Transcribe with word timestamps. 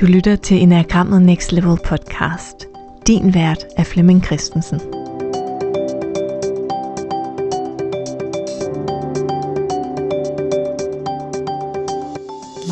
Du 0.00 0.06
lytter 0.06 0.36
til 0.36 0.62
Enagrammet 0.62 1.22
Next 1.22 1.52
Level 1.52 1.78
podcast. 1.84 2.66
Din 3.06 3.34
vært 3.34 3.66
er 3.76 3.84
Flemming 3.84 4.24
Christensen. 4.24 4.78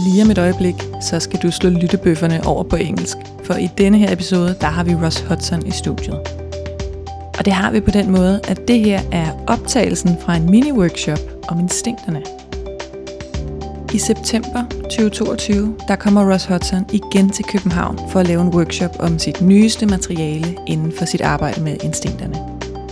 Lige 0.05 0.23
om 0.25 0.31
et 0.31 0.39
øjeblik, 0.39 0.75
så 1.01 1.21
skal 1.21 1.41
du 1.43 1.51
slå 1.51 1.71
lyttebøfferne 1.71 2.47
over 2.47 2.63
på 2.63 2.77
engelsk. 2.77 3.17
For 3.45 3.55
i 3.55 3.69
denne 3.79 3.99
her 3.99 4.13
episode, 4.13 4.57
der 4.61 4.67
har 4.67 4.85
vi 4.85 4.95
Ross 4.95 5.21
Hudson 5.21 5.67
i 5.67 5.71
studiet. 5.71 6.19
Og 7.39 7.45
det 7.45 7.53
har 7.53 7.71
vi 7.71 7.81
på 7.81 7.91
den 7.91 8.11
måde, 8.11 8.41
at 8.49 8.69
det 8.69 8.81
her 8.81 9.01
er 9.13 9.45
optagelsen 9.47 10.17
fra 10.21 10.37
en 10.37 10.51
mini-workshop 10.51 11.21
om 11.49 11.61
instinkterne– 11.61 12.23
i 13.95 13.99
september 13.99 14.65
2022, 14.83 15.77
der 15.89 15.97
kommer 15.97 16.33
Ross 16.33 16.45
Hudson 16.45 16.87
igen 16.93 17.31
til 17.31 17.45
København 17.45 17.99
for 18.11 18.21
at 18.21 18.27
lave 18.27 18.43
en 18.43 18.49
workshop 18.49 18.97
om 18.99 19.19
sit 19.19 19.41
nyeste 19.43 19.87
materiale 19.87 20.57
inden 20.67 20.93
for 20.99 21.05
sit 21.05 21.21
arbejde 21.21 21.61
med 21.61 21.77
instinkterne. 21.85 22.35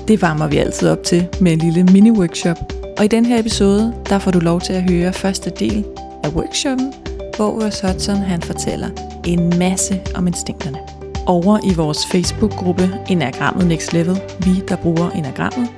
Det 0.09 0.23
varmer 0.23 0.47
vi 0.47 0.57
altid 0.57 0.89
op 0.89 1.03
til 1.03 1.29
med 1.41 1.53
en 1.53 1.59
lille 1.59 1.85
mini-workshop, 1.85 2.73
og 2.99 3.05
i 3.05 3.09
den 3.09 3.27
her 3.27 3.39
episode, 3.39 3.95
der 4.09 4.19
får 4.19 4.31
du 4.31 4.39
lov 4.39 4.61
til 4.61 4.73
at 4.73 4.91
høre 4.91 5.13
første 5.13 5.51
del 5.51 5.85
af 6.25 6.29
workshoppen, 6.29 6.93
hvor 7.37 7.65
Ross 7.65 7.81
Hudson 7.81 8.17
han 8.17 8.43
fortæller 8.43 8.89
en 9.25 9.59
masse 9.59 10.01
om 10.15 10.27
instinkterne. 10.27 10.79
Over 11.27 11.59
i 11.65 11.75
vores 11.75 12.07
Facebook-gruppe 12.07 12.91
Enagrammet 13.09 13.67
Next 13.67 13.93
Level, 13.93 14.21
vi 14.39 14.63
der 14.69 14.77
bruger 14.77 15.11
Enagrammet, 15.11 15.69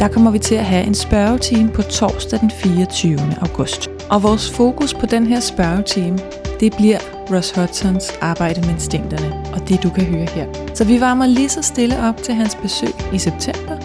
der 0.00 0.08
kommer 0.08 0.30
vi 0.30 0.38
til 0.38 0.54
at 0.54 0.64
have 0.64 0.86
en 0.86 0.94
spørgetime 0.94 1.70
på 1.70 1.82
torsdag 1.82 2.40
den 2.40 2.50
24. 2.50 3.18
august. 3.40 3.95
Og 4.10 4.22
vores 4.22 4.50
fokus 4.50 4.94
på 4.94 5.06
den 5.06 5.26
her 5.26 5.40
spørgetime, 5.40 6.18
det 6.60 6.76
bliver 6.76 6.98
Ross 7.30 7.50
Hudsons 7.50 8.12
arbejde 8.20 8.60
med 8.60 8.70
instinkterne, 8.70 9.44
og 9.54 9.68
det 9.68 9.82
du 9.82 9.90
kan 9.90 10.04
høre 10.04 10.26
her. 10.30 10.46
Så 10.74 10.84
vi 10.84 11.00
varmer 11.00 11.26
lige 11.26 11.48
så 11.48 11.62
stille 11.62 12.08
op 12.08 12.22
til 12.22 12.34
hans 12.34 12.54
besøg 12.54 13.14
i 13.14 13.18
september, 13.18 13.76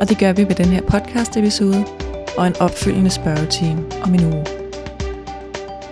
og 0.00 0.08
det 0.08 0.18
gør 0.18 0.32
vi 0.32 0.44
med 0.44 0.54
den 0.54 0.66
her 0.66 0.82
podcast 0.82 1.36
episode 1.36 1.84
og 2.36 2.46
en 2.46 2.56
opfølgende 2.60 3.10
spørgetime 3.10 3.84
om 4.04 4.14
en 4.14 4.24
uge. 4.24 4.44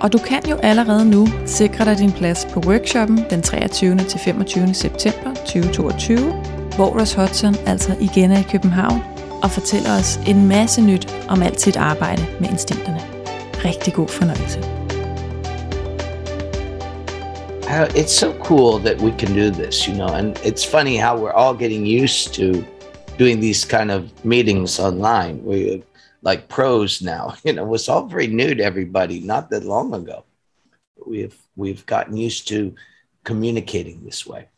Og 0.00 0.12
du 0.12 0.18
kan 0.18 0.42
jo 0.50 0.56
allerede 0.56 1.10
nu 1.10 1.28
sikre 1.46 1.84
dig 1.84 1.98
din 1.98 2.12
plads 2.12 2.46
på 2.52 2.60
workshoppen 2.60 3.24
den 3.30 3.42
23. 3.42 3.98
til 3.98 4.20
25. 4.20 4.74
september 4.74 5.34
2022, 5.34 6.18
hvor 6.76 6.98
Ross 7.00 7.14
Hudson 7.14 7.56
altså 7.66 7.94
igen 8.00 8.30
er 8.30 8.38
i 8.38 8.46
København 8.50 9.02
og 9.42 9.50
fortæller 9.50 9.98
os 9.98 10.20
en 10.26 10.48
masse 10.48 10.82
nyt 10.82 11.14
om 11.28 11.42
alt 11.42 11.60
sit 11.60 11.76
arbejde 11.76 12.26
med 12.40 12.50
instinkterne. 12.50 13.09
Rigtig 13.64 13.94
god 13.94 14.08
fornøjelse. 14.08 14.60
It's 17.94 18.12
so 18.12 18.32
cool 18.42 18.78
that 18.78 19.00
we 19.00 19.10
can 19.12 19.34
do 19.34 19.50
this, 19.50 19.86
you 19.88 19.94
know, 19.94 20.08
and 20.08 20.38
it's 20.44 20.64
funny 20.64 20.96
how 20.96 21.16
we're 21.16 21.32
all 21.32 21.54
getting 21.54 21.86
used 21.86 22.34
to 22.34 22.64
doing 23.18 23.38
these 23.40 23.64
kind 23.64 23.90
of 23.90 24.24
meetings 24.24 24.80
online. 24.80 25.44
We 25.44 25.84
like 26.22 26.48
pros 26.48 27.02
now, 27.02 27.34
you 27.44 27.52
know, 27.52 27.74
it's 27.74 27.88
all 27.88 28.06
very 28.06 28.26
new 28.26 28.54
to 28.54 28.64
everybody. 28.64 29.20
Not 29.20 29.50
that 29.50 29.64
long 29.64 29.94
ago, 29.94 30.24
we've 31.06 31.38
we've 31.54 31.84
gotten 31.86 32.16
used 32.16 32.48
to 32.48 32.74
communicating 33.24 34.04
this 34.04 34.26
way. 34.26 34.48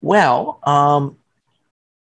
Well, 0.00 0.60
um, 0.62 1.18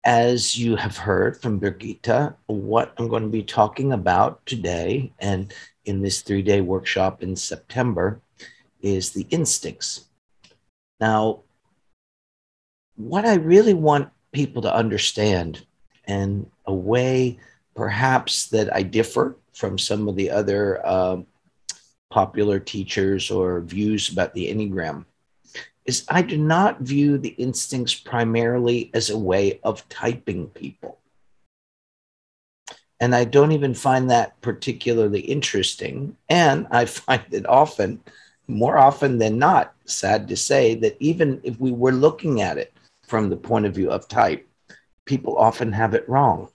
as 0.05 0.59
you 0.59 0.77
have 0.77 0.97
heard 0.97 1.41
from 1.41 1.61
Birgitta, 1.61 2.35
what 2.47 2.93
I'm 2.99 3.09
going 3.09 3.23
to 3.23 3.29
be 3.29 3.43
talking 3.43 3.93
about 3.93 4.45
today 4.45 5.13
and 5.19 5.55
in 5.85 6.03
this 6.03 6.23
three 6.23 6.43
day 6.43 6.61
workshop 6.61 7.23
in 7.23 7.37
September 7.37 8.21
is 8.81 9.11
the 9.11 9.27
instincts. 9.31 10.07
Now, 11.01 11.41
what 12.97 13.25
I 13.25 13.35
really 13.35 13.75
want 13.75 14.11
people 14.33 14.63
to 14.63 14.75
understand, 14.75 15.67
and 16.07 16.51
a 16.67 16.75
way 16.75 17.39
perhaps 17.75 18.47
that 18.49 18.75
I 18.75 18.83
differ 18.83 19.37
from 19.53 19.79
some 19.79 20.09
of 20.09 20.17
the 20.17 20.31
other 20.31 20.85
uh, 20.87 21.23
popular 22.11 22.61
teachers 22.61 23.31
or 23.31 23.61
views 23.61 24.11
about 24.11 24.35
the 24.35 24.53
Enneagram, 24.53 25.05
is 25.87 26.05
I 26.09 26.23
do 26.23 26.39
not 26.39 26.81
view 26.81 27.19
the 27.19 27.35
instincts 27.37 27.95
primarily 27.95 28.91
as 28.95 29.11
a 29.11 29.19
way 29.19 29.61
of 29.65 29.87
typing 29.89 30.49
people. 30.49 30.99
And 33.01 33.15
I 33.15 33.25
don't 33.25 33.53
even 33.53 33.75
find 33.75 34.11
that 34.11 34.41
particularly 34.41 35.21
interesting. 35.21 36.17
And 36.29 36.67
I 36.71 36.85
find 36.85 37.23
it 37.31 37.47
often, 37.47 38.01
more 38.47 38.79
often 38.79 39.19
than 39.19 39.39
not, 39.39 39.75
sad 39.85 40.29
to 40.29 40.37
say, 40.37 40.75
that 40.77 40.97
even 41.01 41.41
if 41.45 41.59
we 41.61 41.73
were 41.73 41.93
looking 41.93 42.41
at 42.41 42.59
it 42.59 42.73
from 43.07 43.29
the 43.29 43.37
point 43.37 43.67
of 43.67 43.75
view 43.75 43.91
of 43.91 44.09
type, 44.09 44.47
people 45.05 45.37
often 45.37 45.73
have 45.73 45.95
it 45.95 46.09
wrong. 46.09 46.49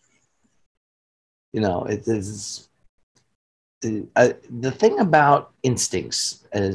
You 1.54 1.62
know, 1.62 1.84
it 1.84 2.08
is 2.08 2.70
the, 3.82 4.06
uh, 4.16 4.30
the 4.60 4.72
thing 4.72 5.00
about 5.00 5.52
instincts, 5.64 6.44
uh, 6.54 6.72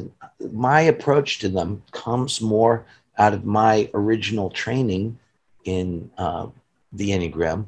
my 0.51 0.81
approach 0.81 1.39
to 1.39 1.49
them 1.49 1.83
comes 1.91 2.41
more 2.41 2.85
out 3.17 3.33
of 3.33 3.45
my 3.45 3.89
original 3.93 4.49
training 4.49 5.17
in 5.65 6.09
uh, 6.17 6.47
the 6.93 7.09
Enneagram, 7.09 7.65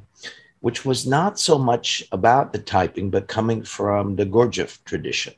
which 0.60 0.86
was 0.86 1.06
not 1.06 1.40
so 1.40 1.58
much 1.58 2.04
about 2.12 2.52
the 2.52 2.60
typing, 2.60 3.10
but 3.10 3.28
coming 3.28 3.64
from 3.64 4.16
the 4.16 4.26
Gurdjieff 4.26 4.84
tradition. 4.84 5.34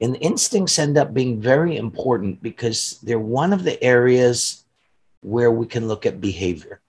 And 0.00 0.16
instincts 0.20 0.78
end 0.78 0.96
up 0.96 1.12
being 1.12 1.40
very 1.40 1.76
important 1.76 2.42
because 2.42 2.98
they're 3.02 3.18
one 3.18 3.52
of 3.52 3.64
the 3.64 3.82
areas 3.82 4.64
where 5.20 5.50
we 5.50 5.66
can 5.66 5.88
look 5.88 6.06
at 6.06 6.20
behavior. 6.20 6.80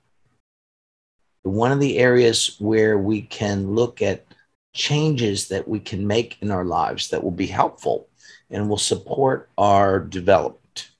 One 1.43 1.71
of 1.71 1.79
the 1.79 1.97
areas 1.97 2.55
where 2.59 2.97
we 2.97 3.23
can 3.23 3.75
look 3.75 4.01
at 4.01 4.25
changes 4.73 5.49
that 5.49 5.67
we 5.67 5.79
can 5.79 6.07
make 6.07 6.37
in 6.41 6.51
our 6.51 6.63
lives 6.63 7.09
that 7.09 7.23
will 7.23 7.31
be 7.31 7.47
helpful 7.47 8.07
and 8.49 8.69
will 8.69 8.77
support 8.77 9.49
our 9.57 9.99
development. 9.99 10.91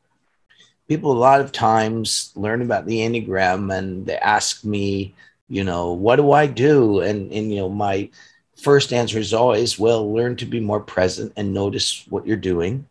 People 0.88 1.14
a 1.14 1.14
lot 1.14 1.40
of 1.40 1.54
times 1.54 2.34
learn 2.36 2.62
about 2.62 2.86
the 2.86 2.98
Enneagram 3.00 3.74
and 3.74 4.06
they 4.06 4.18
ask 4.18 4.66
me, 4.66 5.16
you 5.52 5.66
know, 5.66 5.92
what 5.92 6.16
do 6.16 6.32
I 6.32 6.48
do? 6.48 7.02
And, 7.02 7.30
and 7.34 7.52
you 7.52 7.60
know, 7.60 7.68
my 7.68 8.10
first 8.56 8.94
answer 8.94 9.20
is 9.20 9.34
always, 9.34 9.78
well, 9.78 10.14
learn 10.14 10.38
to 10.38 10.46
be 10.46 10.62
more 10.62 10.80
present 10.80 11.34
and 11.36 11.54
notice 11.54 12.06
what 12.08 12.26
you're 12.26 12.38
doing, 12.38 12.88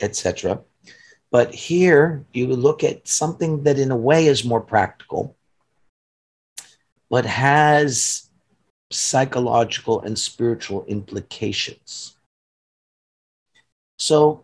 etc. 0.00 0.60
But 1.30 1.54
here 1.54 2.24
you 2.32 2.48
look 2.48 2.82
at 2.82 3.06
something 3.06 3.62
that 3.62 3.78
in 3.78 3.92
a 3.92 3.96
way 3.96 4.26
is 4.26 4.44
more 4.44 4.60
practical, 4.60 5.36
but 7.08 7.26
has 7.26 8.28
psychological 8.90 10.00
and 10.00 10.18
spiritual 10.18 10.84
implications. 10.86 12.16
So 14.00 14.42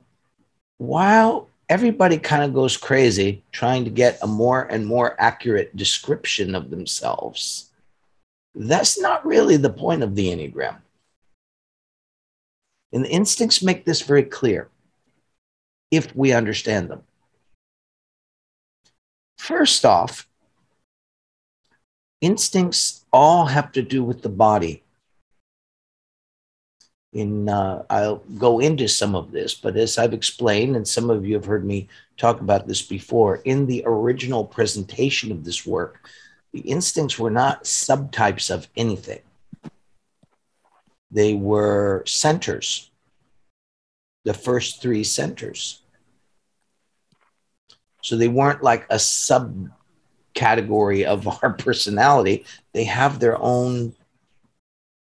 while 0.78 1.48
everybody 1.68 2.18
kind 2.18 2.42
of 2.42 2.54
goes 2.54 2.76
crazy 2.76 3.42
trying 3.52 3.84
to 3.84 3.90
get 3.90 4.18
a 4.22 4.26
more 4.26 4.62
and 4.62 4.86
more 4.86 5.20
accurate 5.20 5.76
description 5.76 6.54
of 6.54 6.70
themselves, 6.70 7.70
that's 8.54 8.98
not 8.98 9.26
really 9.26 9.56
the 9.56 9.70
point 9.70 10.02
of 10.02 10.14
the 10.14 10.28
Enneagram. 10.28 10.76
And 12.92 13.04
the 13.04 13.10
instincts 13.10 13.62
make 13.62 13.84
this 13.84 14.02
very 14.02 14.22
clear 14.22 14.68
if 15.90 16.14
we 16.16 16.32
understand 16.32 16.88
them. 16.88 17.02
First 19.38 19.84
off, 19.84 20.28
instincts 22.20 23.04
all 23.12 23.46
have 23.46 23.72
to 23.72 23.82
do 23.82 24.02
with 24.02 24.22
the 24.22 24.28
body. 24.28 24.82
In 27.16 27.48
uh, 27.48 27.82
I'll 27.88 28.16
go 28.36 28.58
into 28.58 28.86
some 28.88 29.14
of 29.14 29.32
this, 29.32 29.54
but 29.54 29.74
as 29.74 29.96
I've 29.96 30.12
explained, 30.12 30.76
and 30.76 30.86
some 30.86 31.08
of 31.08 31.24
you 31.24 31.34
have 31.34 31.46
heard 31.46 31.64
me 31.64 31.88
talk 32.18 32.42
about 32.42 32.68
this 32.68 32.82
before, 32.82 33.36
in 33.36 33.64
the 33.64 33.82
original 33.86 34.44
presentation 34.44 35.32
of 35.32 35.42
this 35.42 35.64
work, 35.64 36.10
the 36.52 36.60
instincts 36.60 37.18
were 37.18 37.30
not 37.30 37.64
subtypes 37.64 38.50
of 38.50 38.68
anything. 38.76 39.20
They 41.10 41.32
were 41.32 42.02
centers, 42.06 42.90
the 44.24 44.34
first 44.34 44.82
three 44.82 45.02
centers. 45.02 45.80
So 48.02 48.18
they 48.18 48.28
weren't 48.28 48.62
like 48.62 48.84
a 48.90 48.96
subcategory 48.96 51.04
of 51.04 51.26
our 51.42 51.54
personality. 51.54 52.44
They 52.74 52.84
have 52.84 53.20
their 53.20 53.40
own 53.40 53.94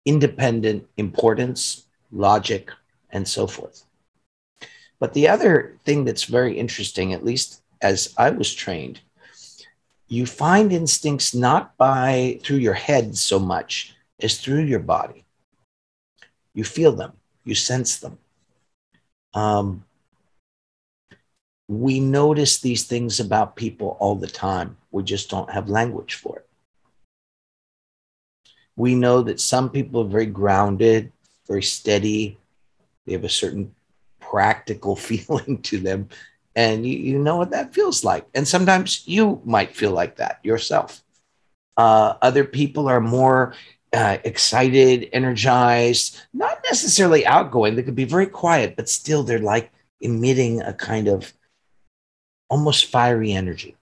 independent 0.06 0.88
importance, 0.98 1.87
logic, 2.18 2.72
and 3.12 3.28
so 3.28 3.48
forth. 3.48 3.86
But 5.00 5.14
the 5.14 5.28
other 5.28 5.78
thing 5.86 6.06
that's 6.06 6.24
very 6.24 6.58
interesting, 6.58 7.14
at 7.14 7.26
least 7.26 7.62
as 7.82 8.14
I 8.18 8.32
was 8.32 8.54
trained, 8.54 9.00
you 10.08 10.26
find 10.26 10.72
instincts 10.72 11.36
not 11.36 11.76
by 11.78 12.40
through 12.44 12.58
your 12.58 12.74
head 12.74 13.18
so 13.18 13.40
much 13.40 13.94
as 14.22 14.40
through 14.40 14.64
your 14.64 14.80
body. 14.80 15.26
You 16.54 16.64
feel 16.64 16.94
them, 16.94 17.14
you 17.44 17.54
sense 17.54 17.98
them. 17.98 18.18
Um, 19.34 19.84
we 21.68 22.00
notice 22.00 22.60
these 22.60 22.86
things 22.86 23.20
about 23.20 23.56
people 23.56 23.98
all 24.00 24.16
the 24.16 24.28
time. 24.28 24.78
We 24.92 25.04
just 25.04 25.30
don't 25.30 25.52
have 25.52 25.70
language 25.70 26.16
for 26.16 26.38
it. 26.38 26.48
We 28.76 28.96
know 28.96 29.22
that 29.24 29.42
some 29.42 29.70
people 29.70 30.02
are 30.02 30.10
very 30.10 30.28
grounded, 30.28 31.12
very 31.48 31.64
steady. 31.64 32.38
They 33.06 33.14
have 33.14 33.24
a 33.24 33.30
certain 33.30 33.74
practical 34.20 34.96
feeling 35.10 35.62
to 35.64 35.80
them. 35.80 36.10
And 36.56 36.86
you, 36.86 36.98
you 36.98 37.20
know 37.20 37.38
what 37.38 37.52
that 37.52 37.74
feels 37.74 38.04
like. 38.04 38.26
And 38.34 38.48
sometimes 38.48 39.08
you 39.08 39.42
might 39.46 39.76
feel 39.76 39.92
like 39.92 40.18
that 40.18 40.40
yourself. 40.44 41.04
Uh, 41.78 42.16
other 42.22 42.44
people 42.44 42.88
are 42.88 43.00
more 43.00 43.54
uh, 43.94 44.18
excited, 44.24 45.10
energized, 45.14 46.20
not 46.34 46.60
necessarily 46.66 47.26
outgoing. 47.26 47.76
They 47.76 47.84
could 47.84 47.96
be 47.96 48.06
very 48.06 48.26
quiet, 48.26 48.76
but 48.76 48.90
still 48.90 49.24
they're 49.24 49.40
like 49.40 49.72
emitting 50.02 50.62
a 50.62 50.74
kind 50.74 51.08
of 51.08 51.32
almost 52.50 52.86
fiery 52.86 53.32
energy. 53.32 53.76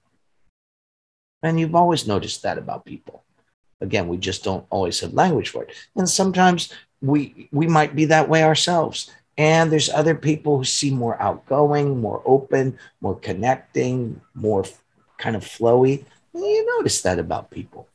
And 1.44 1.60
you've 1.60 1.76
always 1.76 2.08
noticed 2.08 2.44
that 2.44 2.58
about 2.58 2.86
people. 2.86 3.24
Again, 3.82 4.08
we 4.08 4.18
just 4.18 4.44
don't 4.44 4.66
always 4.70 5.00
have 5.02 5.14
language 5.14 5.50
for 5.50 5.64
it. 5.64 5.76
And 5.96 6.10
sometimes 6.10 6.74
we 7.02 7.50
we 7.52 7.68
might 7.68 7.96
be 7.96 8.06
that 8.06 8.30
way 8.30 8.44
ourselves. 8.44 9.12
And 9.38 9.72
there's 9.72 9.90
other 9.90 10.16
people 10.16 10.58
who 10.58 10.64
seem 10.64 10.96
more 10.96 11.22
outgoing, 11.22 12.00
more 12.00 12.22
open, 12.26 12.80
more 13.02 13.16
connecting, 13.20 14.22
more 14.34 14.64
kind 15.18 15.36
of 15.36 15.44
flowy. 15.44 16.06
You 16.34 16.78
notice 16.78 17.02
that 17.02 17.20
about 17.20 17.52
people. 17.52 17.88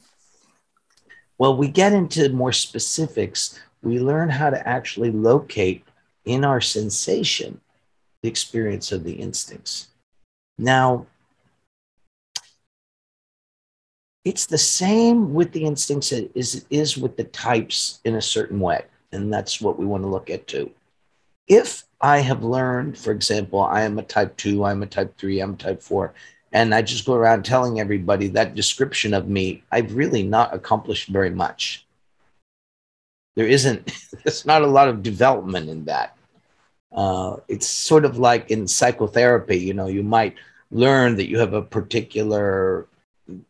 Well, 1.38 1.56
we 1.56 1.68
get 1.68 1.94
into 1.94 2.28
more 2.28 2.52
specifics. 2.52 3.58
We 3.82 3.98
learn 3.98 4.28
how 4.28 4.50
to 4.50 4.68
actually 4.68 5.10
locate 5.10 5.84
in 6.26 6.44
our 6.44 6.60
sensation 6.60 7.60
the 8.22 8.28
experience 8.28 8.92
of 8.92 9.04
the 9.04 9.14
instincts. 9.14 9.88
Now, 10.58 11.06
it's 14.24 14.46
the 14.46 14.58
same 14.58 15.32
with 15.32 15.52
the 15.52 15.64
instincts 15.64 16.12
as 16.12 16.54
it 16.54 16.64
is 16.70 16.98
with 16.98 17.16
the 17.16 17.24
types 17.24 18.00
in 18.04 18.16
a 18.16 18.22
certain 18.22 18.60
way. 18.60 18.84
And 19.12 19.32
that's 19.32 19.60
what 19.60 19.78
we 19.78 19.86
want 19.86 20.02
to 20.02 20.08
look 20.08 20.30
at 20.30 20.46
too. 20.46 20.70
If 21.48 21.84
I 22.00 22.18
have 22.18 22.44
learned, 22.44 22.96
for 22.96 23.12
example, 23.12 23.60
I 23.60 23.82
am 23.82 23.98
a 23.98 24.02
type 24.02 24.36
two, 24.36 24.64
I'm 24.64 24.82
a 24.82 24.86
type 24.86 25.16
three, 25.18 25.40
I'm 25.40 25.54
a 25.54 25.56
type 25.56 25.82
four, 25.82 26.14
and 26.52 26.74
I 26.74 26.82
just 26.82 27.06
go 27.06 27.14
around 27.14 27.44
telling 27.44 27.80
everybody 27.80 28.28
that 28.28 28.54
description 28.54 29.14
of 29.14 29.28
me, 29.28 29.62
I've 29.72 29.94
really 29.94 30.22
not 30.22 30.54
accomplished 30.54 31.08
very 31.08 31.30
much. 31.30 31.86
There 33.36 33.46
isn't, 33.46 33.92
there's 34.24 34.46
not 34.46 34.62
a 34.62 34.66
lot 34.66 34.88
of 34.88 35.02
development 35.02 35.68
in 35.68 35.84
that. 35.86 36.16
Uh, 36.92 37.36
it's 37.48 37.68
sort 37.68 38.04
of 38.04 38.18
like 38.18 38.50
in 38.50 38.66
psychotherapy, 38.66 39.58
you 39.58 39.74
know, 39.74 39.86
you 39.86 40.02
might 40.02 40.36
learn 40.70 41.16
that 41.16 41.28
you 41.28 41.38
have 41.38 41.54
a 41.54 41.62
particular 41.62 42.86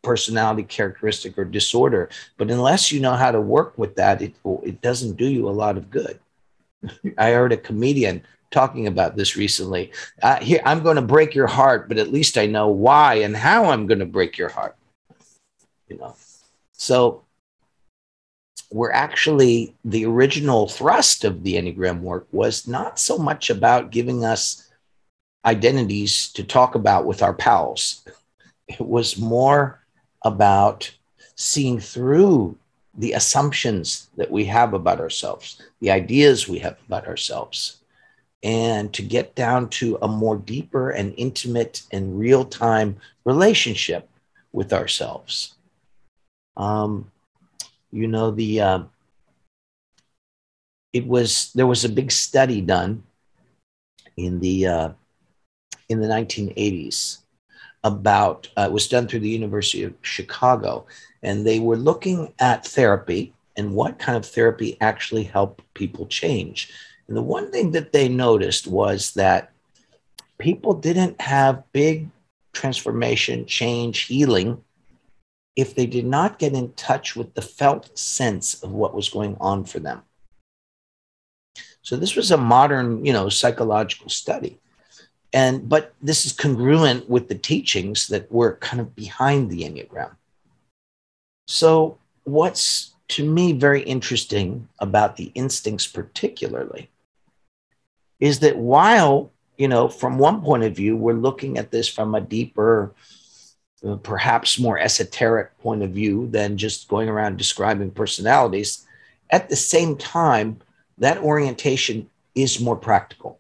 personality 0.03 0.63
characteristic 0.63 1.39
or 1.39 1.45
disorder, 1.45 2.09
but 2.37 2.51
unless 2.51 2.93
you 2.93 3.01
know 3.01 3.15
how 3.15 3.31
to 3.31 3.41
work 3.41 3.77
with 3.79 3.97
that, 3.97 4.23
it, 4.23 4.35
it 4.63 4.81
doesn't 4.81 5.17
do 5.17 5.27
you 5.27 5.49
a 5.49 5.51
lot 5.51 5.77
of 5.77 5.91
good. 5.91 6.19
I 7.19 7.31
heard 7.31 7.53
a 7.53 7.57
comedian 7.57 8.23
talking 8.51 8.87
about 8.87 9.17
this 9.17 9.37
recently. 9.37 9.93
Uh, 10.23 10.41
here, 10.41 10.61
I'm 10.65 10.83
going 10.83 10.97
to 10.97 11.03
break 11.03 11.35
your 11.35 11.47
heart, 11.47 11.89
but 11.89 11.99
at 11.99 12.13
least 12.13 12.37
I 12.37 12.47
know 12.47 12.69
why 12.69 13.15
and 13.15 13.37
how 13.37 13.67
I'm 13.67 13.87
going 13.87 14.01
to 14.01 14.07
break 14.07 14.37
your 14.39 14.49
heart. 14.49 14.77
You 15.89 15.99
know, 15.99 16.15
so 16.73 17.25
we're 18.73 18.93
actually 18.93 19.75
the 19.85 20.07
original 20.07 20.69
thrust 20.69 21.25
of 21.25 21.43
the 21.43 21.55
Enneagram 21.55 22.01
work 22.01 22.29
was 22.31 22.69
not 22.69 22.99
so 22.99 23.19
much 23.19 23.51
about 23.51 23.91
giving 23.91 24.25
us 24.25 24.69
identities 25.45 26.33
to 26.33 26.45
talk 26.45 26.75
about 26.75 27.07
with 27.07 27.23
our 27.23 27.35
pals. 27.35 28.05
It 28.79 28.87
was 28.87 29.19
more 29.19 29.81
about 30.25 30.93
seeing 31.35 31.81
through 31.81 32.57
the 32.95 33.13
assumptions 33.13 34.09
that 34.17 34.31
we 34.31 34.45
have 34.45 34.75
about 34.75 35.01
ourselves, 35.01 35.63
the 35.81 35.91
ideas 35.91 36.49
we 36.49 36.59
have 36.61 36.77
about 36.87 37.07
ourselves, 37.07 37.79
and 38.43 38.93
to 38.93 39.03
get 39.03 39.35
down 39.35 39.69
to 39.71 39.99
a 40.03 40.09
more 40.09 40.37
deeper 40.37 40.91
and 40.91 41.15
intimate 41.17 41.83
and 41.93 42.19
real 42.19 42.45
time 42.45 42.97
relationship 43.25 44.09
with 44.53 44.73
ourselves. 44.73 45.55
Um, 46.57 47.11
you 47.91 48.07
know, 48.07 48.31
the 48.31 48.61
uh, 48.61 48.83
it 50.93 51.07
was 51.07 51.53
there 51.55 51.67
was 51.67 51.85
a 51.85 51.89
big 51.89 52.13
study 52.13 52.61
done 52.61 53.03
in 54.17 54.41
the 54.41 54.67
uh, 54.67 54.91
in 55.89 56.01
the 56.01 56.09
1980s 56.09 57.20
about 57.85 58.49
uh, 58.57 58.63
it 58.63 58.73
was 58.73 58.89
done 58.89 59.09
through 59.09 59.21
the 59.21 59.29
University 59.29 59.83
of 59.83 59.95
Chicago, 60.03 60.87
and 61.23 61.47
they 61.47 61.61
were 61.61 61.77
looking 61.77 62.33
at 62.39 62.67
therapy 62.67 63.33
and 63.57 63.75
what 63.75 63.99
kind 63.99 64.17
of 64.17 64.27
therapy 64.27 64.77
actually 64.81 65.25
helped 65.25 65.63
people 65.75 66.07
change. 66.07 66.73
And 67.09 67.17
the 67.17 67.23
one 67.23 67.51
thing 67.51 67.73
that 67.73 67.93
they 67.93 68.09
noticed 68.09 68.67
was 68.67 69.13
that 69.15 69.53
people 70.39 70.75
didn't 70.75 71.21
have 71.21 71.65
big 71.73 72.09
transformation, 72.53 73.47
change, 73.47 74.03
healing 74.03 74.63
if 75.57 75.75
they 75.75 75.87
did 75.87 76.07
not 76.07 76.39
get 76.39 76.55
in 76.55 76.73
touch 76.73 77.17
with 77.17 77.35
the 77.35 77.43
felt 77.43 77.99
sense 77.99 78.63
of 78.63 78.71
what 78.71 78.95
was 78.95 79.09
going 79.09 79.37
on 79.41 79.65
for 79.65 79.79
them. 79.81 80.03
So 81.83 81.97
this 81.97 82.15
was 82.15 82.31
a 82.31 82.37
modern, 82.37 83.05
you 83.05 83.13
know, 83.13 83.29
psychological 83.29 84.09
study. 84.09 84.59
And 85.33 85.69
but 85.69 85.95
this 86.03 86.27
is 86.27 86.33
congruent 86.33 87.09
with 87.09 87.29
the 87.29 87.37
teachings 87.37 88.09
that 88.09 88.31
were 88.33 88.57
kind 88.57 88.81
of 88.81 88.97
behind 88.97 89.51
the 89.51 89.63
Enneagram. 89.63 90.17
So 91.47 91.99
what's 92.25 92.95
to 93.09 93.29
me 93.29 93.53
very 93.53 93.83
interesting 93.83 94.69
about 94.79 95.17
the 95.17 95.33
instincts 95.35 95.87
particularly 95.87 96.91
is 98.21 98.39
that 98.41 98.57
while, 98.57 99.33
you 99.57 99.67
know, 99.67 99.89
from 99.89 100.19
one 100.19 100.43
point 100.43 100.63
of 100.63 100.77
view, 100.77 100.97
we're 100.97 101.15
looking 101.15 101.59
at 101.59 101.73
this 101.73 101.89
from 101.89 102.15
a 102.15 102.21
deeper, 102.21 102.93
uh, 103.85 103.97
perhaps 103.97 104.61
more 104.61 104.79
esoteric 104.79 105.59
point 105.59 105.83
of 105.83 105.91
view 105.91 106.29
than 106.29 106.57
just 106.57 106.87
going 106.87 107.09
around 107.09 107.37
describing 107.37 107.91
personalities, 107.91 108.87
at 109.31 109.49
the 109.49 109.57
same 109.57 109.97
time, 109.97 110.61
that 110.99 111.19
orientation 111.19 112.09
is 112.35 112.61
more 112.61 112.77
practical. 112.77 113.40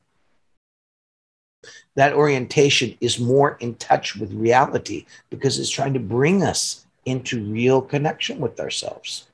That 1.94 2.14
orientation 2.14 2.96
is 3.00 3.18
more 3.18 3.56
in 3.60 3.74
touch 3.76 4.16
with 4.16 4.32
reality 4.32 5.06
because 5.28 5.58
it's 5.58 5.70
trying 5.70 5.94
to 5.94 6.00
bring 6.00 6.42
us 6.42 6.86
into 7.04 7.44
real 7.44 7.82
connection 7.82 8.38
with 8.38 8.60
ourselves 8.60 9.26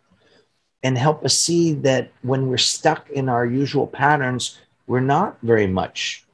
and 0.82 0.96
help 0.96 1.24
us 1.24 1.36
see 1.36 1.72
that 1.72 2.12
when 2.22 2.48
we're 2.48 2.58
stuck 2.58 3.10
in 3.10 3.28
our 3.28 3.44
usual 3.44 3.86
patterns, 3.86 4.58
we're 4.86 5.00
not 5.00 5.36
very 5.42 5.66
much 5.66 6.24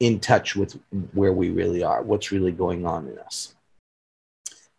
in 0.00 0.20
touch 0.20 0.54
with 0.54 0.78
where 1.12 1.32
we 1.32 1.50
really 1.50 1.82
are, 1.82 2.02
what's 2.02 2.32
really 2.32 2.52
going 2.52 2.84
on 2.84 3.08
in 3.08 3.18
us. 3.18 3.54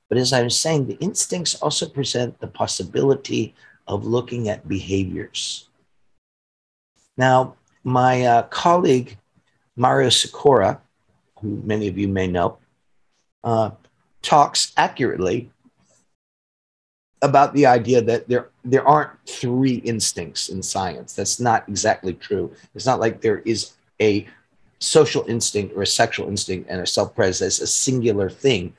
But 0.07 0.19
as 0.19 0.33
I 0.33 0.43
was 0.43 0.59
saying, 0.59 0.85
the 0.85 0.99
instincts 0.99 1.55
also 1.55 1.89
present 1.89 2.39
the 2.39 2.47
possibility 2.47 3.55
of 3.87 4.05
looking 4.05 4.49
at 4.49 4.67
behaviors. 4.67 5.67
Now, 7.17 7.55
my 7.83 8.23
uh, 8.23 8.43
colleague, 8.43 9.17
Mario 9.75 10.09
Sikora, 10.09 10.81
who 11.41 11.61
many 11.65 11.87
of 11.87 11.97
you 11.97 12.07
may 12.07 12.27
know, 12.27 12.57
uh, 13.43 13.71
talks 14.21 14.71
accurately 14.77 15.51
about 17.21 17.53
the 17.53 17.65
idea 17.65 18.01
that 18.01 18.27
there 18.27 18.49
there 18.63 18.87
aren't 18.87 19.11
three 19.27 19.75
instincts 19.75 20.49
in 20.49 20.61
science. 20.61 21.13
That's 21.13 21.39
not 21.39 21.67
exactly 21.67 22.13
true. 22.13 22.53
It's 22.73 22.85
not 22.85 22.99
like 22.99 23.21
there 23.21 23.39
is 23.39 23.73
a 24.01 24.27
social 24.79 25.25
instinct 25.27 25.75
or 25.75 25.81
a 25.83 25.87
sexual 25.87 26.27
instinct 26.27 26.69
and 26.69 26.81
a 26.81 26.85
self-pres 26.85 27.41
as 27.41 27.59
a 27.59 27.67
singular 27.67 28.29
thing. 28.29 28.73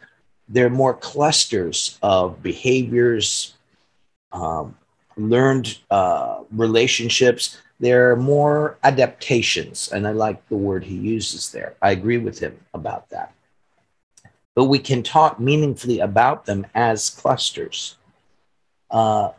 There 0.48 0.66
are 0.66 0.70
more 0.70 0.94
clusters 0.94 1.98
of 2.02 2.42
behaviors, 2.42 3.54
um, 4.32 4.76
learned 5.16 5.78
uh, 5.90 6.42
relationships. 6.52 7.58
There 7.78 8.10
are 8.10 8.16
more 8.16 8.78
adaptations, 8.82 9.90
and 9.92 10.08
I 10.08 10.12
like 10.12 10.48
the 10.48 10.56
word 10.56 10.84
he 10.84 10.94
uses 10.94 11.52
there. 11.52 11.74
I 11.82 11.90
agree 11.90 12.18
with 12.18 12.38
him 12.38 12.58
about 12.72 13.10
that. 13.10 13.34
But 14.54 14.64
we 14.64 14.78
can 14.78 15.02
talk 15.02 15.38
meaningfully 15.38 16.00
about 16.00 16.46
them 16.46 16.66
as 16.74 17.10
clusters. 17.10 17.96
Uh, 18.90 19.32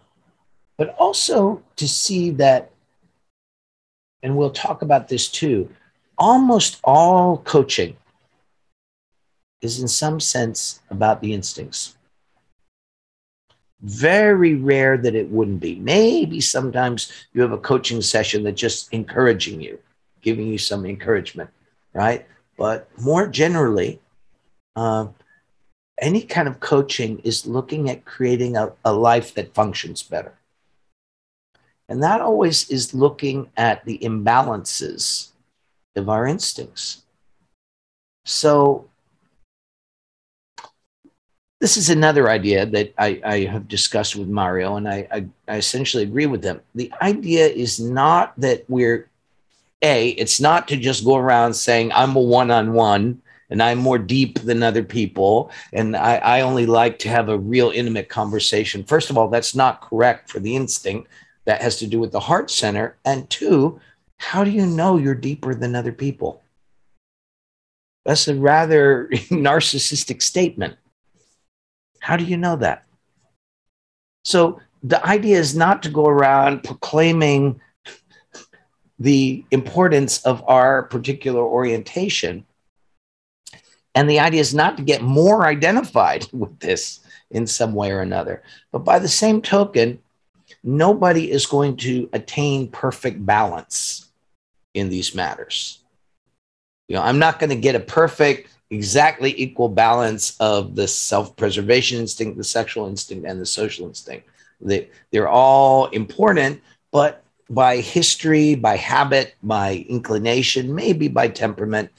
but 0.77 0.95
also 0.99 1.63
to 1.77 1.87
see 1.87 2.29
that, 2.31 2.69
and 4.21 4.37
we'll 4.37 4.51
talk 4.51 4.83
about 4.83 5.07
this 5.07 5.27
too, 5.27 5.69
almost 6.17 6.79
all 6.83 7.39
coaching 7.39 7.97
is 9.61 9.81
in 9.81 9.87
some 9.87 10.19
sense 10.19 10.81
about 10.91 11.21
the 11.21 11.33
instincts. 11.33 11.96
Very 13.81 14.55
rare 14.55 14.97
that 14.97 15.15
it 15.15 15.29
wouldn't 15.29 15.59
be. 15.59 15.75
Maybe 15.75 16.41
sometimes 16.41 17.11
you 17.33 17.41
have 17.41 17.51
a 17.51 17.57
coaching 17.57 18.01
session 18.01 18.43
that's 18.43 18.59
just 18.59 18.91
encouraging 18.91 19.61
you, 19.61 19.79
giving 20.21 20.47
you 20.47 20.57
some 20.57 20.85
encouragement, 20.85 21.49
right? 21.93 22.25
but 22.57 22.89
more 22.99 23.27
generally, 23.27 24.01
uh, 24.75 25.07
any 25.99 26.23
kind 26.23 26.47
of 26.47 26.59
coaching 26.59 27.19
is 27.19 27.45
looking 27.45 27.89
at 27.89 28.03
creating 28.03 28.57
a, 28.57 28.73
a 28.83 28.91
life 28.91 29.33
that 29.35 29.53
functions 29.53 30.03
better. 30.03 30.33
And 31.87 32.03
that 32.03 32.19
always 32.19 32.69
is 32.69 32.93
looking 32.93 33.49
at 33.55 33.85
the 33.85 33.99
imbalances 33.99 35.29
of 35.95 36.09
our 36.09 36.27
instincts. 36.27 37.03
So, 38.25 38.89
this 41.59 41.77
is 41.77 41.89
another 41.89 42.29
idea 42.29 42.65
that 42.65 42.93
I, 42.97 43.19
I 43.25 43.39
have 43.45 43.67
discussed 43.67 44.15
with 44.15 44.27
Mario, 44.27 44.75
and 44.75 44.87
I, 44.87 45.07
I, 45.11 45.25
I 45.47 45.57
essentially 45.57 46.03
agree 46.03 46.27
with 46.27 46.41
them. 46.41 46.61
The 46.75 46.91
idea 47.01 47.47
is 47.47 47.79
not 47.79 48.39
that 48.39 48.65
we're, 48.67 49.09
A, 49.81 50.09
it's 50.09 50.39
not 50.39 50.67
to 50.67 50.77
just 50.77 51.03
go 51.03 51.15
around 51.15 51.55
saying, 51.55 51.91
I'm 51.93 52.15
a 52.15 52.21
one 52.21 52.51
on 52.51 52.73
one 52.73 53.21
and 53.49 53.63
I'm 53.63 53.77
more 53.79 53.97
deep 53.97 54.39
than 54.39 54.61
other 54.61 54.83
people. 54.83 55.51
And 55.73 55.95
I, 55.95 56.17
I 56.17 56.41
only 56.41 56.65
like 56.65 56.99
to 56.99 57.09
have 57.09 57.29
a 57.29 57.37
real 57.37 57.71
intimate 57.71 58.09
conversation. 58.09 58.83
First 58.83 59.09
of 59.09 59.17
all, 59.17 59.29
that's 59.29 59.55
not 59.55 59.81
correct 59.81 60.29
for 60.29 60.39
the 60.39 60.55
instinct. 60.55 61.09
That 61.45 61.61
has 61.61 61.79
to 61.79 61.87
do 61.87 61.99
with 61.99 62.11
the 62.11 62.19
heart 62.19 62.51
center. 62.51 62.97
And 63.05 63.29
two, 63.29 63.79
how 64.17 64.43
do 64.43 64.51
you 64.51 64.65
know 64.65 64.97
you're 64.97 65.15
deeper 65.15 65.55
than 65.55 65.75
other 65.75 65.93
people? 65.93 66.43
That's 68.03 68.27
a 68.27 68.35
rather 68.35 69.07
narcissistic 69.13 70.21
statement. 70.21 70.75
How 71.99 72.17
do 72.17 72.23
you 72.23 72.37
know 72.37 72.55
that? 72.57 72.83
So 74.23 74.59
the 74.83 75.05
idea 75.05 75.37
is 75.37 75.55
not 75.55 75.83
to 75.83 75.89
go 75.89 76.05
around 76.05 76.63
proclaiming 76.63 77.61
the 78.99 79.45
importance 79.51 80.25
of 80.25 80.43
our 80.47 80.83
particular 80.83 81.41
orientation, 81.41 82.45
and 83.93 84.09
the 84.09 84.19
idea 84.19 84.41
is 84.41 84.53
not 84.53 84.77
to 84.77 84.83
get 84.83 85.01
more 85.01 85.45
identified 85.45 86.27
with 86.33 86.59
this 86.59 86.99
in 87.31 87.45
some 87.47 87.73
way 87.73 87.91
or 87.91 88.01
another. 88.01 88.43
But 88.71 88.79
by 88.79 88.99
the 88.99 89.07
same 89.07 89.41
token, 89.41 89.99
nobody 90.63 91.31
is 91.31 91.45
going 91.45 91.77
to 91.77 92.09
attain 92.13 92.69
perfect 92.69 93.25
balance 93.25 94.09
in 94.73 94.89
these 94.89 95.15
matters. 95.15 95.79
You 96.87 96.95
know, 96.95 97.01
I'm 97.01 97.19
not 97.19 97.39
going 97.39 97.49
to 97.49 97.55
get 97.55 97.75
a 97.75 97.79
perfect, 97.79 98.49
exactly 98.69 99.33
equal 99.37 99.69
balance 99.69 100.35
of 100.39 100.75
the 100.75 100.87
self 100.87 101.35
preservation 101.35 101.99
instinct, 101.99 102.37
the 102.37 102.43
sexual 102.43 102.87
instinct, 102.87 103.25
and 103.27 103.39
the 103.39 103.45
social 103.45 103.87
instinct. 103.87 104.27
They, 104.59 104.89
they're 105.11 105.29
all 105.29 105.87
important, 105.87 106.61
but 106.91 107.23
by 107.49 107.77
history, 107.77 108.55
by 108.55 108.75
habit, 108.75 109.35
by 109.41 109.85
inclination, 109.87 110.73
maybe 110.73 111.07
by 111.07 111.29
temperament, 111.29 111.91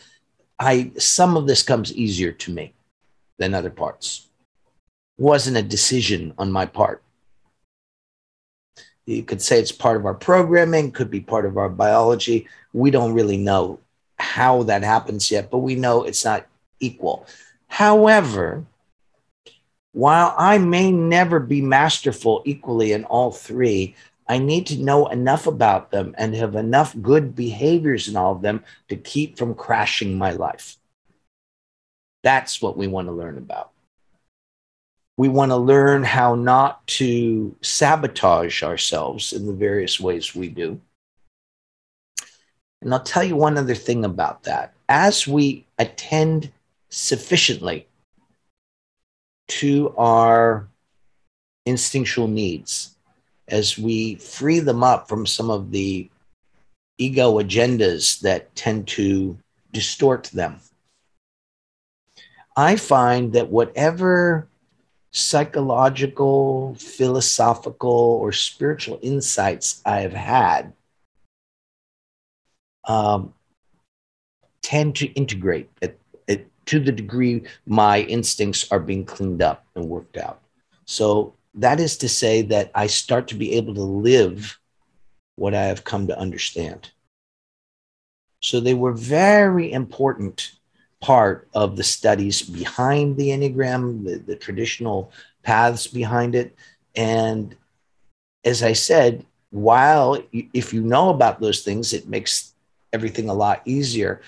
I 0.59 0.93
some 0.99 1.37
of 1.37 1.47
this 1.47 1.63
comes 1.63 1.93
easier 1.93 2.33
to 2.33 2.53
me 2.53 2.75
than 3.39 3.55
other 3.55 3.71
parts. 3.71 4.27
Wasn't 5.17 5.57
a 5.57 5.63
decision 5.63 6.35
on 6.39 6.53
my 6.53 6.67
part. 6.67 7.03
You 9.07 9.23
could 9.23 9.41
say 9.41 9.59
it's 9.59 9.73
part 9.73 9.97
of 9.97 10.05
our 10.05 10.15
programming, 10.15 10.93
could 10.93 11.11
be 11.11 11.21
part 11.21 11.47
of 11.47 11.57
our 11.57 11.71
biology. 11.71 12.47
We 12.75 12.91
don't 12.91 13.15
really 13.15 13.39
know 13.39 13.81
how 14.19 14.65
that 14.65 14.83
happens 14.83 15.31
yet, 15.31 15.51
but 15.51 15.59
we 15.59 15.77
know 15.77 16.03
it's 16.03 16.25
not 16.25 16.47
equal. 16.81 17.27
However, 17.69 18.65
while 19.93 20.35
I 20.37 20.59
may 20.59 20.91
never 20.91 21.41
be 21.41 21.61
masterful 21.61 22.43
equally 22.45 22.93
in 22.93 23.05
all 23.05 23.33
three, 23.33 23.95
I 24.29 24.39
need 24.39 24.67
to 24.67 24.77
know 24.77 25.07
enough 25.09 25.47
about 25.47 25.91
them 25.91 26.15
and 26.19 26.35
have 26.35 26.55
enough 26.55 26.95
good 27.01 27.35
behaviors 27.35 28.09
in 28.09 28.17
all 28.17 28.33
of 28.33 28.43
them 28.43 28.63
to 28.89 28.97
keep 28.97 29.39
from 29.39 29.55
crashing 29.55 30.17
my 30.17 30.33
life. 30.33 30.77
That's 32.23 32.61
what 32.61 32.77
we 32.77 32.87
want 32.87 33.09
to 33.09 33.13
learn 33.13 33.39
about. 33.39 33.71
We 35.17 35.29
want 35.29 35.51
to 35.51 35.57
learn 35.57 36.05
how 36.05 36.35
not 36.35 36.87
to 36.99 37.57
sabotage 37.61 38.63
ourselves 38.63 39.33
in 39.33 39.47
the 39.47 39.53
various 39.53 39.99
ways 39.99 40.35
we 40.35 40.49
do. 40.49 40.81
And 42.83 42.93
I'll 42.93 43.03
tell 43.03 43.25
you 43.25 43.35
one 43.35 43.59
other 43.59 43.75
thing 43.75 44.05
about 44.05 44.45
that. 44.45 44.75
As 44.89 45.27
we 45.27 45.67
attend 45.79 46.53
sufficiently 46.91 47.87
to 49.49 49.95
our 49.97 50.69
instinctual 51.67 52.29
needs, 52.29 52.97
as 53.49 53.79
we 53.79 54.15
free 54.17 54.61
them 54.61 54.83
up 54.83 55.09
from 55.09 55.27
some 55.27 55.51
of 55.51 55.71
the 55.71 56.11
ego 56.99 57.41
agendas 57.41 58.21
that 58.21 58.55
tend 58.55 58.87
to 58.89 59.39
distort 59.73 60.25
them. 60.25 60.61
I 62.57 62.77
find 62.77 63.33
that 63.35 63.51
whatever 63.51 64.49
psychological, 65.13 66.75
philosophical, 66.75 68.19
or 68.21 68.33
spiritual 68.33 68.99
insights 69.03 69.81
I 69.85 70.01
have 70.01 70.13
had 70.13 70.73
um, 72.85 73.35
tend 74.63 74.97
to 74.97 75.07
integrate 75.07 75.71
it, 75.81 75.98
to 76.69 76.79
the 76.79 76.93
degree 76.93 77.43
my 77.67 78.03
instincts 78.03 78.71
are 78.71 78.81
being 78.81 79.05
cleaned 79.05 79.43
up 79.43 79.65
and 79.75 79.89
worked 79.89 80.17
out. 80.17 80.41
So 80.85 81.35
that 81.55 81.81
is 81.81 81.97
to 81.99 82.09
say 82.09 82.43
that 82.43 82.71
I 82.75 82.87
start 82.87 83.29
to 83.29 83.35
be 83.35 83.55
able 83.55 83.75
to 83.75 83.83
live 83.83 84.59
what 85.37 85.55
I 85.55 85.65
have 85.65 85.85
come 85.85 86.07
to 86.07 86.19
understand. 86.19 86.91
So 88.41 88.61
they 88.61 88.75
were 88.75 88.93
very 88.93 89.73
important 89.73 90.53
part 91.01 91.49
of 91.55 91.77
the 91.77 91.85
studies 91.85 92.43
behind 92.43 93.17
the 93.17 93.29
Enneagram, 93.29 94.05
the, 94.05 94.19
the 94.19 94.37
traditional 94.37 95.13
paths 95.43 95.87
behind 95.87 96.35
it. 96.35 96.55
And 96.95 97.57
as 98.45 98.63
I 98.63 98.75
said, 98.75 99.25
while 99.51 100.23
if 100.33 100.75
you 100.75 100.83
know 100.83 101.09
about 101.09 101.41
those 101.41 101.63
things, 101.63 101.93
it 101.93 102.09
makes 102.09 102.53
everything 102.93 103.29
a 103.29 103.35
lot 103.35 103.63
easier. 103.65 104.21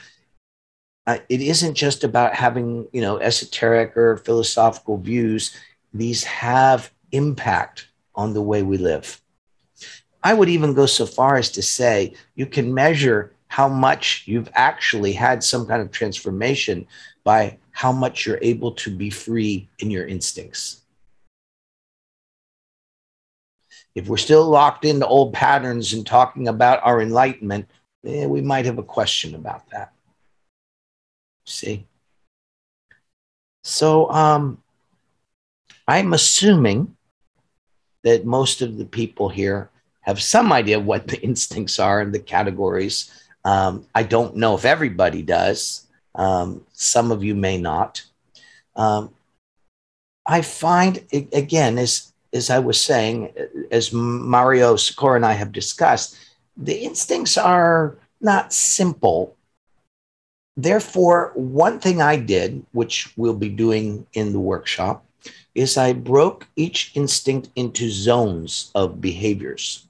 Uh, 1.10 1.18
it 1.28 1.40
isn't 1.40 1.74
just 1.74 2.04
about 2.04 2.36
having, 2.36 2.86
you 2.92 3.00
know, 3.00 3.18
esoteric 3.18 3.96
or 3.96 4.18
philosophical 4.18 4.96
views. 4.96 5.56
These 5.92 6.22
have 6.22 6.92
impact 7.10 7.88
on 8.14 8.32
the 8.32 8.40
way 8.40 8.62
we 8.62 8.78
live. 8.78 9.20
I 10.22 10.34
would 10.34 10.48
even 10.48 10.72
go 10.72 10.86
so 10.86 11.06
far 11.06 11.34
as 11.34 11.50
to 11.50 11.62
say 11.62 12.14
you 12.36 12.46
can 12.46 12.72
measure 12.72 13.32
how 13.48 13.68
much 13.68 14.22
you've 14.26 14.48
actually 14.54 15.12
had 15.12 15.42
some 15.42 15.66
kind 15.66 15.82
of 15.82 15.90
transformation 15.90 16.86
by 17.24 17.58
how 17.72 17.90
much 17.90 18.24
you're 18.24 18.38
able 18.40 18.70
to 18.74 18.96
be 18.96 19.10
free 19.10 19.68
in 19.80 19.90
your 19.90 20.06
instincts. 20.06 20.82
If 23.96 24.06
we're 24.06 24.16
still 24.16 24.48
locked 24.48 24.84
into 24.84 25.08
old 25.08 25.32
patterns 25.32 25.92
and 25.92 26.06
talking 26.06 26.46
about 26.46 26.78
our 26.84 27.02
enlightenment, 27.02 27.68
eh, 28.06 28.26
we 28.26 28.42
might 28.42 28.66
have 28.66 28.78
a 28.78 28.84
question 28.84 29.34
about 29.34 29.68
that. 29.70 29.92
See? 31.50 31.86
So 33.62 34.10
um, 34.10 34.62
I'm 35.86 36.12
assuming 36.12 36.96
that 38.04 38.24
most 38.24 38.62
of 38.62 38.78
the 38.78 38.84
people 38.84 39.28
here 39.28 39.70
have 40.00 40.22
some 40.22 40.52
idea 40.52 40.80
what 40.80 41.08
the 41.08 41.20
instincts 41.22 41.78
are 41.78 42.00
and 42.00 42.14
the 42.14 42.20
categories. 42.20 43.12
Um, 43.44 43.86
I 43.94 44.02
don't 44.02 44.36
know 44.36 44.54
if 44.54 44.64
everybody 44.64 45.22
does. 45.22 45.86
Um, 46.14 46.64
some 46.72 47.12
of 47.12 47.22
you 47.22 47.34
may 47.34 47.58
not. 47.58 48.04
Um, 48.76 49.10
I 50.26 50.42
find 50.42 51.04
again, 51.32 51.78
as 51.78 52.12
as 52.32 52.50
I 52.50 52.60
was 52.60 52.80
saying, 52.80 53.32
as 53.72 53.92
Mario 53.92 54.76
Sikora 54.76 55.16
and 55.16 55.26
I 55.26 55.32
have 55.32 55.50
discussed, 55.50 56.16
the 56.56 56.74
instincts 56.74 57.36
are 57.36 57.96
not 58.20 58.52
simple. 58.52 59.36
Therefore, 60.56 61.32
one 61.34 61.78
thing 61.80 62.02
I 62.02 62.16
did, 62.16 62.64
which 62.72 63.12
we'll 63.16 63.34
be 63.34 63.48
doing 63.48 64.06
in 64.12 64.32
the 64.32 64.40
workshop, 64.40 65.04
is 65.54 65.76
I 65.76 65.92
broke 65.92 66.46
each 66.56 66.92
instinct 66.94 67.50
into 67.56 67.90
zones 67.90 68.70
of 68.74 69.00
behaviors. 69.00 69.86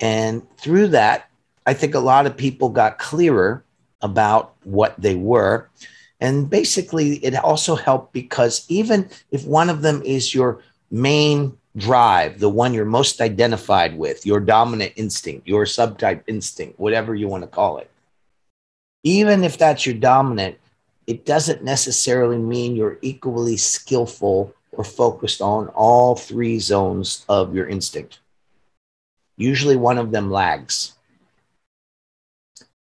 And 0.00 0.46
through 0.56 0.88
that, 0.88 1.28
I 1.66 1.74
think 1.74 1.94
a 1.94 2.00
lot 2.00 2.26
of 2.26 2.36
people 2.36 2.68
got 2.70 2.98
clearer 2.98 3.64
about 4.02 4.54
what 4.64 4.94
they 4.98 5.14
were. 5.14 5.68
And 6.20 6.48
basically, 6.48 7.14
it 7.24 7.34
also 7.36 7.74
helped 7.74 8.12
because 8.12 8.64
even 8.68 9.08
if 9.30 9.46
one 9.46 9.70
of 9.70 9.82
them 9.82 10.02
is 10.04 10.34
your 10.34 10.62
main 10.90 11.56
drive, 11.76 12.40
the 12.40 12.48
one 12.48 12.74
you're 12.74 12.84
most 12.84 13.20
identified 13.20 13.96
with, 13.96 14.26
your 14.26 14.40
dominant 14.40 14.92
instinct, 14.96 15.46
your 15.46 15.64
subtype 15.64 16.22
instinct, 16.26 16.78
whatever 16.78 17.14
you 17.14 17.28
want 17.28 17.42
to 17.42 17.48
call 17.48 17.78
it, 17.78 17.89
even 19.02 19.44
if 19.44 19.56
that's 19.56 19.86
your 19.86 19.94
dominant, 19.94 20.58
it 21.06 21.24
doesn't 21.24 21.64
necessarily 21.64 22.38
mean 22.38 22.76
you're 22.76 22.98
equally 23.02 23.56
skillful 23.56 24.54
or 24.72 24.84
focused 24.84 25.40
on 25.40 25.68
all 25.68 26.14
three 26.14 26.58
zones 26.58 27.24
of 27.28 27.54
your 27.54 27.66
instinct. 27.66 28.20
Usually 29.36 29.76
one 29.76 29.98
of 29.98 30.12
them 30.12 30.30
lags. 30.30 30.94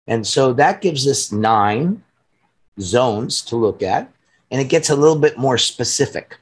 And 0.08 0.28
so 0.28 0.54
that 0.54 0.82
gives 0.82 1.08
us 1.08 1.32
nine 1.32 2.04
zones 2.80 3.42
to 3.44 3.56
look 3.56 3.82
at, 3.82 4.12
and 4.50 4.60
it 4.60 4.70
gets 4.70 4.90
a 4.90 4.96
little 4.96 5.18
bit 5.18 5.38
more 5.38 5.58
specific. 5.58 6.38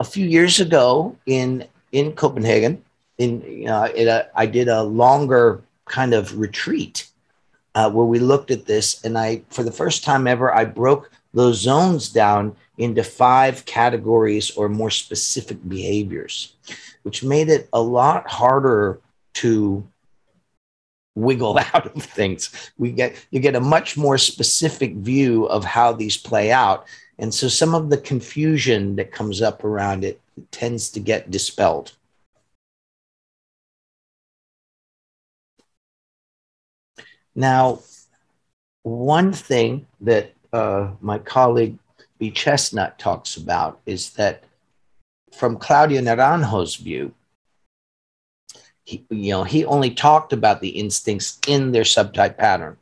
A 0.00 0.04
few 0.04 0.26
years 0.26 0.60
ago 0.60 1.16
in 1.26 1.66
in 1.92 2.12
Copenhagen, 2.12 2.84
in 3.18 3.42
you 3.42 3.68
uh, 3.68 4.24
I 4.34 4.46
did 4.46 4.68
a 4.68 4.82
longer 4.82 5.62
kind 5.86 6.14
of 6.14 6.38
retreat 6.38 7.08
uh, 7.74 7.90
where 7.90 8.06
we 8.06 8.18
looked 8.18 8.50
at 8.50 8.66
this, 8.66 9.04
and 9.04 9.18
I, 9.18 9.42
for 9.50 9.62
the 9.62 9.72
first 9.72 10.04
time 10.04 10.26
ever, 10.26 10.54
I 10.54 10.64
broke 10.64 11.10
those 11.32 11.58
zones 11.60 12.08
down 12.08 12.56
into 12.78 13.02
five 13.02 13.64
categories 13.64 14.50
or 14.56 14.68
more 14.68 14.90
specific 14.90 15.58
behaviors, 15.68 16.54
which 17.02 17.24
made 17.24 17.48
it 17.48 17.68
a 17.72 17.80
lot 17.80 18.28
harder 18.28 19.00
to 19.34 19.86
wiggle 21.14 21.58
out 21.74 21.94
of 21.94 22.02
things. 22.02 22.70
We 22.78 22.92
get 22.92 23.16
you 23.30 23.40
get 23.40 23.56
a 23.56 23.60
much 23.60 23.96
more 23.96 24.18
specific 24.18 24.94
view 24.94 25.46
of 25.46 25.64
how 25.64 25.92
these 25.92 26.16
play 26.16 26.52
out. 26.52 26.86
And 27.18 27.32
so 27.32 27.48
some 27.48 27.74
of 27.74 27.90
the 27.90 27.98
confusion 27.98 28.96
that 28.96 29.12
comes 29.12 29.40
up 29.40 29.62
around 29.64 30.04
it 30.04 30.20
tends 30.50 30.90
to 30.90 31.00
get 31.00 31.30
dispelled. 31.30 31.92
Now, 37.34 37.80
one 38.82 39.32
thing 39.32 39.86
that 40.00 40.32
uh, 40.52 40.90
my 41.00 41.18
colleague 41.18 41.78
Bea 42.18 42.30
Chestnut 42.30 42.98
talks 42.98 43.36
about 43.36 43.80
is 43.86 44.10
that 44.12 44.44
from 45.32 45.56
Claudio 45.56 46.00
Naranjo's 46.00 46.76
view, 46.76 47.12
he, 48.84 49.04
you 49.10 49.32
know, 49.32 49.44
he 49.44 49.64
only 49.64 49.90
talked 49.90 50.32
about 50.32 50.60
the 50.60 50.68
instincts 50.68 51.38
in 51.48 51.72
their 51.72 51.82
subtype 51.82 52.36
pattern 52.36 52.76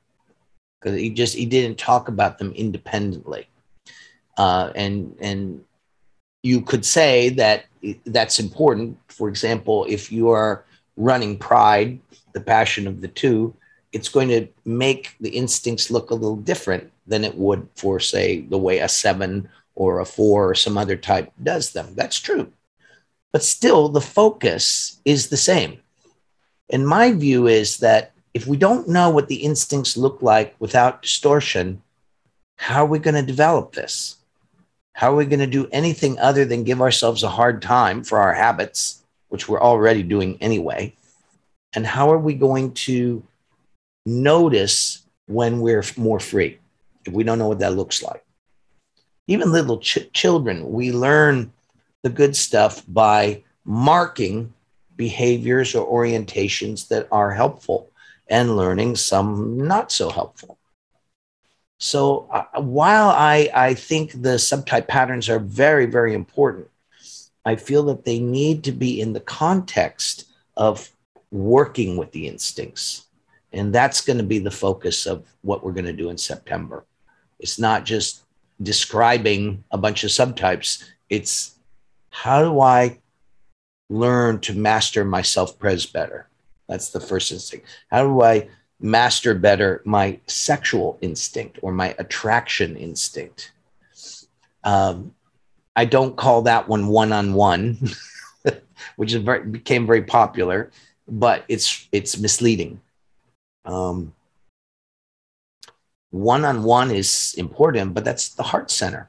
because 0.81 0.99
he 0.99 1.11
just 1.11 1.35
he 1.35 1.47
didn't 1.47 1.79
talk 1.79 2.09
about 2.09 2.39
them 2.39 2.53
independently, 2.53 3.49
uh, 4.37 4.73
and 4.75 5.17
and 5.21 5.65
you 6.43 6.61
could 6.61 6.85
say 6.85 7.29
that 7.31 7.67
that's 8.05 8.41
important. 8.41 8.99
For 9.09 9.29
example, 9.29 9.87
if 9.89 10.11
you 10.11 10.31
are 10.31 10.65
running 10.97 11.39
pride, 11.39 12.01
the 12.33 12.41
passion 12.41 12.89
of 12.89 13.01
the 13.01 13.09
two, 13.09 13.55
it's 13.93 14.09
going 14.09 14.29
to 14.29 14.49
make 14.65 15.15
the 15.21 15.31
instincts 15.31 15.91
look 15.91 16.11
a 16.11 16.15
little 16.15 16.37
different 16.37 16.91
than 17.07 17.25
it 17.25 17.37
would 17.37 17.69
for, 17.77 18.01
say, 18.01 18.41
the 18.41 18.59
way 18.59 18.79
a 18.79 18.89
seven 18.89 19.49
or 19.75 20.01
a 20.01 20.05
four 20.05 20.51
or 20.51 20.55
some 20.55 20.79
other 20.79 20.97
type 20.97 21.33
does 21.43 21.73
them. 21.73 21.89
That's 21.95 22.19
true. 22.19 22.53
But 23.33 23.43
still, 23.43 23.89
the 23.89 24.01
focus 24.01 25.01
is 25.05 25.29
the 25.29 25.37
same. 25.37 25.81
And 26.71 26.87
my 26.87 27.13
view 27.13 27.47
is 27.47 27.79
that 27.79 28.13
if 28.35 28.47
we 28.47 28.57
don't 28.57 28.89
know 28.89 29.11
what 29.11 29.29
the 29.29 29.37
instincts 29.37 29.97
look 29.97 30.23
like 30.23 30.55
without 30.59 31.03
distortion, 31.03 31.83
how 32.57 32.85
are 32.85 32.89
we 32.89 32.99
going 32.99 33.15
to 33.15 33.23
develop 33.23 33.75
this? 33.75 34.17
How 34.95 35.13
are 35.13 35.17
we 35.17 35.27
going 35.27 35.41
to 35.41 35.47
do 35.47 35.69
anything 35.73 36.19
other 36.19 36.45
than 36.45 36.65
give 36.65 36.81
ourselves 36.81 37.23
a 37.23 37.29
hard 37.29 37.61
time 37.61 38.05
for 38.05 38.19
our 38.19 38.33
habits, 38.33 39.03
which 39.29 39.49
we're 39.49 39.61
already 39.61 40.03
doing 40.03 40.39
anyway? 40.41 40.95
And 41.75 41.87
how 41.87 42.13
are 42.13 42.19
we 42.19 42.35
going 42.35 42.73
to 42.75 43.23
notice 44.05 45.05
when 45.27 45.61
we're 45.61 45.85
more 45.97 46.21
free 46.21 46.59
if 47.05 47.13
we 47.13 47.25
don't 47.25 47.39
know 47.39 47.49
what 47.49 47.61
that 47.61 47.75
looks 47.75 48.03
like. 48.03 48.25
Even 49.27 49.53
little 49.53 49.79
ch- 49.79 50.11
children, 50.13 50.73
we 50.73 50.93
learn 50.93 51.53
the 52.03 52.11
good 52.11 52.37
stuff 52.37 52.83
by 52.89 53.43
marking 53.65 54.53
behaviors 54.97 55.75
or 55.75 55.87
orientations 55.87 56.89
that 56.89 57.09
are 57.11 57.33
helpful 57.33 57.91
and 58.29 58.57
learning 58.57 58.97
some 58.97 59.67
not 59.67 59.91
so 59.91 60.11
helpful. 60.11 60.59
So 61.79 62.29
uh, 62.31 62.61
while 62.61 63.09
I, 63.11 63.51
I 63.55 63.75
think 63.75 64.13
the 64.13 64.37
subtype 64.37 64.87
patterns 64.87 65.29
are 65.29 65.41
very, 65.41 65.87
very 65.87 66.15
important, 66.15 66.69
I 67.45 67.57
feel 67.57 67.83
that 67.85 68.05
they 68.05 68.21
need 68.21 68.63
to 68.65 68.73
be 68.73 69.01
in 69.01 69.13
the 69.13 69.21
context 69.21 70.27
of 70.57 70.91
working 71.33 71.97
with 71.97 72.13
the 72.13 72.29
instincts 72.29 73.07
and 73.53 73.73
that's 73.73 74.01
going 74.01 74.19
to 74.19 74.25
be 74.25 74.39
the 74.39 74.51
focus 74.51 75.07
of 75.07 75.27
what 75.43 75.65
we're 75.65 75.73
going 75.73 75.85
to 75.85 75.93
do 75.93 76.11
in 76.11 76.19
September. 76.19 76.85
It's 77.39 77.59
not 77.59 77.85
just 77.85 78.23
describing 78.63 79.65
a 79.71 79.79
bunch 79.79 80.05
of 80.05 80.11
subtypes, 80.11 80.85
it's 81.11 81.57
how 82.11 82.43
do 82.43 82.61
I 82.61 82.99
learn 83.91 84.41
to 84.41 84.55
master 84.55 85.05
my 85.05 85.23
self 85.23 85.59
pres 85.59 85.87
better? 85.87 86.29
That's 86.69 86.91
the 86.91 87.01
first 87.01 87.33
instinct. 87.33 87.67
How 87.91 88.05
do 88.05 88.23
I 88.23 88.49
master 88.81 89.35
better 89.35 89.83
my 89.85 90.19
sexual 90.27 90.99
instinct 91.03 91.59
or 91.63 91.73
my 91.73 91.95
attraction 91.99 92.77
instinct? 92.77 93.53
Um, 94.65 95.15
I 95.75 95.85
don't 95.85 96.17
call 96.17 96.43
that 96.43 96.69
one 96.69 96.87
one 96.87 97.13
on 97.13 97.35
one, 97.35 97.79
which 98.97 99.13
very, 99.15 99.45
became 99.45 99.87
very 99.87 100.03
popular, 100.03 100.71
but 101.09 101.45
it's 101.49 101.89
it's 101.93 102.19
misleading 102.19 102.81
um, 103.65 104.15
one-on-one 106.11 106.91
is 106.91 107.35
important 107.39 107.95
but 107.95 108.05
that's 108.05 108.31
the 108.31 108.43
heart 108.43 108.71
center. 108.71 109.09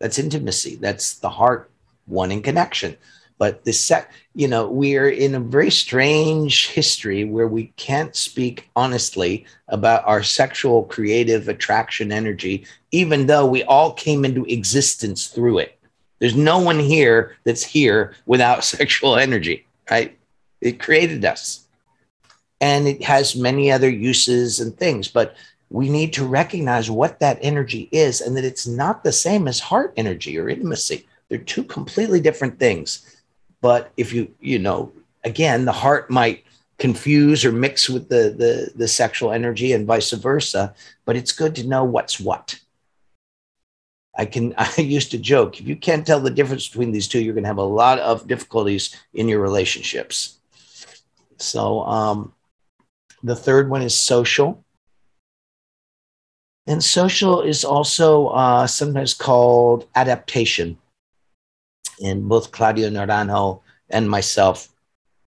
That's 0.00 0.18
intimacy. 0.18 0.76
That's 0.76 1.14
the 1.14 1.28
heart 1.28 1.70
wanting 2.06 2.42
connection. 2.42 2.96
But 3.38 3.64
the 3.64 3.72
set 3.72 4.10
you 4.34 4.48
know 4.48 4.68
we're 4.68 5.10
in 5.10 5.34
a 5.34 5.40
very 5.40 5.70
strange 5.70 6.68
history 6.68 7.24
where 7.24 7.46
we 7.46 7.72
can't 7.76 8.16
speak 8.16 8.68
honestly 8.74 9.46
about 9.68 10.06
our 10.06 10.22
sexual 10.22 10.84
creative 10.84 11.48
attraction 11.48 12.10
energy 12.10 12.66
even 12.90 13.26
though 13.26 13.46
we 13.46 13.62
all 13.64 13.92
came 13.92 14.24
into 14.24 14.44
existence 14.46 15.28
through 15.28 15.58
it. 15.58 15.78
There's 16.18 16.34
no 16.34 16.58
one 16.58 16.80
here 16.80 17.36
that's 17.44 17.62
here 17.62 18.14
without 18.26 18.64
sexual 18.76 19.16
energy 19.16 19.64
right? 19.90 20.16
It 20.60 20.80
created 20.80 21.24
us 21.24 21.67
and 22.60 22.88
it 22.88 23.02
has 23.04 23.36
many 23.36 23.70
other 23.70 23.88
uses 23.88 24.60
and 24.60 24.76
things 24.76 25.08
but 25.08 25.36
we 25.70 25.88
need 25.88 26.12
to 26.14 26.26
recognize 26.26 26.90
what 26.90 27.20
that 27.20 27.38
energy 27.42 27.88
is 27.92 28.20
and 28.20 28.36
that 28.36 28.44
it's 28.44 28.66
not 28.66 29.04
the 29.04 29.12
same 29.12 29.46
as 29.46 29.60
heart 29.60 29.92
energy 29.96 30.38
or 30.38 30.48
intimacy. 30.48 31.06
They're 31.28 31.38
two 31.38 31.64
completely 31.64 32.20
different 32.20 32.58
things. 32.58 33.22
But 33.60 33.92
if 33.96 34.12
you 34.12 34.32
you 34.40 34.58
know 34.58 34.92
again 35.24 35.64
the 35.64 35.72
heart 35.72 36.10
might 36.10 36.44
confuse 36.78 37.44
or 37.44 37.52
mix 37.52 37.88
with 37.88 38.08
the 38.08 38.34
the, 38.36 38.70
the 38.76 38.88
sexual 38.88 39.32
energy 39.32 39.72
and 39.72 39.86
vice 39.86 40.12
versa 40.12 40.74
but 41.04 41.16
it's 41.16 41.32
good 41.32 41.54
to 41.56 41.66
know 41.66 41.84
what's 41.84 42.20
what. 42.20 42.60
I 44.16 44.24
can 44.24 44.54
I 44.58 44.72
used 44.80 45.10
to 45.10 45.18
joke 45.18 45.60
if 45.60 45.66
you 45.66 45.76
can't 45.76 46.06
tell 46.06 46.20
the 46.20 46.30
difference 46.30 46.68
between 46.68 46.92
these 46.92 47.08
two, 47.08 47.20
you're 47.20 47.34
going 47.34 47.44
to 47.44 47.48
have 47.48 47.58
a 47.58 47.62
lot 47.62 47.98
of 47.98 48.26
difficulties 48.26 48.96
in 49.12 49.28
your 49.28 49.40
relationships. 49.40 50.38
So 51.40 51.82
um, 51.82 52.32
the 53.22 53.36
third 53.36 53.68
one 53.70 53.82
is 53.82 53.96
social. 53.96 54.64
And 56.66 56.84
social 56.84 57.40
is 57.40 57.64
also 57.64 58.28
uh, 58.28 58.66
sometimes 58.66 59.14
called 59.14 59.88
adaptation. 59.94 60.78
And 62.04 62.28
both 62.28 62.52
Claudio 62.52 62.90
Naranjo 62.90 63.60
and 63.90 64.08
myself 64.08 64.68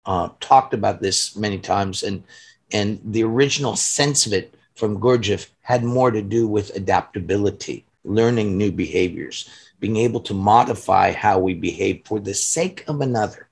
uh, 0.07 0.31
talked 0.41 0.75
about 0.75 1.01
this 1.01 1.37
many 1.37 1.59
times. 1.59 2.03
And, 2.03 2.25
and 2.73 3.01
the 3.05 3.25
original 3.25 3.77
sense 3.77 4.27
of 4.27 4.33
it 4.33 4.55
from 4.75 4.99
Gurdjieff 4.99 5.49
had 5.61 5.85
more 5.85 6.11
to 6.11 6.23
do 6.23 6.49
with 6.49 6.75
adaptability, 6.75 7.85
learning 8.05 8.57
new 8.57 8.73
behaviors, 8.73 9.51
being 9.81 9.97
able 9.97 10.21
to 10.21 10.35
modify 10.35 11.13
how 11.13 11.39
we 11.39 11.55
behave 11.55 12.03
for 12.05 12.21
the 12.21 12.35
sake 12.35 12.85
of 12.89 13.01
another. 13.01 13.49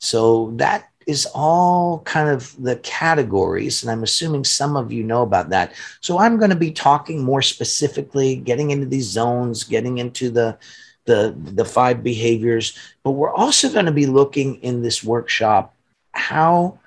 So 0.00 0.52
that 0.56 0.90
is 1.06 1.26
all 1.34 2.00
kind 2.00 2.28
of 2.28 2.54
the 2.62 2.76
categories. 2.76 3.82
And 3.82 3.90
I'm 3.90 4.02
assuming 4.02 4.44
some 4.44 4.76
of 4.76 4.92
you 4.92 5.02
know 5.02 5.22
about 5.22 5.50
that. 5.50 5.74
So 6.00 6.18
I'm 6.18 6.38
going 6.38 6.50
to 6.50 6.56
be 6.56 6.70
talking 6.70 7.22
more 7.22 7.42
specifically, 7.42 8.36
getting 8.36 8.70
into 8.70 8.86
these 8.86 9.06
zones, 9.06 9.64
getting 9.64 9.98
into 9.98 10.30
the 10.30 10.58
the, 11.06 11.34
the 11.36 11.66
five 11.66 12.02
behaviors, 12.02 12.78
but 13.02 13.10
we're 13.10 13.34
also 13.34 13.70
going 13.70 13.84
to 13.84 13.92
be 13.92 14.06
looking 14.06 14.54
in 14.62 14.80
this 14.80 15.04
workshop 15.04 15.74
how 16.12 16.78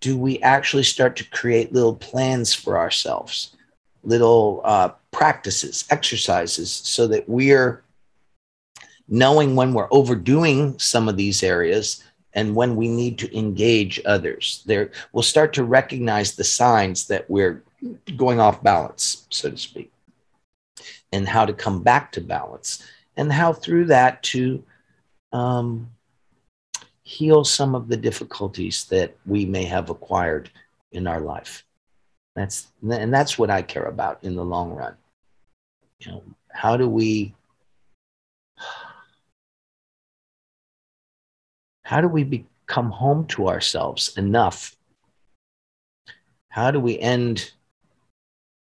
do 0.00 0.16
we 0.16 0.38
actually 0.42 0.82
start 0.82 1.16
to 1.16 1.28
create 1.30 1.72
little 1.72 1.96
plans 1.96 2.52
for 2.54 2.78
ourselves, 2.78 3.56
little 4.02 4.60
uh, 4.64 4.90
practices, 5.10 5.84
exercises, 5.90 6.70
so 6.70 7.06
that 7.06 7.28
we're 7.28 7.82
knowing 9.08 9.56
when 9.56 9.72
we're 9.72 9.88
overdoing 9.90 10.78
some 10.78 11.08
of 11.08 11.16
these 11.16 11.42
areas 11.42 12.04
and 12.34 12.54
when 12.54 12.76
we 12.76 12.88
need 12.88 13.18
to 13.18 13.36
engage 13.36 14.00
others. 14.04 14.62
There, 14.66 14.90
we'll 15.12 15.22
start 15.22 15.52
to 15.54 15.64
recognize 15.64 16.34
the 16.34 16.44
signs 16.44 17.06
that 17.06 17.28
we're 17.30 17.62
going 18.16 18.40
off 18.40 18.62
balance, 18.62 19.26
so 19.30 19.50
to 19.50 19.56
speak, 19.56 19.92
and 21.12 21.28
how 21.28 21.44
to 21.46 21.52
come 21.52 21.82
back 21.82 22.12
to 22.12 22.20
balance, 22.20 22.84
and 23.16 23.32
how 23.32 23.52
through 23.52 23.86
that 23.86 24.22
to 24.24 24.62
um, 25.32 25.90
heal 27.02 27.44
some 27.44 27.74
of 27.74 27.88
the 27.88 27.96
difficulties 27.96 28.84
that 28.86 29.16
we 29.26 29.44
may 29.44 29.64
have 29.64 29.90
acquired 29.90 30.50
in 30.92 31.06
our 31.06 31.20
life. 31.20 31.64
That's 32.34 32.68
and 32.82 33.14
that's 33.14 33.38
what 33.38 33.50
I 33.50 33.62
care 33.62 33.84
about 33.84 34.18
in 34.24 34.34
the 34.34 34.44
long 34.44 34.72
run. 34.72 34.96
You 36.00 36.12
know, 36.12 36.22
how 36.50 36.76
do 36.76 36.88
we 36.88 37.34
how 41.84 42.00
do 42.00 42.08
we 42.08 42.24
become 42.24 42.90
home 42.90 43.26
to 43.28 43.48
ourselves 43.48 44.16
enough? 44.16 44.76
How 46.48 46.70
do 46.70 46.80
we 46.80 46.98
end 46.98 47.52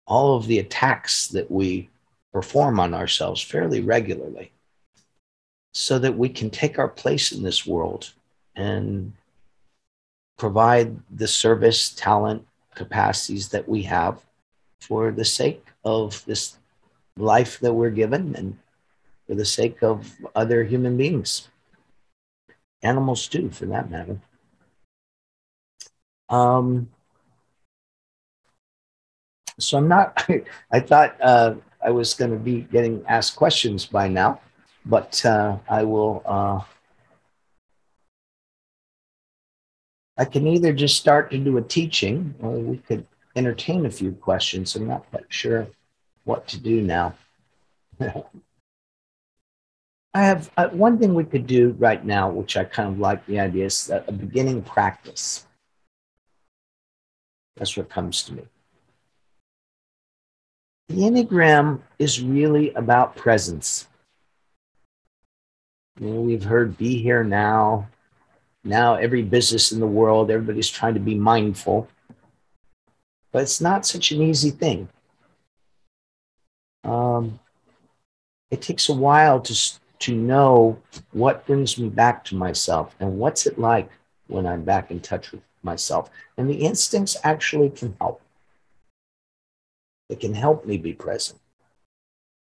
all 0.06 0.36
of 0.36 0.47
the 0.47 0.60
attacks 0.60 1.27
that 1.30 1.51
we 1.51 1.89
perform 2.32 2.80
on 2.80 2.93
ourselves 2.93 3.41
fairly 3.41 3.82
regularly 3.82 4.51
so 5.73 5.99
that 5.99 6.17
we 6.17 6.30
can 6.30 6.49
take 6.49 6.80
our 6.80 6.88
place 6.88 7.32
in 7.32 7.43
this 7.43 7.65
world 7.65 8.13
and 8.56 9.13
provide 10.38 10.97
the 11.15 11.27
service, 11.27 11.89
talent, 11.89 12.45
capacities 12.75 13.49
that 13.49 13.67
we 13.67 13.84
have 13.84 14.23
for 14.80 15.12
the 15.12 15.25
sake 15.25 15.65
of 15.84 16.23
this 16.25 16.58
life 17.17 17.60
that 17.60 17.73
we're 17.73 17.89
given 17.89 18.36
and 18.36 18.58
for 19.25 19.36
the 19.36 19.45
sake 19.45 19.82
of 19.82 20.15
other 20.36 20.63
human 20.63 20.95
beings, 20.95 21.49
animals 22.84 23.28
too, 23.28 23.50
for 23.50 23.66
that 23.68 23.90
matter. 23.90 24.20
Um, 26.30 26.90
so 29.60 29.78
I'm 29.78 29.88
not, 29.88 30.28
I 30.72 30.80
thought 30.80 31.18
uh, 31.22 31.56
I 31.84 31.92
was 31.92 32.13
going 32.13 32.32
to 32.32 32.38
be 32.38 32.62
getting 32.62 33.04
asked 33.08 33.36
questions 33.36 33.86
by 33.86 34.08
now, 34.08 34.42
but 34.86 35.24
uh, 35.26 35.58
I 35.70 35.84
will. 35.84 36.22
Uh, 36.26 36.62
I 40.20 40.26
can 40.26 40.48
either 40.48 40.74
just 40.74 40.98
start 40.98 41.30
to 41.30 41.38
do 41.38 41.58
a 41.58 41.62
teaching 41.62 42.34
or 42.42 42.58
we 42.58 42.78
could 42.80 43.06
entertain 43.36 43.86
a 43.86 43.92
few 43.92 44.13
questions. 44.13 44.76
I'm 44.76 44.88
not 44.88 45.08
quite 45.12 45.26
sure 45.30 45.68
what 46.24 46.48
to 46.48 46.60
do 46.60 46.82
now. 46.82 47.13
I 50.17 50.21
have 50.21 50.49
uh, 50.58 50.69
one 50.69 50.97
thing 50.97 51.13
we 51.13 51.25
could 51.25 51.45
do 51.45 51.75
right 51.77 52.03
now, 52.03 52.27
which 52.27 52.58
I 52.58 52.63
kind 52.63 52.91
of 52.91 52.97
like 52.97 53.23
the 53.27 53.39
idea, 53.39 53.65
is 53.65 53.91
a 53.91 54.12
beginning 54.12 54.63
practice. 54.63 55.45
That's 57.56 57.77
what 57.77 57.88
comes 57.88 58.23
to 58.23 58.34
me. 58.34 58.47
The 60.89 61.01
Enneagram 61.01 61.82
is 61.99 62.19
really 62.19 62.73
about 62.73 63.15
presence. 63.15 63.88
You 65.99 66.08
know, 66.08 66.21
we've 66.21 66.45
heard 66.45 66.80
be 66.80 66.99
here 66.99 67.23
now. 67.23 67.88
Now, 68.63 68.95
every 68.95 69.21
business 69.21 69.71
in 69.71 69.80
the 69.80 69.86
world, 69.86 70.32
everybody's 70.32 70.71
trying 70.71 70.95
to 70.95 70.99
be 70.99 71.13
mindful. 71.13 71.89
But 73.32 73.43
it's 73.43 73.62
not 73.62 73.86
such 73.86 74.12
an 74.12 74.23
easy 74.23 74.49
thing. 74.49 74.89
Um, 76.84 77.39
it 78.49 78.63
takes 78.63 78.89
a 78.89 78.93
while 78.93 79.41
to, 79.41 79.80
to 80.00 80.16
know 80.16 80.80
what 81.12 81.46
brings 81.46 81.78
me 81.78 81.90
back 81.90 82.24
to 82.26 82.36
myself 82.36 82.96
and 83.00 83.18
what's 83.18 83.46
it 83.46 83.58
like 83.58 83.90
when 84.28 84.46
I'm 84.46 84.64
back 84.64 84.92
in 84.92 85.00
touch 85.00 85.32
with 85.32 85.42
myself. 85.64 86.10
And 86.38 86.50
the 86.50 86.66
instincts 86.66 87.18
actually 87.24 87.70
can 87.70 87.96
help. 88.00 88.22
It 90.10 90.20
can 90.20 90.34
help 90.34 90.66
me 90.66 90.78
be 90.78 90.94
present. 90.94 91.40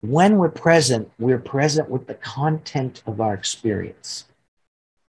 When 0.02 0.38
we're 0.38 0.50
present, 0.50 1.12
we're 1.20 1.38
present 1.38 1.90
with 1.90 2.08
the 2.08 2.16
content 2.16 3.04
of 3.06 3.22
our 3.22 3.36
experience, 3.36 4.26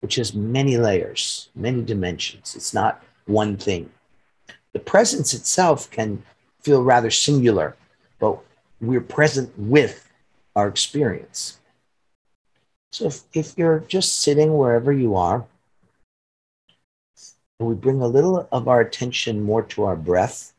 which 0.01 0.15
has 0.15 0.33
many 0.33 0.77
layers, 0.77 1.49
many 1.55 1.83
dimensions. 1.83 2.55
It's 2.55 2.73
not 2.73 3.03
one 3.25 3.55
thing. 3.55 3.91
The 4.73 4.79
presence 4.79 5.33
itself 5.33 5.91
can 5.91 6.23
feel 6.61 6.83
rather 6.83 7.11
singular, 7.11 7.75
but 8.19 8.39
we're 8.81 9.01
present 9.01 9.57
with 9.57 10.09
our 10.55 10.67
experience. 10.67 11.58
So 12.91 13.05
if, 13.05 13.21
if 13.33 13.57
you're 13.57 13.79
just 13.81 14.19
sitting 14.19 14.57
wherever 14.57 14.91
you 14.91 15.15
are, 15.15 15.45
and 17.59 17.67
we 17.67 17.75
bring 17.75 18.01
a 18.01 18.07
little 18.07 18.47
of 18.51 18.67
our 18.67 18.81
attention 18.81 19.43
more 19.43 19.63
to 19.63 19.83
our 19.83 19.95
breath, 19.95 20.53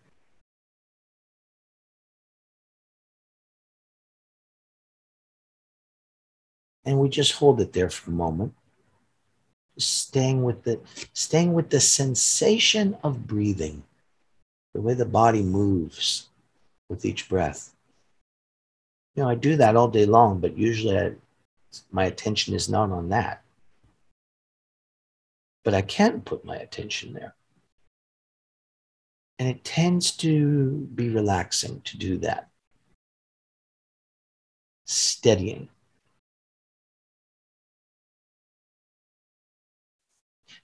and 6.84 6.98
we 6.98 7.08
just 7.08 7.32
hold 7.32 7.60
it 7.60 7.72
there 7.72 7.90
for 7.90 8.10
a 8.10 8.14
moment 8.14 8.54
staying 9.78 10.42
with 10.42 10.62
the 10.64 10.80
staying 11.12 11.52
with 11.54 11.70
the 11.70 11.80
sensation 11.80 12.96
of 13.02 13.26
breathing 13.26 13.82
the 14.74 14.80
way 14.80 14.94
the 14.94 15.06
body 15.06 15.42
moves 15.42 16.28
with 16.88 17.04
each 17.04 17.28
breath. 17.28 17.74
You 19.14 19.22
know 19.22 19.28
i 19.28 19.34
do 19.34 19.56
that 19.56 19.76
all 19.76 19.88
day 19.88 20.06
long 20.06 20.40
but 20.40 20.56
usually 20.56 20.98
I, 20.98 21.12
my 21.90 22.04
attention 22.04 22.54
is 22.54 22.68
not 22.68 22.90
on 22.90 23.08
that. 23.10 23.42
But 25.64 25.74
i 25.74 25.82
can 25.82 26.22
put 26.22 26.44
my 26.44 26.56
attention 26.56 27.12
there. 27.12 27.34
And 29.38 29.48
it 29.48 29.64
tends 29.64 30.10
to 30.18 30.88
be 30.94 31.08
relaxing 31.08 31.80
to 31.82 31.96
do 31.98 32.18
that. 32.18 32.50
Steadying. 34.86 35.68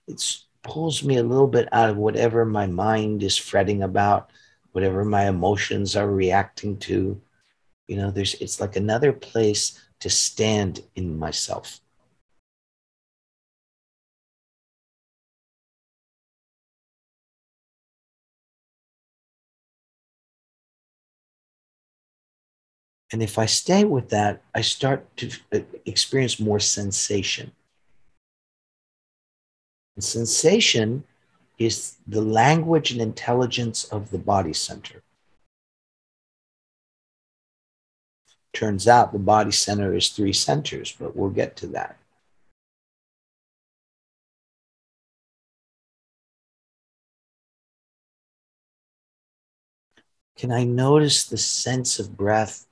It 0.06 0.22
pulls 0.62 1.02
me 1.02 1.16
a 1.16 1.22
little 1.22 1.46
bit 1.46 1.68
out 1.72 1.90
of 1.90 1.96
whatever 1.96 2.44
my 2.44 2.66
mind 2.66 3.22
is 3.22 3.36
fretting 3.36 3.82
about, 3.82 4.30
whatever 4.72 5.04
my 5.04 5.28
emotions 5.28 5.96
are 5.96 6.10
reacting 6.10 6.76
to. 6.80 7.20
You 7.88 7.96
know, 7.96 8.10
there's 8.10 8.34
it's 8.34 8.60
like 8.60 8.76
another 8.76 9.12
place 9.12 9.80
to 10.00 10.10
stand 10.10 10.80
in 10.94 11.18
myself. 11.18 11.80
And 23.12 23.22
if 23.22 23.38
I 23.38 23.46
stay 23.46 23.84
with 23.84 24.08
that, 24.10 24.42
I 24.54 24.62
start 24.62 25.16
to 25.18 25.30
uh, 25.52 25.60
experience 25.84 26.40
more 26.40 26.58
sensation. 26.58 27.52
And 29.94 30.04
sensation 30.04 31.04
is 31.58 31.96
the 32.06 32.20
language 32.20 32.90
and 32.90 33.00
intelligence 33.00 33.84
of 33.84 34.10
the 34.10 34.18
body 34.18 34.52
center. 34.52 35.02
Turns 38.56 38.88
out 38.88 39.12
the 39.12 39.18
body 39.18 39.50
center 39.50 39.94
is 39.94 40.08
three 40.08 40.32
centers, 40.32 40.90
but 40.98 41.14
we'll 41.14 41.28
get 41.28 41.56
to 41.56 41.66
that. 41.66 41.98
Can 50.38 50.50
I 50.50 50.64
notice 50.64 51.24
the 51.24 51.36
sense 51.36 51.98
of 51.98 52.16
breath? 52.16 52.66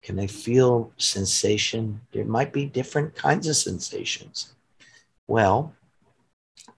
Can 0.00 0.18
I 0.18 0.28
feel 0.28 0.90
sensation? 0.96 2.00
There 2.12 2.24
might 2.24 2.54
be 2.54 2.64
different 2.64 3.14
kinds 3.14 3.46
of 3.48 3.56
sensations. 3.56 4.54
Well, 5.26 5.74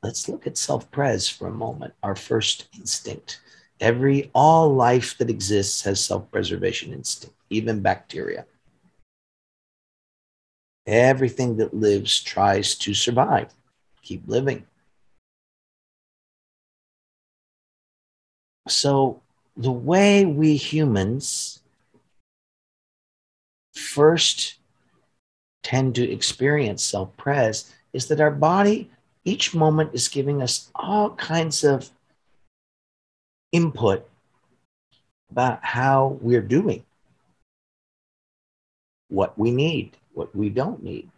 let's 0.03 0.29
look 0.29 0.45
at 0.45 0.59
self-pres 0.59 1.29
for 1.29 1.47
a 1.47 1.53
moment, 1.53 1.95
our 2.03 2.17
first 2.17 2.67
instinct. 2.77 3.39
Every 3.81 4.31
all 4.35 4.75
life 4.75 5.17
that 5.19 5.31
exists 5.31 5.83
has 5.83 6.05
self-preservation 6.05 6.93
instinct, 6.93 7.37
even 7.51 7.81
bacteria. 7.81 8.47
Everything 10.87 11.57
that 11.59 11.75
lives 11.75 12.21
tries 12.21 12.75
to 12.77 12.95
survive, 12.95 13.53
keep 14.03 14.27
living. 14.27 14.67
So 18.69 19.21
the 19.57 19.71
way 19.73 20.25
we 20.25 20.57
humans 20.57 21.61
first 23.75 24.57
tend 25.63 25.95
to 25.95 26.11
experience 26.11 26.83
self-pres 26.83 27.73
is 27.93 28.09
that 28.09 28.21
our 28.21 28.31
body 28.31 28.91
each 29.25 29.55
moment 29.55 29.91
is 29.93 30.09
giving 30.09 30.43
us 30.43 30.71
all 30.75 31.11
kinds 31.11 31.65
of 31.65 31.91
input 33.53 34.09
about 35.31 35.65
how 35.65 36.19
we're 36.21 36.43
doing, 36.43 36.85
what 39.09 39.39
we 39.39 39.51
need, 39.51 39.97
what 40.15 40.35
we 40.35 40.49
don't 40.49 40.83
need. 40.83 41.11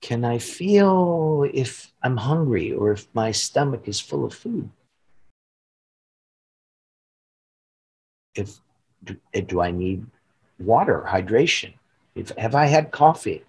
Can 0.00 0.24
I 0.24 0.38
feel 0.38 1.48
if 1.54 1.92
I'm 2.02 2.16
hungry 2.16 2.72
or 2.72 2.90
if 2.90 3.06
my 3.14 3.30
stomach 3.30 3.86
is 3.86 4.00
full 4.00 4.24
of 4.24 4.34
food? 4.34 4.68
If 8.34 8.58
do, 9.04 9.16
eh, 9.32 9.42
do 9.42 9.60
I 9.60 9.70
need 9.70 10.06
water, 10.58 11.04
hydration? 11.06 11.74
If 12.14 12.30
have 12.36 12.54
I 12.54 12.66
had 12.66 12.90
coffee? 12.90 13.44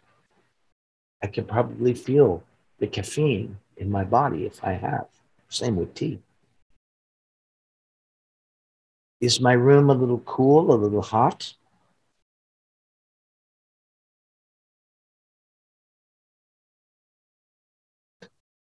I 1.24 1.28
can 1.28 1.46
probably 1.46 1.94
feel 1.94 2.44
the 2.80 2.88
caffeine 2.88 3.58
in 3.78 3.90
my 3.90 4.04
body 4.04 4.46
if 4.46 4.64
I 4.64 4.74
have. 4.74 5.08
Same 5.54 5.76
with 5.76 5.94
tea. 5.94 6.20
Is 9.22 9.40
my 9.40 9.54
room 9.54 9.92
a 9.92 9.94
little 9.94 10.18
cool, 10.22 10.74
a 10.74 10.74
little 10.74 11.04
hot? 11.04 11.54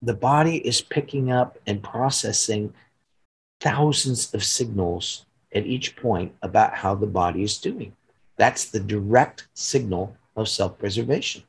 The 0.01 0.13
body 0.13 0.57
is 0.67 0.81
picking 0.81 1.31
up 1.31 1.57
and 1.65 1.81
processing 1.81 2.73
thousands 3.61 4.33
of 4.33 4.43
signals 4.43 5.25
at 5.53 5.65
each 5.65 5.95
point 5.95 6.35
about 6.41 6.73
how 6.73 6.93
the 6.93 7.07
body 7.07 7.41
is 7.43 7.57
doing. 7.57 7.95
That's 8.35 8.65
the 8.65 8.81
direct 8.81 9.47
signal 9.53 10.17
of 10.35 10.49
self 10.49 10.77
preservation. 10.77 11.43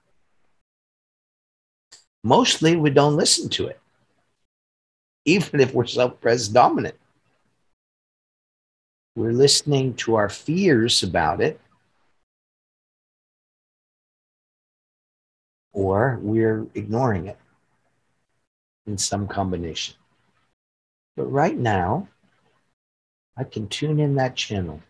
Mostly 2.23 2.77
we 2.77 2.91
don't 2.91 3.17
listen 3.17 3.49
to 3.51 3.67
it, 3.67 3.81
even 5.27 5.61
if 5.61 5.75
we're 5.75 5.87
self 5.87 6.19
pres 6.21 6.49
dominant. 6.49 6.95
We're 9.17 9.33
listening 9.33 9.95
to 9.95 10.15
our 10.15 10.29
fears 10.29 11.03
about 11.03 11.41
it, 11.41 11.61
or 15.73 16.19
we're 16.23 16.67
ignoring 16.75 17.27
it 17.27 17.39
in 18.87 18.97
some 18.97 19.27
combination. 19.27 19.97
But 21.17 21.27
right 21.27 21.57
now, 21.57 22.09
I 23.37 23.45
can 23.45 23.69
tune 23.69 23.99
in 24.01 24.15
that 24.17 24.37
channel. 24.37 24.83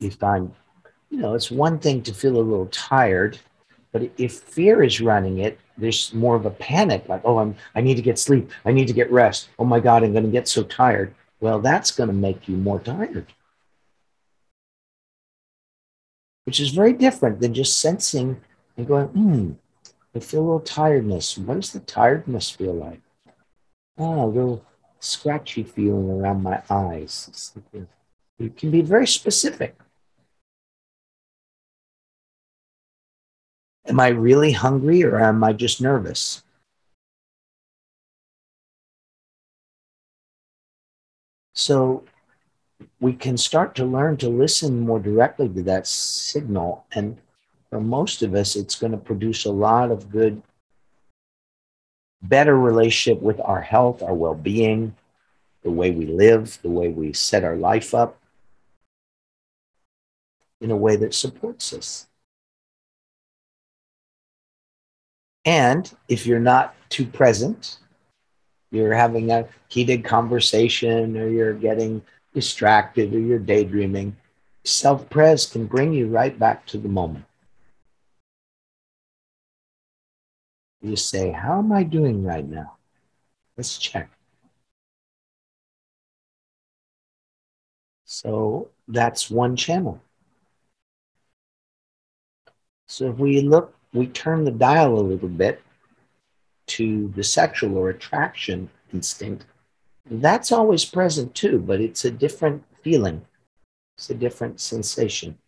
If 0.00 0.22
I'm, 0.22 0.54
you 1.08 1.18
know, 1.18 1.34
it's 1.34 1.50
one 1.50 1.78
thing 1.78 2.02
to 2.02 2.12
feel 2.12 2.36
a 2.36 2.42
little 2.42 2.66
tired, 2.66 3.38
but 3.90 4.10
if 4.18 4.40
fear 4.40 4.82
is 4.82 5.00
running 5.00 5.38
it, 5.38 5.58
there's 5.76 6.12
more 6.14 6.36
of 6.36 6.46
a 6.46 6.50
panic 6.50 7.08
like, 7.08 7.22
oh, 7.24 7.38
I'm, 7.38 7.56
I 7.74 7.80
need 7.80 7.96
to 7.96 8.02
get 8.02 8.18
sleep. 8.18 8.50
I 8.64 8.72
need 8.72 8.86
to 8.88 8.94
get 8.94 9.10
rest. 9.10 9.48
Oh 9.58 9.64
my 9.64 9.80
God, 9.80 10.02
I'm 10.04 10.12
going 10.12 10.24
to 10.24 10.30
get 10.30 10.48
so 10.48 10.62
tired. 10.62 11.14
Well, 11.40 11.60
that's 11.60 11.90
going 11.90 12.08
to 12.08 12.14
make 12.14 12.48
you 12.48 12.56
more 12.56 12.80
tired, 12.80 13.26
which 16.44 16.60
is 16.60 16.70
very 16.70 16.92
different 16.92 17.40
than 17.40 17.52
just 17.52 17.80
sensing 17.80 18.40
and 18.76 18.86
going, 18.86 19.08
hmm, 19.08 19.52
I 20.14 20.20
feel 20.20 20.40
a 20.40 20.44
little 20.44 20.60
tiredness. 20.60 21.36
What 21.36 21.54
does 21.60 21.72
the 21.72 21.80
tiredness 21.80 22.50
feel 22.50 22.74
like? 22.74 23.00
Oh, 23.98 24.24
a 24.24 24.26
little 24.26 24.64
scratchy 25.00 25.64
feeling 25.64 26.10
around 26.10 26.42
my 26.42 26.62
eyes. 26.70 27.52
It 28.38 28.56
can 28.56 28.70
be 28.70 28.80
very 28.80 29.06
specific. 29.06 29.76
Am 33.86 34.00
I 34.00 34.08
really 34.08 34.52
hungry 34.52 35.04
or 35.04 35.20
am 35.20 35.44
I 35.44 35.52
just 35.52 35.80
nervous? 35.80 36.42
So 41.54 42.04
we 43.00 43.12
can 43.12 43.36
start 43.36 43.74
to 43.76 43.84
learn 43.84 44.16
to 44.18 44.28
listen 44.28 44.80
more 44.80 44.98
directly 44.98 45.48
to 45.48 45.62
that 45.62 45.86
signal. 45.86 46.84
And 46.92 47.18
for 47.70 47.80
most 47.80 48.22
of 48.22 48.34
us, 48.34 48.56
it's 48.56 48.74
going 48.74 48.92
to 48.92 48.98
produce 48.98 49.44
a 49.44 49.52
lot 49.52 49.90
of 49.90 50.10
good 50.10 50.42
better 52.22 52.58
relationship 52.58 53.22
with 53.22 53.40
our 53.40 53.60
health, 53.60 54.02
our 54.02 54.14
well 54.14 54.34
being, 54.34 54.96
the 55.62 55.70
way 55.70 55.90
we 55.90 56.06
live, 56.06 56.58
the 56.62 56.70
way 56.70 56.88
we 56.88 57.12
set 57.12 57.44
our 57.44 57.56
life 57.56 57.94
up 57.94 58.18
in 60.60 60.70
a 60.70 60.76
way 60.76 60.96
that 60.96 61.14
supports 61.14 61.72
us. 61.72 62.06
And 65.44 65.92
if 66.08 66.26
you're 66.26 66.40
not 66.40 66.74
too 66.88 67.06
present, 67.06 67.78
you're 68.70 68.94
having 68.94 69.30
a 69.30 69.46
heated 69.68 70.04
conversation 70.04 71.16
or 71.16 71.28
you're 71.28 71.54
getting 71.54 72.02
distracted 72.32 73.14
or 73.14 73.20
you're 73.20 73.38
daydreaming, 73.38 74.16
self 74.64 75.08
pres 75.10 75.46
can 75.46 75.66
bring 75.66 75.92
you 75.92 76.08
right 76.08 76.38
back 76.38 76.66
to 76.66 76.78
the 76.78 76.88
moment. 76.88 77.24
You 80.80 80.96
say, 80.96 81.30
How 81.30 81.58
am 81.58 81.72
I 81.72 81.82
doing 81.82 82.22
right 82.24 82.46
now? 82.46 82.76
Let's 83.56 83.78
check. 83.78 84.10
So 88.04 88.70
that's 88.86 89.30
one 89.30 89.56
channel. 89.56 90.00
So 92.86 93.10
if 93.10 93.18
we 93.18 93.40
look, 93.40 93.74
we 93.94 94.08
turn 94.08 94.44
the 94.44 94.50
dial 94.50 94.98
a 94.98 95.00
little 95.00 95.28
bit 95.28 95.62
to 96.66 97.12
the 97.14 97.24
sexual 97.24 97.78
or 97.78 97.88
attraction 97.88 98.68
instinct, 98.92 99.46
that's 100.10 100.52
always 100.52 100.84
present 100.84 101.34
too, 101.34 101.58
but 101.58 101.80
it's 101.80 102.04
a 102.04 102.10
different 102.10 102.64
feeling, 102.82 103.24
it's 103.96 104.10
a 104.10 104.14
different 104.14 104.60
sensation. 104.60 105.38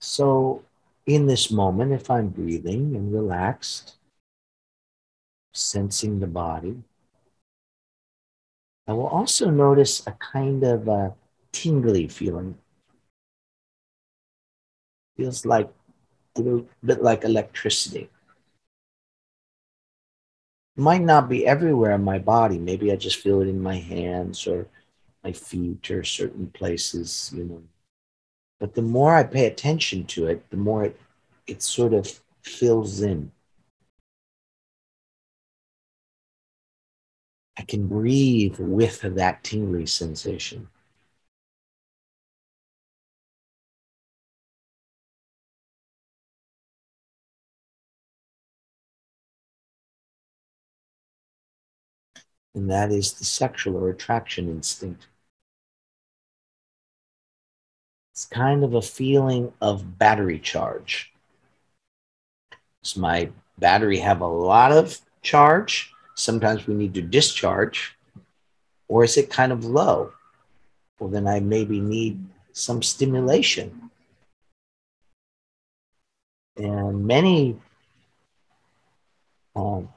So 0.00 0.62
in 1.04 1.26
this 1.26 1.50
moment, 1.50 1.92
if 1.92 2.10
I'm 2.10 2.28
breathing 2.28 2.94
and 2.94 3.12
relaxed, 3.12 3.96
sensing 5.52 6.20
the 6.20 6.26
body, 6.26 6.82
I 8.86 8.92
will 8.92 9.08
also 9.08 9.50
notice 9.50 10.06
a 10.06 10.12
kind 10.12 10.62
of 10.62 10.86
a 10.86 11.14
tingly 11.50 12.06
feeling. 12.06 12.56
Feels 15.16 15.44
like 15.44 15.72
a 16.38 16.42
little 16.42 16.66
bit 16.84 17.02
like 17.02 17.24
electricity. 17.24 18.10
Might 20.76 21.02
not 21.02 21.28
be 21.28 21.46
everywhere 21.46 21.92
in 21.92 22.04
my 22.04 22.18
body. 22.18 22.58
Maybe 22.58 22.92
I 22.92 22.96
just 22.96 23.18
feel 23.18 23.40
it 23.40 23.48
in 23.48 23.62
my 23.62 23.76
hands 23.76 24.46
or 24.46 24.68
my 25.24 25.32
feet 25.32 25.90
or 25.90 26.04
certain 26.04 26.48
places, 26.48 27.32
you 27.34 27.44
know. 27.44 27.62
But 28.60 28.74
the 28.74 28.82
more 28.82 29.14
I 29.14 29.22
pay 29.22 29.46
attention 29.46 30.04
to 30.06 30.26
it, 30.26 30.48
the 30.50 30.56
more 30.56 30.84
it, 30.84 31.00
it 31.46 31.62
sort 31.62 31.94
of 31.94 32.20
fills 32.42 33.00
in. 33.00 33.32
I 37.58 37.62
can 37.62 37.86
breathe 37.86 38.58
with 38.58 39.00
that 39.00 39.42
tingly 39.42 39.86
sensation. 39.86 40.68
And 52.56 52.70
that 52.70 52.90
is 52.90 53.12
the 53.12 53.24
sexual 53.26 53.76
or 53.76 53.90
attraction 53.90 54.48
instinct. 54.48 55.08
It's 58.12 58.24
kind 58.24 58.64
of 58.64 58.72
a 58.72 58.80
feeling 58.80 59.52
of 59.60 59.98
battery 59.98 60.38
charge. 60.38 61.12
Does 62.82 62.96
my 62.96 63.28
battery 63.58 63.98
have 63.98 64.22
a 64.22 64.26
lot 64.26 64.72
of 64.72 64.98
charge? 65.20 65.92
Sometimes 66.14 66.66
we 66.66 66.72
need 66.72 66.94
to 66.94 67.02
discharge. 67.02 67.94
Or 68.88 69.04
is 69.04 69.18
it 69.18 69.28
kind 69.28 69.52
of 69.52 69.66
low? 69.66 70.14
Well, 70.98 71.10
then 71.10 71.26
I 71.26 71.40
maybe 71.40 71.78
need 71.78 72.24
some 72.52 72.82
stimulation. 72.82 73.90
And 76.56 77.06
many 77.06 77.60
um, 79.54 79.90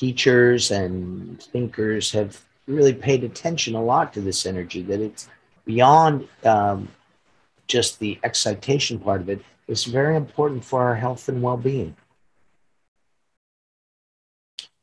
teachers 0.00 0.70
and 0.70 1.42
thinkers 1.42 2.10
have 2.10 2.40
really 2.66 2.94
paid 2.94 3.22
attention 3.22 3.74
a 3.74 3.82
lot 3.82 4.14
to 4.14 4.20
this 4.22 4.46
energy, 4.46 4.80
that 4.80 4.98
it's 4.98 5.28
beyond 5.66 6.26
um, 6.44 6.88
just 7.66 7.98
the 7.98 8.18
excitation 8.24 8.98
part 8.98 9.20
of 9.20 9.28
it. 9.28 9.44
It's 9.68 9.84
very 9.84 10.16
important 10.16 10.64
for 10.64 10.82
our 10.82 10.94
health 10.94 11.28
and 11.28 11.42
well 11.42 11.58
being. 11.58 11.94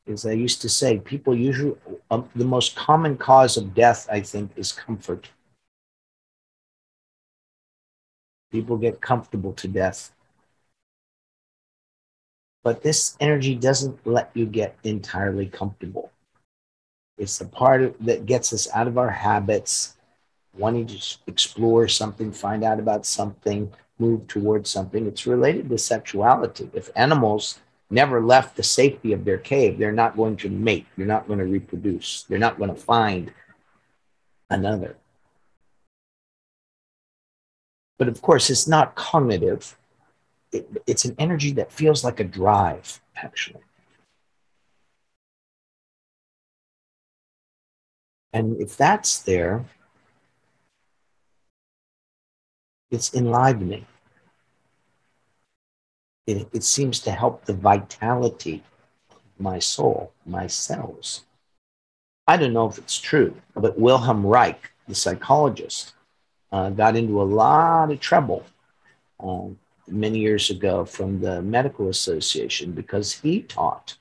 As 0.08 0.24
I 0.26 0.34
used 0.34 0.62
to 0.62 0.70
say, 0.70 1.00
people 1.00 1.36
usually, 1.36 1.76
um, 2.12 2.30
the 2.36 2.46
most 2.46 2.76
common 2.76 3.18
cause 3.18 3.58
of 3.58 3.74
death, 3.74 4.08
I 4.12 4.22
think, 4.22 4.52
is 4.56 4.72
comfort. 4.72 5.30
People 8.52 8.78
get 8.78 9.02
comfortable 9.02 9.54
to 9.54 9.68
death. 9.68 10.12
But 12.68 12.84
this 12.84 13.16
energy 13.22 13.56
doesn't 13.56 14.06
let 14.06 14.30
you 14.34 14.46
get 14.46 14.76
entirely 14.84 15.46
comfortable. 15.46 16.12
It's 17.18 17.38
the 17.38 17.46
part 17.46 17.96
that 18.02 18.26
gets 18.26 18.52
us 18.52 18.68
out 18.74 18.90
of 18.90 18.98
our 18.98 19.10
habits, 19.10 19.96
wanting 20.54 20.86
to 20.88 21.18
explore 21.28 21.88
something, 21.88 22.30
find 22.30 22.66
out 22.66 22.78
about 22.78 23.06
something, 23.06 23.72
move 24.00 24.28
towards 24.28 24.70
something. 24.70 25.08
It's 25.08 25.26
related 25.26 25.70
to 25.70 25.78
sexuality. 25.78 26.70
If 26.74 26.90
animals 26.94 27.60
never 27.90 28.22
left 28.22 28.58
the 28.58 28.64
safety 28.64 29.14
of 29.14 29.24
their 29.24 29.38
cave, 29.38 29.78
they're 29.80 29.94
not 29.94 30.18
going 30.18 30.36
to 30.36 30.50
mate, 30.50 30.88
they're 30.98 31.06
not 31.06 31.28
going 31.28 31.40
to 31.40 31.46
reproduce, 31.46 32.24
they're 32.24 32.38
not 32.38 32.58
going 32.58 32.76
to 32.76 32.82
find 32.82 33.32
another. 34.50 34.98
But 37.98 38.10
of 38.10 38.22
course, 38.22 38.50
it's 38.50 38.68
not 38.68 38.96
cognitive, 38.96 39.78
it, 40.52 40.84
it's 40.88 41.06
an 41.06 41.16
energy 41.18 41.52
that 41.54 41.72
feels 41.72 42.04
like 42.04 42.20
a 42.20 42.24
drive, 42.24 43.02
actually. 43.16 43.62
And 48.34 48.62
if 48.62 48.78
that's 48.78 49.20
there, 49.20 49.66
it's 52.92 53.14
enlivening. 53.14 53.86
It, 56.28 56.48
it 56.54 56.64
seems 56.64 57.00
to 57.02 57.12
help 57.12 57.46
the 57.46 57.54
vitality 57.54 58.64
of 59.10 59.18
my 59.40 59.60
soul, 59.60 60.12
my 60.26 60.48
cells. 60.48 61.26
I 62.28 62.36
don't 62.36 62.54
know 62.54 62.68
if 62.68 62.78
it's 62.78 63.00
true, 63.00 63.36
but 63.56 63.80
Wilhelm 63.80 64.26
Reich, 64.26 64.72
the 64.88 64.96
psychologist, 64.96 65.94
uh, 66.52 66.70
got 66.70 66.96
into 66.98 67.22
a 67.22 67.24
lot 67.24 67.92
of 67.92 68.00
trouble 68.00 68.46
um, 69.20 69.58
many 69.88 70.20
years 70.20 70.50
ago 70.50 70.86
from 70.86 71.20
the 71.20 71.42
Medical 71.42 71.90
Association 71.90 72.72
because 72.72 73.14
he 73.14 73.42
taught 73.42 73.98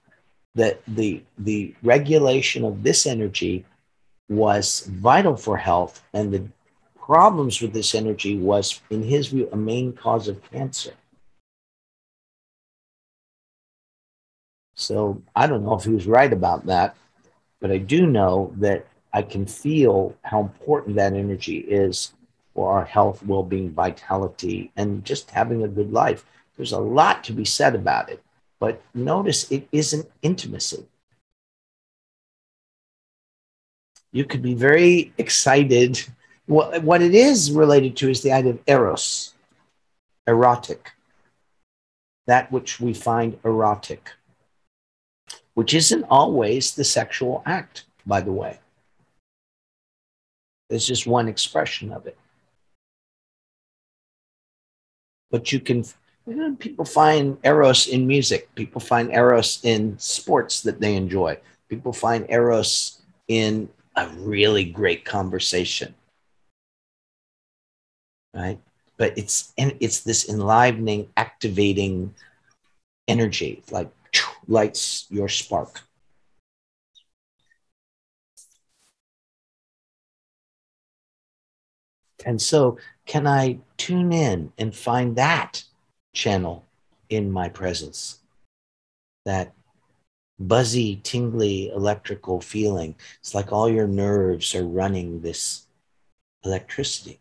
that 0.54 0.80
the, 0.88 1.22
the 1.38 1.74
regulation 1.82 2.64
of 2.64 2.82
this 2.82 3.06
energy 3.06 3.64
was 4.28 4.80
vital 4.90 5.36
for 5.36 5.56
health 5.56 6.02
and 6.12 6.32
the 6.32 6.46
problems 6.98 7.60
with 7.60 7.72
this 7.72 7.94
energy 7.94 8.36
was, 8.36 8.80
in 8.90 9.02
his 9.02 9.28
view, 9.28 9.48
a 9.52 9.56
main 9.56 9.92
cause 9.92 10.26
of 10.26 10.42
cancer. 10.50 10.92
So 14.74 15.22
I 15.34 15.46
don't 15.46 15.64
know 15.64 15.74
if 15.74 15.84
he 15.84 15.90
was 15.90 16.06
right 16.06 16.32
about 16.32 16.66
that, 16.66 16.96
but 17.60 17.70
I 17.70 17.78
do 17.78 18.06
know 18.06 18.52
that 18.56 18.86
I 19.12 19.22
can 19.22 19.46
feel 19.46 20.14
how 20.22 20.40
important 20.40 20.96
that 20.96 21.14
energy 21.14 21.58
is 21.58 22.12
for 22.56 22.72
our 22.72 22.86
health, 22.86 23.22
well 23.22 23.42
being, 23.42 23.70
vitality, 23.70 24.72
and 24.76 25.04
just 25.04 25.30
having 25.30 25.62
a 25.62 25.68
good 25.68 25.92
life. 25.92 26.24
There's 26.56 26.72
a 26.72 26.80
lot 26.80 27.22
to 27.24 27.34
be 27.34 27.44
said 27.44 27.74
about 27.74 28.08
it, 28.08 28.22
but 28.58 28.80
notice 28.94 29.52
it 29.52 29.68
isn't 29.72 30.10
intimacy. 30.22 30.86
You 34.10 34.24
could 34.24 34.40
be 34.40 34.54
very 34.54 35.12
excited. 35.18 36.02
What, 36.46 36.82
what 36.82 37.02
it 37.02 37.14
is 37.14 37.52
related 37.52 37.94
to 37.98 38.08
is 38.08 38.22
the 38.22 38.32
idea 38.32 38.52
of 38.52 38.60
eros, 38.66 39.34
erotic, 40.26 40.92
that 42.26 42.50
which 42.50 42.80
we 42.80 42.94
find 42.94 43.38
erotic, 43.44 44.12
which 45.52 45.74
isn't 45.74 46.04
always 46.04 46.74
the 46.74 46.84
sexual 46.84 47.42
act, 47.44 47.84
by 48.06 48.22
the 48.22 48.32
way. 48.32 48.60
There's 50.70 50.86
just 50.86 51.06
one 51.06 51.28
expression 51.28 51.92
of 51.92 52.06
it 52.06 52.16
but 55.30 55.52
you 55.52 55.60
can 55.60 55.84
you 56.26 56.34
know, 56.34 56.56
people 56.56 56.84
find 56.84 57.38
eros 57.44 57.86
in 57.86 58.06
music. 58.06 58.52
People 58.56 58.80
find 58.80 59.12
eros 59.12 59.60
in 59.62 59.96
sports 59.98 60.60
that 60.62 60.80
they 60.80 60.96
enjoy. 60.96 61.38
People 61.68 61.92
find 61.92 62.26
eros 62.28 63.00
in 63.28 63.68
a 63.94 64.08
really 64.08 64.64
great 64.64 65.04
conversation. 65.04 65.94
Right? 68.34 68.60
But 68.96 69.16
it's 69.18 69.52
and 69.58 69.76
it's 69.80 70.00
this 70.00 70.28
enlivening 70.28 71.08
activating 71.16 72.14
energy 73.08 73.62
like 73.70 73.90
lights 74.48 75.06
your 75.10 75.28
spark. 75.28 75.82
And 82.24 82.40
so 82.40 82.78
can 83.06 83.26
I 83.26 83.58
tune 83.76 84.12
in 84.12 84.52
and 84.58 84.74
find 84.74 85.16
that 85.16 85.64
channel 86.12 86.64
in 87.08 87.30
my 87.30 87.48
presence? 87.48 88.18
That 89.24 89.54
buzzy, 90.38 90.96
tingly, 91.02 91.68
electrical 91.68 92.40
feeling. 92.40 92.96
It's 93.20 93.34
like 93.34 93.52
all 93.52 93.68
your 93.68 93.86
nerves 93.86 94.54
are 94.54 94.66
running 94.66 95.20
this 95.20 95.66
electricity. 96.44 97.20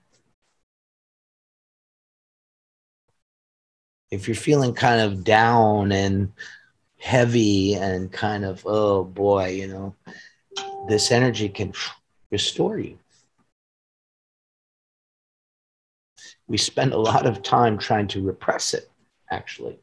If 4.11 4.27
you're 4.27 4.35
feeling 4.35 4.73
kind 4.73 5.01
of 5.01 5.23
down 5.23 5.91
and 5.91 6.31
heavy 6.99 7.75
and 7.75 8.11
kind 8.11 8.45
of, 8.45 8.63
oh 8.65 9.03
boy, 9.03 9.49
you 9.49 9.67
know, 9.67 9.95
this 10.87 11.11
energy 11.11 11.49
can 11.49 11.73
restore 12.31 12.79
you. 12.79 12.97
We 16.47 16.57
spend 16.57 16.93
a 16.93 16.97
lot 16.97 17.25
of 17.25 17.41
time 17.41 17.77
trying 17.77 18.07
to 18.09 18.21
repress 18.21 18.73
it, 18.73 18.89
actually. 19.29 19.79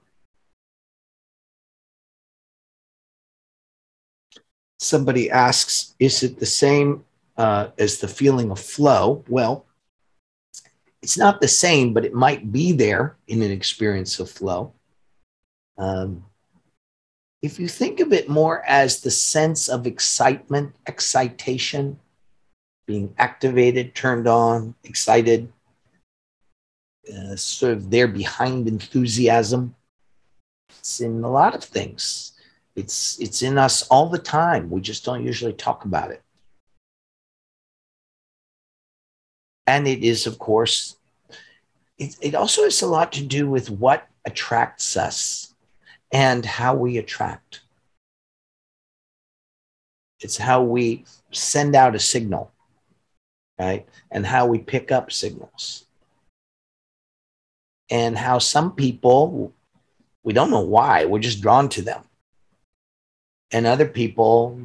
Somebody 4.78 5.30
asks, 5.30 5.94
is 5.98 6.22
it 6.22 6.38
the 6.38 6.46
same 6.46 7.04
uh, 7.36 7.68
as 7.78 7.98
the 7.98 8.08
feeling 8.08 8.50
of 8.50 8.60
flow? 8.60 9.24
Well, 9.28 9.66
it's 11.02 11.18
not 11.18 11.40
the 11.40 11.48
same, 11.48 11.92
but 11.92 12.04
it 12.04 12.14
might 12.14 12.52
be 12.52 12.72
there 12.72 13.16
in 13.26 13.42
an 13.42 13.50
experience 13.50 14.20
of 14.20 14.30
flow. 14.30 14.72
Um, 15.78 16.24
if 17.42 17.58
you 17.58 17.66
think 17.66 17.98
of 17.98 18.12
it 18.12 18.28
more 18.28 18.62
as 18.64 19.00
the 19.00 19.10
sense 19.10 19.68
of 19.68 19.86
excitement, 19.86 20.76
excitation, 20.86 21.98
being 22.86 23.14
activated, 23.18 23.94
turned 23.94 24.28
on, 24.28 24.76
excited, 24.84 25.52
uh, 27.10 27.36
sort 27.36 27.72
of 27.72 27.90
there 27.90 28.08
behind 28.08 28.68
enthusiasm. 28.68 29.74
It's 30.78 31.00
in 31.00 31.22
a 31.24 31.30
lot 31.30 31.54
of 31.54 31.64
things. 31.64 32.32
It's 32.74 33.20
it's 33.20 33.42
in 33.42 33.58
us 33.58 33.86
all 33.88 34.08
the 34.08 34.18
time. 34.18 34.70
We 34.70 34.80
just 34.80 35.04
don't 35.04 35.24
usually 35.24 35.52
talk 35.52 35.84
about 35.84 36.10
it. 36.10 36.22
And 39.66 39.86
it 39.86 40.02
is, 40.02 40.26
of 40.26 40.38
course, 40.38 40.96
it, 41.98 42.16
it 42.20 42.34
also 42.34 42.64
has 42.64 42.82
a 42.82 42.86
lot 42.86 43.12
to 43.12 43.24
do 43.24 43.48
with 43.48 43.70
what 43.70 44.08
attracts 44.24 44.96
us 44.96 45.54
and 46.10 46.44
how 46.44 46.74
we 46.74 46.98
attract. 46.98 47.60
It's 50.20 50.36
how 50.36 50.62
we 50.62 51.04
send 51.30 51.74
out 51.74 51.94
a 51.94 51.98
signal, 51.98 52.52
right? 53.58 53.86
And 54.10 54.26
how 54.26 54.46
we 54.46 54.58
pick 54.58 54.92
up 54.92 55.12
signals 55.12 55.86
and 57.92 58.16
how 58.16 58.38
some 58.38 58.72
people, 58.72 59.52
we 60.22 60.32
don't 60.32 60.50
know 60.50 60.62
why, 60.62 61.04
we're 61.04 61.18
just 61.18 61.42
drawn 61.42 61.68
to 61.68 61.82
them. 61.82 62.02
And 63.52 63.66
other 63.66 63.86
people, 63.86 64.58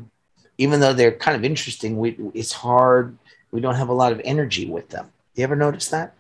even 0.57 0.79
though 0.79 0.93
they're 0.93 1.11
kind 1.11 1.35
of 1.35 1.43
interesting, 1.43 1.97
we, 1.97 2.17
it's 2.33 2.53
hard, 2.53 3.17
we 3.51 3.59
don't 3.59 3.75
have 3.75 3.89
a 3.89 3.93
lot 3.93 4.13
of 4.13 4.21
energy 4.23 4.65
with 4.65 4.87
them. 4.87 5.11
You 5.35 5.43
ever 5.43 5.57
notice 5.57 5.89
that? 5.89 6.13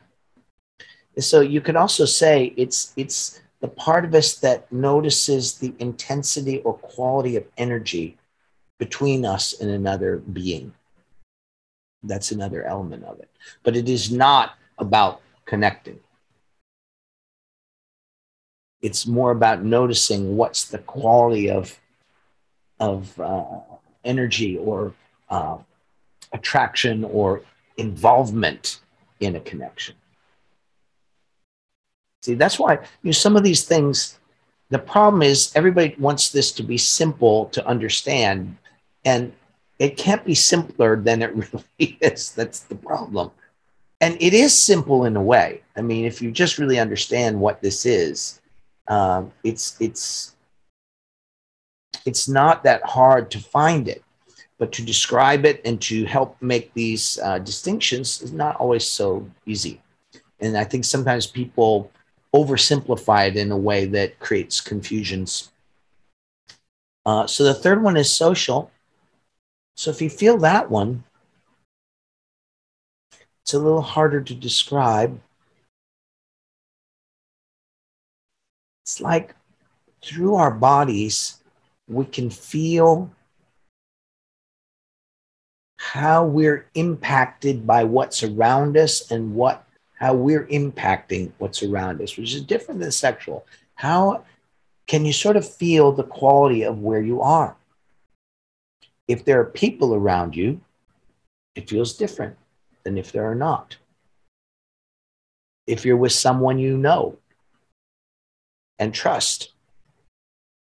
so 1.19 1.39
you 1.41 1.61
could 1.61 1.75
also 1.75 2.05
say 2.05 2.53
it's 2.57 2.93
it's 2.95 3.41
the 3.59 3.67
part 3.67 4.05
of 4.05 4.13
us 4.13 4.35
that 4.35 4.71
notices 4.71 5.57
the 5.57 5.73
intensity 5.79 6.59
or 6.59 6.75
quality 6.75 7.35
of 7.35 7.43
energy 7.57 8.17
between 8.77 9.25
us 9.25 9.59
and 9.59 9.71
another 9.71 10.17
being. 10.17 10.73
That's 12.03 12.31
another 12.31 12.63
element 12.63 13.03
of 13.03 13.19
it. 13.19 13.29
But 13.63 13.75
it 13.75 13.89
is 13.89 14.11
not 14.11 14.59
about 14.77 15.21
connecting 15.45 15.99
it's 18.81 19.07
more 19.07 19.31
about 19.31 19.63
noticing 19.63 20.37
what's 20.37 20.65
the 20.65 20.79
quality 20.79 21.49
of 21.49 21.79
of 22.79 23.19
uh, 23.19 23.59
energy 24.03 24.57
or 24.57 24.93
uh, 25.29 25.57
attraction 26.31 27.03
or 27.03 27.41
involvement 27.77 28.81
in 29.19 29.35
a 29.35 29.39
connection. 29.39 29.95
See, 32.21 32.35
that's 32.35 32.59
why 32.59 32.73
you 32.73 32.79
know, 33.03 33.11
some 33.11 33.35
of 33.35 33.43
these 33.43 33.63
things. 33.63 34.19
The 34.69 34.79
problem 34.79 35.21
is 35.21 35.53
everybody 35.55 35.95
wants 35.97 36.29
this 36.29 36.51
to 36.53 36.63
be 36.63 36.77
simple 36.77 37.45
to 37.47 37.65
understand, 37.65 38.57
and 39.05 39.31
it 39.79 39.95
can't 39.95 40.25
be 40.25 40.35
simpler 40.35 40.97
than 40.97 41.21
it 41.21 41.33
really 41.35 41.97
is. 42.01 42.33
That's 42.33 42.59
the 42.59 42.75
problem. 42.75 43.31
And 44.01 44.17
it 44.19 44.33
is 44.33 44.53
simple 44.53 45.05
in 45.05 45.15
a 45.15 45.21
way. 45.21 45.61
I 45.75 45.81
mean, 45.81 46.05
if 46.05 46.21
you 46.21 46.31
just 46.31 46.59
really 46.59 46.79
understand 46.79 47.39
what 47.39 47.61
this 47.61 47.85
is, 47.85 48.41
um, 48.87 49.31
it's 49.43 49.75
it's 49.79 50.35
it's 52.05 52.27
not 52.27 52.63
that 52.63 52.83
hard 52.83 53.29
to 53.31 53.39
find 53.39 53.87
it, 53.87 54.03
but 54.57 54.71
to 54.73 54.81
describe 54.81 55.45
it 55.45 55.61
and 55.65 55.81
to 55.81 56.05
help 56.05 56.41
make 56.41 56.73
these 56.73 57.19
uh, 57.23 57.39
distinctions 57.39 58.21
is 58.21 58.31
not 58.31 58.55
always 58.57 58.87
so 58.87 59.29
easy. 59.45 59.81
And 60.39 60.57
I 60.57 60.63
think 60.63 60.85
sometimes 60.85 61.27
people 61.27 61.91
oversimplify 62.33 63.29
it 63.29 63.37
in 63.37 63.51
a 63.51 63.57
way 63.57 63.85
that 63.85 64.19
creates 64.19 64.61
confusions. 64.61 65.51
Uh, 67.05 67.25
so 67.25 67.43
the 67.43 67.53
third 67.53 67.81
one 67.81 67.97
is 67.97 68.13
social. 68.13 68.71
So 69.75 69.91
if 69.91 70.01
you 70.01 70.09
feel 70.09 70.37
that 70.39 70.69
one, 70.69 71.03
it's 73.41 73.53
a 73.53 73.59
little 73.59 73.81
harder 73.81 74.21
to 74.21 74.35
describe. 74.35 75.19
It's 78.87 79.01
like 79.01 79.35
through 80.01 80.35
our 80.35 80.49
bodies, 80.49 81.43
we 81.89 82.05
can 82.05 82.29
feel 82.29 83.11
how 85.75 86.23
we're 86.25 86.69
impacted 86.73 87.67
by 87.67 87.83
what's 87.83 88.23
around 88.23 88.77
us 88.77 89.11
and 89.11 89.35
what 89.35 89.67
how 89.99 90.13
we're 90.13 90.45
impacting 90.45 91.33
what's 91.37 91.63
around 91.63 92.01
us, 92.01 92.15
which 92.15 92.33
is 92.33 92.41
different 92.43 92.79
than 92.79 92.93
sexual. 92.93 93.45
How 93.75 94.23
can 94.85 95.03
you 95.03 95.11
sort 95.11 95.35
of 95.35 95.45
feel 95.45 95.91
the 95.91 96.03
quality 96.03 96.63
of 96.63 96.79
where 96.79 97.01
you 97.01 97.21
are? 97.21 97.57
If 99.09 99.25
there 99.25 99.41
are 99.41 99.45
people 99.63 99.95
around 99.95 100.33
you, 100.33 100.61
it 101.55 101.69
feels 101.69 101.97
different 101.97 102.37
than 102.83 102.97
if 102.97 103.11
there 103.11 103.29
are 103.29 103.35
not. 103.35 103.75
If 105.65 105.83
you're 105.83 105.97
with 105.97 106.13
someone 106.13 106.57
you 106.57 106.77
know 106.77 107.17
and 108.79 108.93
trust, 108.93 109.53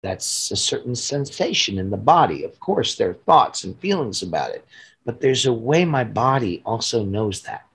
that's 0.04 0.52
a 0.52 0.56
certain 0.56 0.96
sensation 0.96 1.80
in 1.80 1.90
the 1.90 1.98
body. 1.98 2.44
Of 2.44 2.60
course, 2.60 2.96
there 2.96 3.10
are 3.10 3.14
thoughts 3.26 3.64
and 3.64 3.80
feelings 3.80 4.22
about 4.22 4.52
it, 4.52 4.66
but 5.04 5.20
there's 5.20 5.46
a 5.46 5.54
way 5.54 5.84
my 5.86 6.04
body 6.04 6.62
also 6.66 7.04
knows 7.04 7.42
that. 7.42 7.66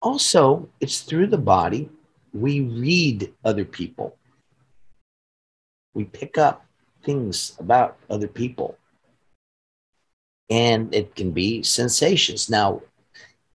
Also, 0.00 0.68
it's 0.80 1.00
through 1.00 1.28
the 1.28 1.38
body 1.38 1.88
we 2.32 2.60
read 2.60 3.32
other 3.44 3.64
people. 3.64 4.16
We 5.94 6.04
pick 6.04 6.38
up 6.38 6.64
things 7.04 7.54
about 7.58 7.98
other 8.08 8.28
people. 8.28 8.78
And 10.48 10.94
it 10.94 11.14
can 11.14 11.30
be 11.30 11.62
sensations. 11.62 12.50
Now, 12.50 12.82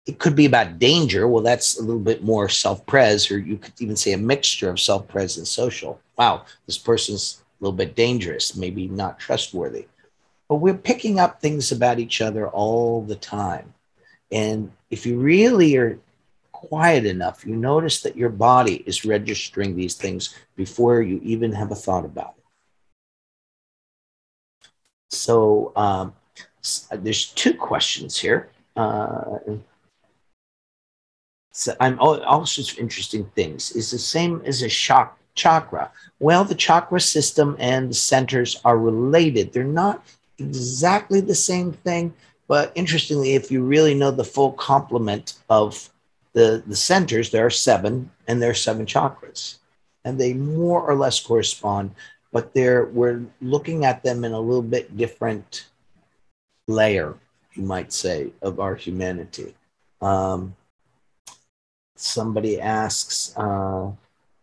it 0.06 0.18
could 0.18 0.34
be 0.34 0.46
about 0.46 0.78
danger. 0.78 1.28
Well, 1.28 1.42
that's 1.42 1.78
a 1.78 1.82
little 1.82 2.00
bit 2.00 2.24
more 2.24 2.48
self 2.48 2.84
pres, 2.86 3.30
or 3.30 3.38
you 3.38 3.56
could 3.56 3.74
even 3.78 3.96
say 3.96 4.12
a 4.12 4.18
mixture 4.18 4.70
of 4.70 4.80
self 4.80 5.06
pres 5.08 5.38
and 5.38 5.46
social. 5.46 6.00
Wow, 6.16 6.44
this 6.66 6.78
person's 6.78 7.42
a 7.60 7.64
little 7.64 7.76
bit 7.76 7.94
dangerous, 7.94 8.56
maybe 8.56 8.88
not 8.88 9.18
trustworthy. 9.18 9.86
But 10.48 10.56
we're 10.56 10.74
picking 10.74 11.20
up 11.20 11.40
things 11.40 11.72
about 11.72 11.98
each 11.98 12.20
other 12.20 12.48
all 12.48 13.02
the 13.02 13.16
time. 13.16 13.74
And 14.30 14.72
if 14.90 15.06
you 15.06 15.18
really 15.18 15.76
are 15.76 15.98
quiet 16.50 17.06
enough, 17.06 17.46
you 17.46 17.54
notice 17.54 18.02
that 18.02 18.16
your 18.16 18.28
body 18.28 18.82
is 18.86 19.04
registering 19.04 19.76
these 19.76 19.94
things 19.94 20.34
before 20.56 21.02
you 21.02 21.20
even 21.22 21.52
have 21.52 21.70
a 21.70 21.76
thought 21.76 22.04
about 22.04 22.34
it. 22.38 22.44
So 25.10 25.72
um, 25.76 26.14
there's 26.90 27.26
two 27.32 27.54
questions 27.54 28.18
here. 28.18 28.50
Uh, 28.74 29.38
so 31.52 31.74
I'm 31.80 31.98
all 32.00 32.46
sorts 32.46 32.72
of 32.72 32.78
interesting 32.78 33.24
things. 33.34 33.72
Is 33.72 33.90
the 33.90 33.98
same 33.98 34.42
as 34.44 34.62
a 34.62 34.68
shock 34.68 35.18
chakra? 35.34 35.90
Well, 36.18 36.44
the 36.44 36.54
chakra 36.54 37.00
system 37.00 37.56
and 37.58 37.90
the 37.90 37.94
centers 37.94 38.60
are 38.64 38.78
related. 38.78 39.52
They're 39.52 39.64
not 39.64 40.04
exactly 40.38 41.20
the 41.20 41.34
same 41.34 41.72
thing, 41.72 42.14
but 42.48 42.72
interestingly, 42.74 43.34
if 43.34 43.50
you 43.50 43.62
really 43.62 43.94
know 43.94 44.10
the 44.10 44.24
full 44.24 44.52
complement 44.52 45.38
of 45.50 45.90
the, 46.32 46.62
the 46.66 46.76
centers, 46.76 47.30
there 47.30 47.44
are 47.44 47.50
seven, 47.50 48.10
and 48.26 48.40
there 48.40 48.50
are 48.50 48.54
seven 48.54 48.86
chakras. 48.86 49.58
And 50.04 50.18
they 50.18 50.32
more 50.32 50.82
or 50.82 50.94
less 50.94 51.20
correspond, 51.20 51.94
but 52.32 52.54
they're 52.54 52.86
we're 52.86 53.22
looking 53.42 53.84
at 53.84 54.02
them 54.02 54.24
in 54.24 54.32
a 54.32 54.40
little 54.40 54.62
bit 54.62 54.96
different 54.96 55.66
layer, 56.66 57.14
you 57.52 57.62
might 57.62 57.92
say, 57.92 58.32
of 58.40 58.58
our 58.58 58.74
humanity. 58.74 59.54
Um, 60.00 60.56
somebody 62.02 62.60
asks, 62.60 63.34
uh, 63.36 63.90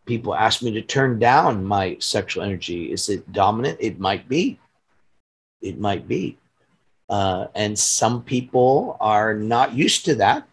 people 0.05 0.33
ask 0.33 0.61
me 0.61 0.71
to 0.71 0.81
turn 0.81 1.19
down 1.19 1.65
my 1.65 1.97
sexual 1.99 2.43
energy. 2.43 2.91
Is 2.91 3.09
it 3.09 3.31
dominant? 3.31 3.77
It 3.79 3.99
might 3.99 4.27
be. 4.27 4.59
It 5.61 5.79
might 5.79 6.07
be. 6.07 6.37
Uh, 7.09 7.47
and 7.55 7.77
some 7.77 8.23
people 8.23 8.97
are 8.99 9.33
not 9.33 9.73
used 9.73 10.05
to 10.05 10.15
that 10.15 10.47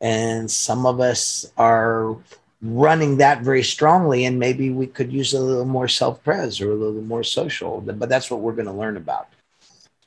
and 0.00 0.50
some 0.50 0.86
of 0.86 1.00
us 1.00 1.52
are 1.56 2.16
running 2.62 3.18
that 3.18 3.42
very 3.42 3.62
strongly 3.62 4.24
and 4.24 4.38
maybe 4.38 4.70
we 4.70 4.86
could 4.86 5.12
use 5.12 5.32
a 5.34 5.40
little 5.40 5.64
more 5.64 5.88
self-pres 5.88 6.60
or 6.60 6.72
a 6.72 6.74
little 6.74 7.02
more 7.02 7.22
social 7.22 7.80
but 7.80 8.08
that's 8.08 8.30
what 8.30 8.40
we're 8.40 8.52
going 8.52 8.66
to 8.66 8.72
learn 8.72 8.96
about 8.96 9.28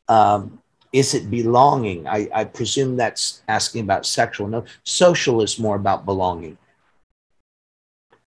um, 0.07 0.59
is 0.93 1.13
it 1.13 1.29
belonging 1.29 2.07
I, 2.07 2.29
I 2.33 2.45
presume 2.45 2.95
that's 2.95 3.41
asking 3.47 3.81
about 3.83 4.05
sexual 4.05 4.47
no 4.47 4.63
social 4.83 5.41
is 5.41 5.59
more 5.59 5.75
about 5.75 6.05
belonging 6.05 6.57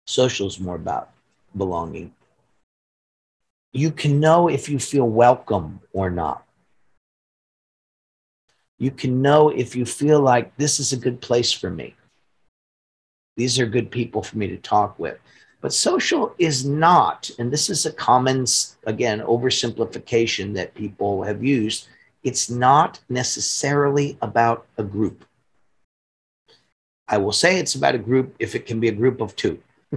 social 0.07 0.47
is 0.47 0.59
more 0.59 0.75
about 0.75 1.11
belonging 1.55 2.13
you 3.73 3.91
can 3.91 4.19
know 4.19 4.47
if 4.47 4.69
you 4.69 4.79
feel 4.79 5.07
welcome 5.07 5.81
or 5.93 6.09
not 6.09 6.45
you 8.77 8.91
can 8.91 9.21
know 9.21 9.49
if 9.49 9.75
you 9.75 9.85
feel 9.85 10.19
like 10.19 10.55
this 10.57 10.79
is 10.79 10.91
a 10.91 10.97
good 10.97 11.21
place 11.21 11.51
for 11.51 11.69
me. 11.69 11.95
These 13.37 13.59
are 13.59 13.65
good 13.65 13.91
people 13.91 14.21
for 14.21 14.37
me 14.37 14.47
to 14.47 14.57
talk 14.57 14.97
with. 14.99 15.17
But 15.61 15.73
social 15.73 16.35
is 16.37 16.65
not, 16.65 17.29
and 17.39 17.51
this 17.51 17.69
is 17.69 17.85
a 17.85 17.91
common, 17.91 18.45
again, 18.85 19.19
oversimplification 19.21 20.53
that 20.53 20.75
people 20.75 21.23
have 21.23 21.43
used. 21.43 21.87
It's 22.25 22.49
not 22.49 22.99
necessarily 23.07 24.17
about 24.19 24.65
a 24.79 24.83
group. 24.83 25.25
I 27.07 27.19
will 27.19 27.31
say 27.31 27.59
it's 27.59 27.75
about 27.75 27.93
a 27.93 27.99
group 27.99 28.35
if 28.39 28.55
it 28.55 28.65
can 28.65 28.79
be 28.79 28.87
a 28.87 28.99
group 28.99 29.21
of 29.21 29.35
two. 29.35 29.61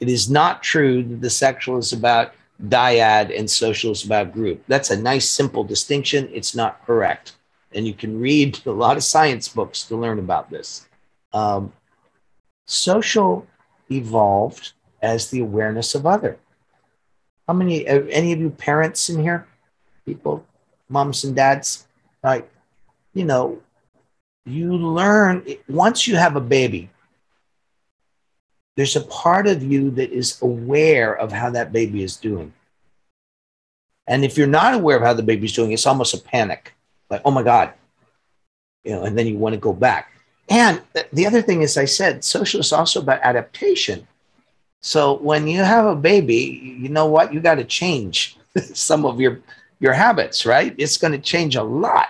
it 0.00 0.08
is 0.08 0.28
not 0.28 0.64
true 0.64 1.04
that 1.04 1.20
the 1.20 1.30
sexual 1.30 1.78
is 1.78 1.92
about 1.92 2.34
dyad 2.60 3.36
and 3.36 3.48
social 3.48 3.92
is 3.92 4.04
about 4.04 4.32
group. 4.32 4.64
That's 4.66 4.90
a 4.90 5.00
nice, 5.00 5.30
simple 5.30 5.62
distinction. 5.62 6.28
It's 6.32 6.56
not 6.56 6.84
correct. 6.84 7.36
And 7.72 7.86
you 7.86 7.94
can 7.94 8.18
read 8.18 8.58
a 8.66 8.72
lot 8.72 8.96
of 8.96 9.04
science 9.04 9.46
books 9.46 9.84
to 9.84 9.96
learn 9.96 10.18
about 10.18 10.50
this. 10.50 10.88
Um, 11.32 11.72
social 12.66 13.46
evolved 13.92 14.72
as 15.00 15.30
the 15.30 15.38
awareness 15.38 15.94
of 15.94 16.04
other. 16.04 16.36
How 17.46 17.54
many, 17.54 17.86
uh, 17.86 18.02
any 18.10 18.32
of 18.32 18.40
you 18.40 18.50
parents 18.50 19.08
in 19.08 19.22
here? 19.22 19.46
People, 20.04 20.44
moms 20.88 21.24
and 21.24 21.34
dads, 21.34 21.86
right? 22.22 22.48
You 23.14 23.24
know, 23.24 23.60
you 24.44 24.76
learn 24.76 25.46
once 25.68 26.06
you 26.06 26.16
have 26.16 26.36
a 26.36 26.40
baby, 26.40 26.90
there's 28.76 28.96
a 28.96 29.00
part 29.02 29.46
of 29.46 29.62
you 29.62 29.90
that 29.92 30.10
is 30.10 30.40
aware 30.42 31.14
of 31.14 31.32
how 31.32 31.50
that 31.50 31.72
baby 31.72 32.02
is 32.02 32.16
doing. 32.16 32.52
And 34.06 34.24
if 34.24 34.36
you're 34.36 34.46
not 34.46 34.74
aware 34.74 34.96
of 34.96 35.02
how 35.02 35.14
the 35.14 35.22
baby's 35.22 35.54
doing, 35.54 35.72
it's 35.72 35.86
almost 35.86 36.14
a 36.14 36.18
panic 36.18 36.74
like, 37.10 37.22
oh 37.24 37.30
my 37.30 37.42
God, 37.42 37.72
you 38.82 38.92
know, 38.92 39.04
and 39.04 39.16
then 39.16 39.26
you 39.26 39.38
want 39.38 39.54
to 39.54 39.60
go 39.60 39.72
back. 39.72 40.10
And 40.48 40.82
the 41.12 41.26
other 41.26 41.40
thing 41.40 41.62
is, 41.62 41.76
I 41.78 41.86
said, 41.86 42.24
social 42.24 42.60
is 42.60 42.72
also 42.72 43.00
about 43.00 43.20
adaptation. 43.22 44.06
So 44.82 45.14
when 45.14 45.46
you 45.46 45.62
have 45.62 45.86
a 45.86 45.96
baby, 45.96 46.78
you 46.80 46.90
know 46.90 47.06
what? 47.06 47.32
You 47.32 47.40
got 47.40 47.54
to 47.54 47.64
change 47.64 48.36
some 48.74 49.06
of 49.06 49.20
your 49.20 49.40
your 49.80 49.92
habits, 49.92 50.46
right? 50.46 50.74
It's 50.78 50.96
going 50.96 51.12
to 51.12 51.18
change 51.18 51.56
a 51.56 51.62
lot, 51.62 52.08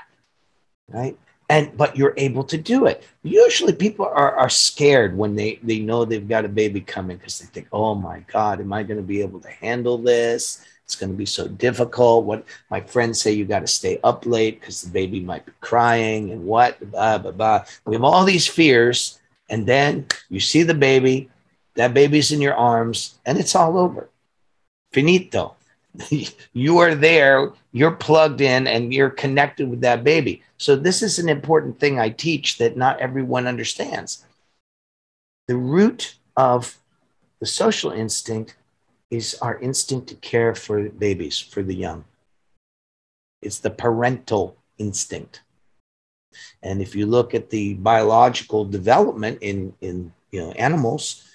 right? 0.89 1.17
and 1.49 1.77
but 1.77 1.97
you're 1.97 2.15
able 2.17 2.45
to 2.45 2.57
do 2.57 2.87
it. 2.87 3.05
Usually 3.23 3.73
people 3.73 4.07
are, 4.07 4.35
are 4.37 4.49
scared 4.49 5.17
when 5.17 5.35
they 5.35 5.59
they 5.63 5.79
know 5.79 6.05
they've 6.05 6.29
got 6.29 6.45
a 6.45 6.49
baby 6.49 6.81
coming 6.81 7.17
because 7.17 7.39
they 7.39 7.47
think 7.47 7.69
oh 7.73 7.95
my 7.95 8.21
god 8.33 8.61
am 8.61 8.73
i 8.73 8.83
going 8.83 8.97
to 8.97 9.03
be 9.03 9.21
able 9.21 9.41
to 9.41 9.51
handle 9.51 9.99
this? 9.99 10.65
It's 10.85 10.97
going 10.97 11.13
to 11.13 11.17
be 11.17 11.25
so 11.25 11.49
difficult. 11.49 12.27
What 12.27 12.45
my 12.71 12.81
friends 12.81 13.21
say 13.21 13.33
you 13.33 13.47
got 13.47 13.61
to 13.61 13.67
stay 13.67 13.99
up 14.05 14.27
late 14.27 14.61
because 14.61 14.83
the 14.83 14.91
baby 14.91 15.21
might 15.21 15.47
be 15.47 15.53
crying 15.61 16.31
and 16.31 16.45
what 16.45 16.79
blah 16.91 17.19
blah 17.19 17.33
blah. 17.33 17.65
We 17.85 17.95
have 17.95 18.05
all 18.05 18.25
these 18.25 18.47
fears 18.47 19.19
and 19.49 19.67
then 19.67 20.07
you 20.31 20.41
see 20.41 20.63
the 20.63 20.75
baby 20.75 21.31
that 21.75 21.95
baby's 21.95 22.33
in 22.33 22.41
your 22.41 22.55
arms 22.55 23.19
and 23.27 23.39
it's 23.39 23.55
all 23.55 23.79
over. 23.79 24.09
Finito 24.93 25.57
you 26.53 26.79
are 26.79 26.95
there, 26.95 27.53
you're 27.73 27.93
plugged 27.93 28.41
in, 28.41 28.67
and 28.67 28.93
you're 28.93 29.11
connected 29.11 29.69
with 29.69 29.81
that 29.83 30.05
baby. 30.05 30.43
So, 30.59 30.77
this 30.77 31.03
is 31.03 31.19
an 31.19 31.29
important 31.29 31.79
thing 31.79 31.99
I 31.99 32.09
teach 32.09 32.59
that 32.59 32.77
not 32.77 33.01
everyone 33.01 33.47
understands. 33.47 34.25
The 35.47 35.57
root 35.57 36.17
of 36.37 36.79
the 37.41 37.47
social 37.47 37.91
instinct 37.93 38.57
is 39.11 39.35
our 39.41 39.59
instinct 39.59 40.09
to 40.09 40.15
care 40.17 40.55
for 40.55 40.89
babies, 40.89 41.39
for 41.39 41.63
the 41.63 41.75
young. 41.75 42.05
It's 43.43 43.59
the 43.59 43.71
parental 43.71 44.57
instinct. 44.79 45.43
And 46.63 46.81
if 46.81 46.97
you 46.97 47.07
look 47.07 47.35
at 47.35 47.51
the 47.51 47.75
biological 47.75 48.65
development 48.65 49.39
in, 49.41 49.75
in 49.81 50.13
you 50.33 50.41
know, 50.41 50.51
animals, 50.53 51.31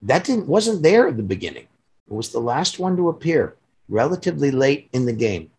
that 0.00 0.24
didn't, 0.24 0.46
wasn't 0.46 0.82
there 0.82 1.08
at 1.08 1.16
the 1.16 1.22
beginning. 1.22 1.66
It 2.08 2.14
was 2.14 2.30
the 2.30 2.40
last 2.40 2.78
one 2.78 2.96
to 2.96 3.10
appear 3.10 3.56
relatively 3.92 4.50
late 4.50 4.88
in 4.92 5.06
the 5.06 5.12
game. 5.12 5.50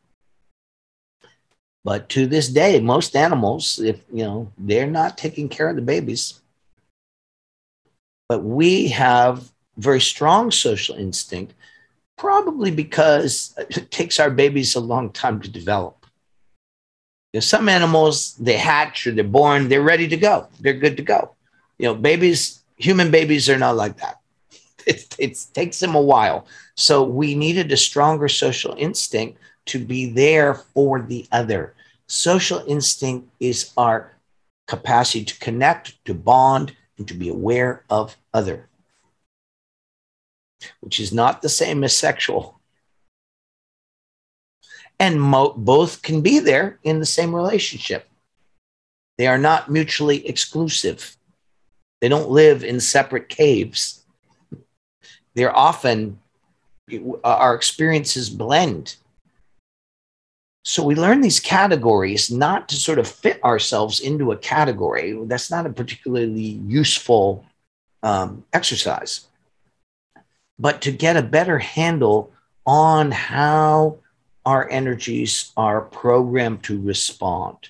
But 1.84 2.09
to 2.09 2.27
this 2.27 2.49
day, 2.49 2.79
most 2.79 3.15
animals, 3.15 3.79
if 3.79 4.03
you 4.11 4.23
know, 4.23 4.51
they're 4.57 4.88
not 4.88 5.17
taking 5.17 5.49
care 5.49 5.69
of 5.69 5.75
the 5.75 5.81
babies. 5.81 6.41
But 8.29 8.43
we 8.43 8.88
have 8.89 9.51
very 9.77 10.01
strong 10.01 10.49
social 10.51 10.95
instinct 10.95 11.53
Probably 12.17 12.71
because 12.71 13.53
it 13.57 13.91
takes 13.91 14.19
our 14.19 14.29
babies 14.29 14.75
a 14.75 14.79
long 14.79 15.09
time 15.11 15.41
to 15.41 15.49
develop. 15.49 16.05
There's 17.31 17.45
some 17.45 17.67
animals, 17.67 18.36
they 18.36 18.57
hatch 18.57 19.07
or 19.07 19.11
they're 19.11 19.23
born, 19.23 19.67
they're 19.67 19.81
ready 19.81 20.07
to 20.07 20.17
go. 20.17 20.47
They're 20.59 20.73
good 20.73 20.97
to 20.97 21.03
go. 21.03 21.36
You 21.79 21.88
know, 21.88 21.95
babies, 21.95 22.63
human 22.77 23.09
babies 23.09 23.49
are 23.49 23.57
not 23.57 23.75
like 23.75 23.97
that. 23.97 24.19
It, 24.88 25.15
it 25.17 25.45
takes 25.53 25.79
them 25.79 25.95
a 25.95 26.01
while. 26.01 26.45
So 26.75 27.03
we 27.03 27.36
needed 27.36 27.71
a 27.71 27.77
stronger 27.77 28.27
social 28.27 28.75
instinct 28.77 29.39
to 29.67 29.79
be 29.79 30.11
there 30.11 30.55
for 30.55 31.01
the 31.01 31.25
other. 31.31 31.73
Social 32.07 32.63
instinct 32.67 33.29
is 33.39 33.71
our 33.77 34.13
capacity 34.67 35.25
to 35.25 35.39
connect, 35.39 36.03
to 36.05 36.13
bond, 36.13 36.75
and 36.97 37.07
to 37.07 37.13
be 37.13 37.29
aware 37.29 37.84
of 37.89 38.17
other, 38.34 38.67
which 40.81 40.99
is 40.99 41.13
not 41.13 41.41
the 41.41 41.49
same 41.49 41.84
as 41.84 41.95
sexual. 41.95 42.59
And 44.99 45.21
mo- 45.21 45.53
both 45.57 46.01
can 46.01 46.21
be 46.21 46.39
there 46.39 46.79
in 46.84 46.99
the 46.99 47.05
same 47.05 47.34
relationship. 47.36 48.07
They 49.17 49.27
are 49.27 49.38
not 49.38 49.71
mutually 49.71 50.25
exclusive. 50.27 51.17
They 52.01 52.09
don't 52.09 52.29
live 52.29 52.63
in 52.63 52.79
separate 52.79 53.29
caves. 53.29 54.02
They're 55.36 55.55
often, 55.55 56.19
our 57.23 57.55
experiences 57.55 58.29
blend. 58.29 58.97
So 60.65 60.84
we 60.84 60.95
learn 60.95 61.21
these 61.21 61.39
categories 61.39 62.31
not 62.31 62.69
to 62.69 62.75
sort 62.75 62.99
of 62.99 63.07
fit 63.07 63.43
ourselves 63.43 63.99
into 63.99 64.31
a 64.31 64.38
category. 64.38 65.17
That's 65.25 65.51
not 65.51 65.65
a 65.65 65.73
particularly 65.73 66.61
useful 66.67 67.45
um, 68.01 68.45
exercise, 68.53 69.27
but 70.57 70.81
to 70.81 70.91
get 70.91 71.17
a 71.17 71.21
better 71.21 71.59
handle 71.59 72.31
on 72.65 73.11
how 73.11 73.97
our 74.45 74.69
energies 74.69 75.51
are 75.57 75.81
programmed 75.81 76.63
to 76.63 76.81
respond 76.81 77.69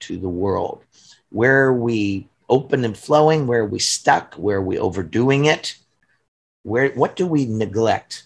to 0.00 0.16
the 0.16 0.28
world. 0.28 0.82
Where 1.30 1.66
are 1.66 1.74
we 1.74 2.28
open 2.48 2.84
and 2.84 2.96
flowing? 2.96 3.46
Where 3.46 3.60
are 3.60 3.66
we 3.66 3.78
stuck? 3.78 4.34
Where 4.34 4.58
are 4.58 4.62
we 4.62 4.78
overdoing 4.78 5.46
it? 5.46 5.76
Where 6.64 6.88
what 6.90 7.14
do 7.14 7.26
we 7.26 7.44
neglect? 7.46 8.24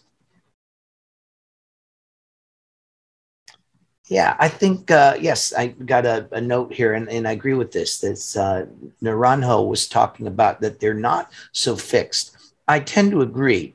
Yeah, 4.06 4.36
I 4.38 4.48
think 4.48 4.90
uh, 4.90 5.18
yes. 5.20 5.52
I 5.52 5.66
got 5.66 6.06
a, 6.06 6.26
a, 6.32 6.40
note 6.40 6.72
here, 6.72 6.94
and, 6.94 7.10
and 7.10 7.28
I 7.28 7.32
agree 7.32 7.52
with 7.52 7.72
this. 7.72 8.00
This 8.00 8.36
uh, 8.36 8.64
Naranjo 9.02 9.68
was 9.68 9.86
talking 9.86 10.26
about 10.26 10.62
that 10.62 10.80
they're 10.80 10.94
not 10.94 11.30
so 11.52 11.76
fixed. 11.76 12.34
I 12.66 12.80
tend 12.80 13.10
to 13.10 13.20
agree. 13.20 13.74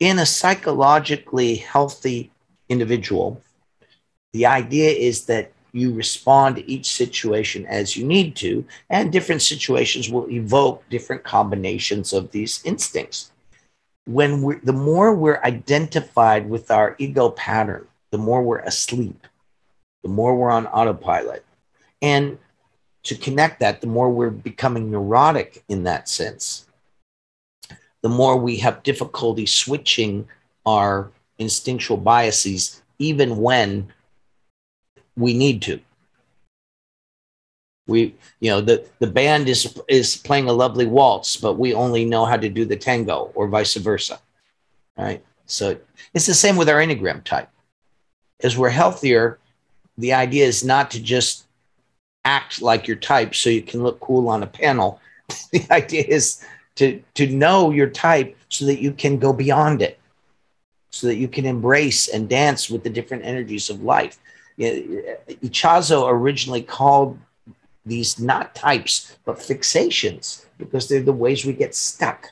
In 0.00 0.18
a 0.18 0.26
psychologically 0.26 1.56
healthy 1.56 2.30
individual, 2.70 3.42
the 4.32 4.46
idea 4.46 4.90
is 4.90 5.26
that 5.26 5.52
you 5.72 5.92
respond 5.92 6.56
to 6.56 6.70
each 6.70 6.86
situation 6.86 7.66
as 7.66 7.94
you 7.96 8.06
need 8.06 8.36
to, 8.36 8.64
and 8.88 9.12
different 9.12 9.42
situations 9.42 10.08
will 10.08 10.30
evoke 10.30 10.88
different 10.88 11.24
combinations 11.24 12.14
of 12.14 12.30
these 12.30 12.62
instincts. 12.64 13.32
When 14.06 14.42
we're, 14.42 14.60
the 14.60 14.72
more 14.72 15.14
we're 15.14 15.40
identified 15.42 16.48
with 16.48 16.70
our 16.70 16.94
ego 16.98 17.30
pattern, 17.30 17.86
the 18.10 18.18
more 18.18 18.42
we're 18.42 18.58
asleep, 18.58 19.26
the 20.02 20.08
more 20.08 20.36
we're 20.36 20.50
on 20.50 20.66
autopilot. 20.66 21.44
And 22.02 22.38
to 23.04 23.14
connect 23.14 23.60
that, 23.60 23.80
the 23.80 23.86
more 23.86 24.10
we're 24.10 24.30
becoming 24.30 24.90
neurotic 24.90 25.64
in 25.68 25.84
that 25.84 26.08
sense, 26.08 26.66
the 28.02 28.08
more 28.08 28.36
we 28.36 28.56
have 28.58 28.82
difficulty 28.82 29.46
switching 29.46 30.28
our 30.66 31.10
instinctual 31.38 31.96
biases, 31.96 32.82
even 32.98 33.38
when 33.38 33.92
we 35.16 35.32
need 35.34 35.62
to. 35.62 35.80
We, 37.86 38.14
you 38.40 38.50
know, 38.50 38.60
the, 38.60 38.86
the 38.98 39.06
band 39.06 39.48
is 39.48 39.78
is 39.88 40.16
playing 40.16 40.48
a 40.48 40.52
lovely 40.52 40.86
waltz, 40.86 41.36
but 41.36 41.54
we 41.54 41.74
only 41.74 42.04
know 42.04 42.24
how 42.24 42.36
to 42.36 42.48
do 42.48 42.64
the 42.64 42.76
tango, 42.76 43.30
or 43.34 43.46
vice 43.46 43.74
versa. 43.74 44.18
Right. 44.96 45.22
So 45.46 45.76
it's 46.14 46.26
the 46.26 46.34
same 46.34 46.56
with 46.56 46.68
our 46.68 46.78
Enneagram 46.78 47.24
type. 47.24 47.50
As 48.40 48.56
we're 48.56 48.70
healthier, 48.70 49.38
the 49.98 50.14
idea 50.14 50.46
is 50.46 50.64
not 50.64 50.90
to 50.92 51.02
just 51.02 51.44
act 52.24 52.62
like 52.62 52.88
your 52.88 52.96
type 52.96 53.34
so 53.34 53.50
you 53.50 53.62
can 53.62 53.82
look 53.82 54.00
cool 54.00 54.28
on 54.28 54.42
a 54.42 54.46
panel. 54.46 55.00
the 55.52 55.66
idea 55.70 56.04
is 56.06 56.44
to 56.76 57.02
to 57.14 57.26
know 57.28 57.70
your 57.70 57.88
type 57.88 58.36
so 58.48 58.64
that 58.66 58.80
you 58.80 58.92
can 58.92 59.18
go 59.18 59.32
beyond 59.32 59.82
it, 59.82 59.98
so 60.90 61.06
that 61.06 61.16
you 61.16 61.28
can 61.28 61.44
embrace 61.44 62.08
and 62.08 62.28
dance 62.28 62.70
with 62.70 62.82
the 62.82 62.90
different 62.90 63.24
energies 63.24 63.70
of 63.70 63.82
life. 63.82 64.18
Ichazo 64.58 66.08
originally 66.08 66.62
called 66.62 67.18
these 67.86 68.18
not 68.18 68.54
types, 68.54 69.16
but 69.24 69.36
fixations, 69.36 70.46
because 70.58 70.88
they're 70.88 71.02
the 71.02 71.12
ways 71.12 71.44
we 71.44 71.52
get 71.52 71.74
stuck. 71.74 72.30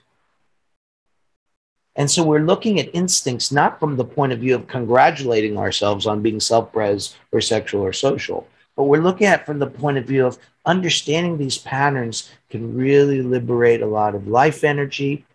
And 1.94 2.11
so 2.11 2.24
we're 2.24 2.40
looking 2.40 2.80
at 2.80 2.94
instincts 2.94 3.53
not 3.53 3.78
from 3.78 3.96
the 3.96 4.05
point 4.05 4.32
of 4.32 4.40
view 4.40 4.55
of 4.55 4.66
congratulating 4.66 5.59
ourselves 5.59 6.07
on 6.07 6.22
being 6.22 6.40
self 6.40 6.72
pres 6.72 7.16
or 7.32 7.40
sexual 7.40 7.82
or 7.82 7.92
social, 7.92 8.46
but 8.76 8.84
we're 8.84 9.03
looking 9.03 9.26
at 9.26 9.44
from 9.44 9.59
the 9.59 9.66
point 9.66 9.98
of 9.98 10.07
view 10.07 10.26
of 10.26 10.38
understanding 10.64 11.36
these 11.36 11.59
patterns 11.59 12.30
can 12.48 12.74
really 12.74 13.20
liberate 13.20 13.82
a 13.82 13.86
lot 13.86 14.14
of 14.14 14.28
life 14.28 14.64
energy, 14.64 15.26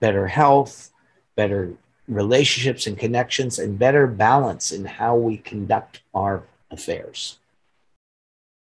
better 0.00 0.26
health, 0.26 0.90
better 1.36 1.72
relationships 2.08 2.86
and 2.86 2.98
connections 2.98 3.58
and 3.58 3.78
better 3.78 4.06
balance 4.06 4.72
in 4.72 4.84
how 4.84 5.16
we 5.16 5.36
conduct 5.36 6.00
our 6.14 6.42
affairs. 6.70 7.38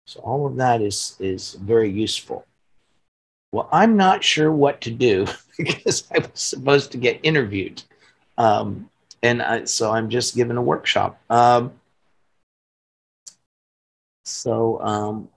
So 0.08 0.20
all 0.20 0.46
of 0.46 0.56
that 0.56 0.80
is 0.80 1.16
is 1.20 1.52
very 1.52 1.90
useful. 1.90 2.46
Well, 3.52 3.68
I'm 3.70 3.94
not 3.98 4.24
sure 4.24 4.50
what 4.50 4.80
to 4.80 4.90
do 4.90 5.26
because 5.58 6.08
I 6.10 6.20
was 6.20 6.30
supposed 6.32 6.92
to 6.92 6.98
get 6.98 7.20
interviewed, 7.22 7.82
um, 8.38 8.88
and 9.22 9.42
I, 9.42 9.64
so 9.64 9.90
I'm 9.92 10.08
just 10.08 10.34
giving 10.34 10.56
a 10.56 10.62
workshop. 10.62 11.20
Um, 11.28 11.72
so 14.24 14.80
um, 14.80 15.28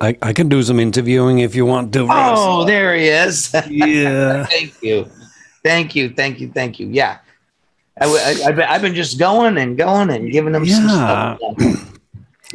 I, 0.00 0.18
I 0.20 0.32
can 0.32 0.48
do 0.48 0.60
some 0.64 0.80
interviewing 0.80 1.38
if 1.38 1.54
you 1.54 1.64
want 1.64 1.92
to. 1.92 2.08
Oh, 2.10 2.64
there 2.64 2.96
he 2.96 3.06
is. 3.06 3.54
Yeah. 3.68 4.44
Thank 4.50 4.82
you. 4.82 5.08
Thank 5.62 5.94
you, 5.94 6.08
thank 6.08 6.40
you, 6.40 6.50
thank 6.50 6.80
you. 6.80 6.88
Yeah, 6.88 7.18
I, 8.00 8.06
I, 8.06 8.72
have 8.72 8.82
been 8.82 8.94
just 8.94 9.20
going 9.20 9.56
and 9.56 9.78
going 9.78 10.10
and 10.10 10.32
giving 10.32 10.52
them 10.52 10.64
yeah. 10.64 11.36
some 11.38 11.68
stuff. 11.68 11.86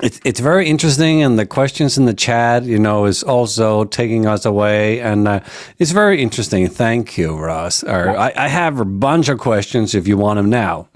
It's 0.04 0.20
it's 0.26 0.42
very 0.42 0.68
interesting, 0.68 1.24
and 1.24 1.40
the 1.40 1.46
questions 1.46 1.98
in 1.98 2.06
the 2.06 2.14
chat, 2.14 2.64
you 2.64 2.78
know, 2.78 3.06
is 3.06 3.24
also 3.24 3.86
taking 3.86 4.26
us 4.26 4.46
away, 4.46 5.00
and 5.00 5.26
uh, 5.26 5.40
it's 5.80 5.92
very 5.92 6.22
interesting. 6.22 6.68
Thank 6.68 7.18
you, 7.18 7.38
Ross. 7.38 7.82
Or 7.82 8.10
I, 8.10 8.34
I 8.36 8.48
have 8.50 8.82
a 8.82 8.86
bunch 8.86 9.30
of 9.30 9.40
questions 9.40 9.96
if 9.96 10.06
you 10.06 10.18
want 10.18 10.38
them 10.38 10.50
now. 10.50 10.90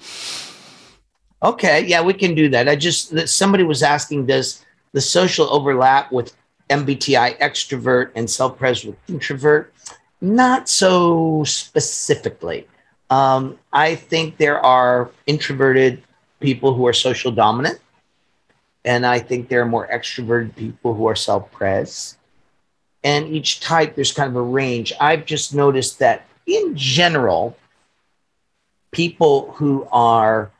Okay, 1.42 1.86
yeah, 1.86 2.02
we 2.02 2.14
can 2.14 2.36
do 2.36 2.50
that. 2.50 2.68
I 2.68 2.76
just 2.76 3.12
that 3.12 3.30
somebody 3.30 3.64
was 3.64 3.82
asking, 3.82 4.26
does 4.26 4.66
the 4.92 5.00
social 5.00 5.48
overlap 5.50 6.12
with 6.12 6.36
MBTI 6.70 7.40
extrovert 7.40 8.12
and 8.16 8.30
self-pres 8.30 8.84
with 8.84 8.98
introvert? 9.08 9.74
Not 10.20 10.68
so 10.68 11.46
specifically. 11.46 12.68
Um, 13.10 13.58
I 13.72 13.96
think 13.96 14.38
there 14.38 14.60
are 14.60 15.10
introverted 15.26 16.04
people 16.42 16.74
who 16.74 16.86
are 16.86 16.94
social 16.94 17.32
dominant, 17.32 17.80
and 18.86 19.06
I 19.06 19.20
think 19.20 19.50
there 19.50 19.62
are 19.62 19.66
more 19.66 19.88
extroverted 19.88 20.56
people 20.56 20.94
who 20.94 21.06
are 21.08 21.16
self 21.16 21.52
pres. 21.52 22.18
And 23.04 23.28
each 23.28 23.62
type, 23.62 23.96
there's 23.96 24.12
kind 24.12 24.30
of 24.30 24.36
a 24.36 24.42
range. 24.42 24.92
I've 25.00 25.26
just 25.26 25.54
noticed 25.54 26.00
that 26.00 26.26
in 26.46 26.76
general, 26.76 27.56
people 28.92 29.52
who 29.54 29.88
are 29.92 30.52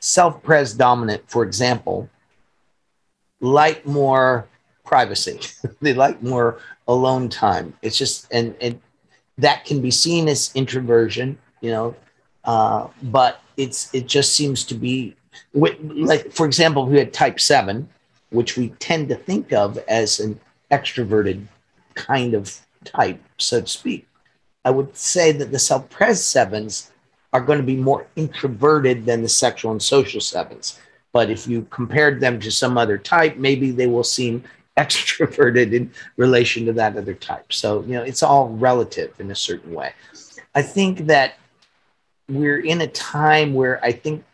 self 0.00 0.42
pres 0.42 0.74
dominant, 0.74 1.22
for 1.28 1.42
example, 1.42 2.08
like 3.40 3.86
more 3.86 4.48
privacy. 4.84 5.40
they 5.80 5.94
like 5.94 6.22
more 6.22 6.60
alone 6.88 7.28
time. 7.28 7.74
It's 7.82 7.98
just, 7.98 8.26
and, 8.32 8.54
and 8.60 8.80
that 9.38 9.64
can 9.64 9.80
be 9.80 9.90
seen 9.90 10.28
as 10.28 10.50
introversion, 10.54 11.38
you 11.60 11.70
know, 11.70 11.96
uh, 12.44 12.88
but 13.02 13.42
it's 13.56 13.92
it 13.94 14.06
just 14.06 14.34
seems 14.34 14.64
to 14.64 14.74
be 14.74 15.16
like, 15.54 16.32
for 16.32 16.46
example, 16.46 16.84
if 16.84 16.92
we 16.92 16.98
had 16.98 17.12
type 17.12 17.40
seven, 17.40 17.88
which 18.30 18.56
we 18.56 18.68
tend 18.78 19.08
to 19.08 19.14
think 19.14 19.52
of 19.52 19.78
as 19.88 20.20
an 20.20 20.38
extroverted 20.70 21.46
kind 21.94 22.34
of 22.34 22.58
type, 22.84 23.20
so 23.38 23.60
to 23.60 23.66
speak. 23.66 24.06
I 24.64 24.70
would 24.70 24.96
say 24.96 25.32
that 25.32 25.52
the 25.52 25.58
self-pres 25.58 26.24
sevens 26.24 26.90
are 27.32 27.40
going 27.40 27.58
to 27.58 27.64
be 27.64 27.76
more 27.76 28.06
introverted 28.16 29.04
than 29.06 29.22
the 29.22 29.28
sexual 29.28 29.70
and 29.70 29.82
social 29.82 30.20
sevens. 30.20 30.78
But 31.12 31.30
if 31.30 31.46
you 31.46 31.66
compared 31.70 32.20
them 32.20 32.40
to 32.40 32.50
some 32.50 32.76
other 32.76 32.98
type, 32.98 33.36
maybe 33.36 33.70
they 33.70 33.86
will 33.86 34.04
seem 34.04 34.44
extroverted 34.76 35.72
in 35.72 35.90
relation 36.16 36.66
to 36.66 36.72
that 36.74 36.96
other 36.96 37.14
type. 37.14 37.52
So, 37.52 37.82
you 37.82 37.94
know, 37.94 38.02
it's 38.02 38.22
all 38.22 38.48
relative 38.48 39.18
in 39.18 39.30
a 39.30 39.34
certain 39.34 39.72
way. 39.72 39.92
I 40.54 40.62
think 40.62 41.06
that 41.06 41.34
we're 42.28 42.60
in 42.60 42.80
a 42.80 42.86
time 42.86 43.54
where 43.54 43.82
I 43.84 43.92
think 43.92 44.24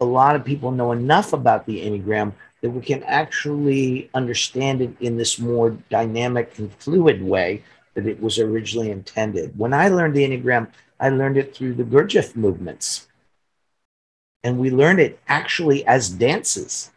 a 0.00 0.04
lot 0.04 0.36
of 0.36 0.44
people 0.44 0.70
know 0.70 0.92
enough 0.92 1.32
about 1.32 1.66
the 1.66 1.80
Enneagram 1.80 2.32
that 2.60 2.70
we 2.70 2.80
can 2.80 3.02
actually 3.04 4.10
understand 4.14 4.80
it 4.80 4.94
in 5.00 5.16
this 5.16 5.38
more 5.38 5.70
dynamic 5.90 6.58
and 6.58 6.72
fluid 6.74 7.22
way 7.22 7.62
that 7.94 8.06
it 8.06 8.20
was 8.20 8.38
originally 8.38 8.90
intended. 8.90 9.56
When 9.58 9.72
I 9.72 9.88
learned 9.88 10.14
the 10.14 10.28
Enneagram, 10.28 10.68
I 11.00 11.08
learned 11.10 11.36
it 11.36 11.54
through 11.54 11.74
the 11.74 11.84
Gurdjieff 11.84 12.36
movements. 12.36 13.08
And 14.44 14.58
we 14.58 14.70
learned 14.70 15.00
it 15.00 15.20
actually 15.28 15.86
as 15.86 16.08
dances, 16.08 16.90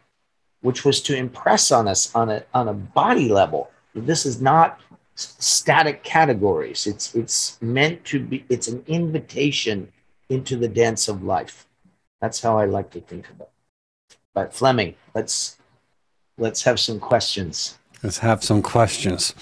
which 0.60 0.84
was 0.84 1.00
to 1.02 1.16
impress 1.16 1.72
on 1.72 1.88
us 1.88 2.14
on 2.14 2.30
a, 2.30 2.44
on 2.54 2.68
a 2.68 2.74
body 2.74 3.28
level. 3.28 3.70
This 3.94 4.24
is 4.26 4.40
not 4.40 4.80
static 5.16 6.02
categories. 6.02 6.86
It's, 6.86 7.14
it's 7.14 7.60
meant 7.60 8.04
to 8.06 8.20
be, 8.20 8.44
it's 8.48 8.68
an 8.68 8.82
invitation 8.86 9.92
into 10.28 10.56
the 10.56 10.68
dance 10.68 11.08
of 11.08 11.22
life. 11.22 11.66
That's 12.22 12.40
how 12.40 12.56
I 12.56 12.66
like 12.66 12.90
to 12.92 13.00
think 13.00 13.28
of 13.28 13.40
it. 13.40 13.50
But 14.32 14.54
Fleming, 14.54 14.94
let's 15.12 15.58
let's 16.38 16.62
have 16.62 16.78
some 16.78 17.00
questions. 17.00 17.78
Let's 18.02 18.18
have 18.18 18.44
some 18.44 18.62
questions. 18.62 19.34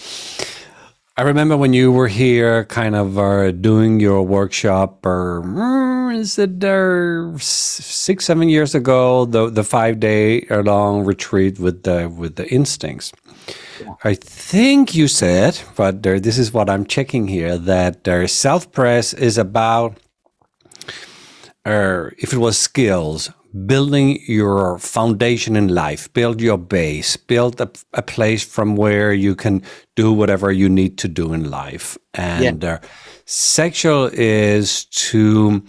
I 1.16 1.22
remember 1.22 1.56
when 1.58 1.74
you 1.74 1.92
were 1.92 2.08
here, 2.08 2.64
kind 2.64 2.96
of 2.96 3.18
uh, 3.18 3.50
doing 3.52 4.00
your 4.00 4.22
workshop, 4.22 5.04
or 5.04 5.42
mm, 5.44 6.16
is 6.16 6.38
it 6.38 6.64
uh, 6.64 7.36
six, 7.36 8.24
seven 8.24 8.48
years 8.48 8.74
ago? 8.74 9.26
The 9.26 9.50
the 9.50 9.62
five 9.62 10.00
day 10.00 10.46
long 10.48 11.04
retreat 11.04 11.58
with 11.58 11.82
the 11.82 12.08
with 12.08 12.36
the 12.36 12.48
instincts. 12.50 13.12
Yeah. 13.80 13.94
I 14.04 14.14
think 14.14 14.94
you 14.94 15.08
said, 15.08 15.60
but 15.76 16.06
uh, 16.06 16.18
this 16.18 16.38
is 16.38 16.52
what 16.54 16.70
I'm 16.70 16.86
checking 16.86 17.28
here, 17.28 17.58
that 17.58 18.08
uh, 18.08 18.26
self 18.26 18.72
pres 18.72 19.12
is 19.12 19.36
about, 19.36 19.98
uh, 21.64 22.10
if 22.18 22.32
it 22.32 22.38
was 22.38 22.58
skills, 22.58 23.30
building 23.66 24.20
your 24.26 24.78
foundation 24.78 25.56
in 25.56 25.68
life, 25.68 26.12
build 26.12 26.40
your 26.40 26.58
base, 26.58 27.16
build 27.16 27.60
a, 27.60 27.70
a, 27.94 28.02
place 28.02 28.44
from 28.44 28.76
where 28.76 29.12
you 29.12 29.34
can 29.34 29.62
do 29.96 30.12
whatever 30.12 30.52
you 30.52 30.68
need 30.68 30.96
to 30.98 31.08
do 31.08 31.32
in 31.32 31.50
life. 31.50 31.98
And 32.14 32.62
yeah. 32.62 32.74
uh, 32.74 32.78
sexual 33.26 34.06
is 34.12 34.84
to 34.84 35.62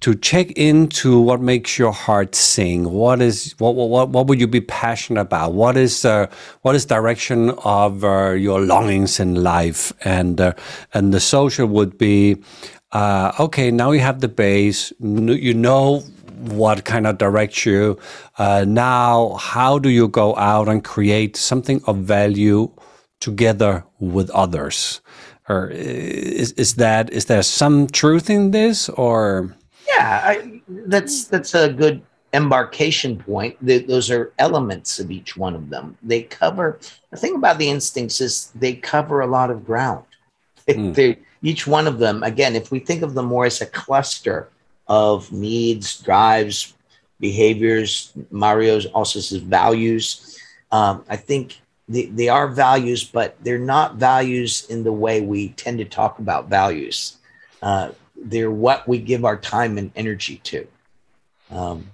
to 0.00 0.14
check 0.14 0.50
into 0.52 1.20
what 1.20 1.42
makes 1.42 1.78
your 1.78 1.92
heart 1.92 2.34
sing. 2.34 2.90
What 2.90 3.20
is 3.20 3.54
what 3.58 3.74
what 3.74 4.08
what 4.08 4.26
would 4.26 4.40
you 4.40 4.46
be 4.46 4.62
passionate 4.62 5.20
about? 5.20 5.52
What 5.52 5.76
is 5.76 6.04
uh, 6.04 6.26
what 6.62 6.74
is 6.74 6.86
direction 6.86 7.50
of 7.64 8.02
uh, 8.02 8.30
your 8.30 8.60
longings 8.60 9.20
in 9.20 9.42
life? 9.42 9.92
And 10.04 10.40
uh, 10.40 10.54
and 10.94 11.14
the 11.14 11.20
social 11.20 11.66
would 11.66 11.96
be. 11.98 12.42
Uh, 12.92 13.32
okay, 13.38 13.70
now 13.70 13.92
you 13.92 14.00
have 14.00 14.20
the 14.20 14.28
base. 14.28 14.92
You 15.00 15.54
know 15.54 16.00
what 16.40 16.84
kind 16.84 17.06
of 17.06 17.18
directs 17.18 17.66
you. 17.66 17.98
Uh, 18.38 18.64
now, 18.66 19.34
how 19.34 19.78
do 19.78 19.88
you 19.88 20.08
go 20.08 20.34
out 20.36 20.68
and 20.68 20.82
create 20.82 21.36
something 21.36 21.82
of 21.86 21.98
value 21.98 22.70
together 23.20 23.84
with 23.98 24.30
others? 24.30 25.00
Or 25.48 25.68
is, 25.70 26.52
is 26.52 26.74
that 26.76 27.10
is 27.10 27.26
there 27.26 27.42
some 27.42 27.88
truth 27.88 28.30
in 28.30 28.52
this, 28.52 28.88
or? 28.90 29.54
Yeah, 29.86 30.20
I, 30.24 30.62
that's 30.68 31.24
that's 31.24 31.54
a 31.54 31.72
good 31.72 32.02
embarkation 32.32 33.18
point. 33.18 33.56
those 33.60 34.10
are 34.10 34.32
elements 34.38 35.00
of 35.00 35.10
each 35.10 35.36
one 35.36 35.54
of 35.54 35.68
them. 35.68 35.96
They 36.02 36.22
cover 36.22 36.78
the 37.10 37.16
thing 37.16 37.34
about 37.34 37.58
the 37.58 37.68
instincts 37.68 38.20
is 38.20 38.52
they 38.54 38.74
cover 38.74 39.20
a 39.20 39.26
lot 39.26 39.50
of 39.50 39.66
ground. 39.66 40.04
Mm. 40.68 40.94
They, 40.94 41.18
each 41.42 41.66
one 41.66 41.86
of 41.86 41.98
them, 41.98 42.22
again, 42.22 42.54
if 42.54 42.70
we 42.70 42.78
think 42.78 43.02
of 43.02 43.14
them 43.14 43.26
more 43.26 43.46
as 43.46 43.60
a 43.60 43.66
cluster, 43.66 44.48
of 44.90 45.30
needs, 45.30 46.02
drives, 46.02 46.74
behaviors. 47.20 48.12
Mario's 48.30 48.86
also 48.86 49.20
says 49.20 49.40
values. 49.40 50.36
Um, 50.72 51.04
I 51.08 51.16
think 51.16 51.60
they, 51.88 52.06
they 52.06 52.28
are 52.28 52.48
values, 52.48 53.04
but 53.04 53.36
they're 53.42 53.58
not 53.58 53.94
values 53.94 54.66
in 54.68 54.82
the 54.82 54.92
way 54.92 55.20
we 55.20 55.50
tend 55.50 55.78
to 55.78 55.84
talk 55.84 56.18
about 56.18 56.48
values. 56.48 57.18
Uh, 57.62 57.90
they're 58.16 58.50
what 58.50 58.88
we 58.88 58.98
give 58.98 59.24
our 59.24 59.36
time 59.36 59.78
and 59.78 59.92
energy 59.94 60.38
to. 60.44 60.66
Um, 61.50 61.92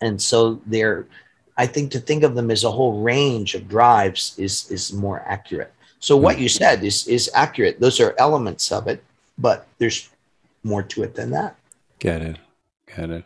and 0.00 0.20
so 0.20 0.62
they're, 0.66 1.06
I 1.58 1.66
think 1.66 1.90
to 1.90 2.00
think 2.00 2.22
of 2.22 2.34
them 2.34 2.50
as 2.50 2.64
a 2.64 2.70
whole 2.70 3.02
range 3.02 3.54
of 3.54 3.68
drives 3.68 4.34
is, 4.38 4.70
is 4.70 4.94
more 4.94 5.20
accurate. 5.26 5.74
So 6.02 6.16
what 6.16 6.36
hmm. 6.36 6.42
you 6.42 6.48
said 6.48 6.82
is, 6.82 7.06
is 7.06 7.30
accurate. 7.32 7.78
Those 7.78 8.00
are 8.00 8.14
elements 8.18 8.72
of 8.72 8.88
it, 8.88 9.02
but 9.38 9.68
there's 9.78 10.10
more 10.64 10.82
to 10.82 11.04
it 11.04 11.14
than 11.14 11.30
that. 11.30 11.56
Get 12.00 12.22
it. 12.22 12.38
Get 12.94 13.08
it. 13.10 13.24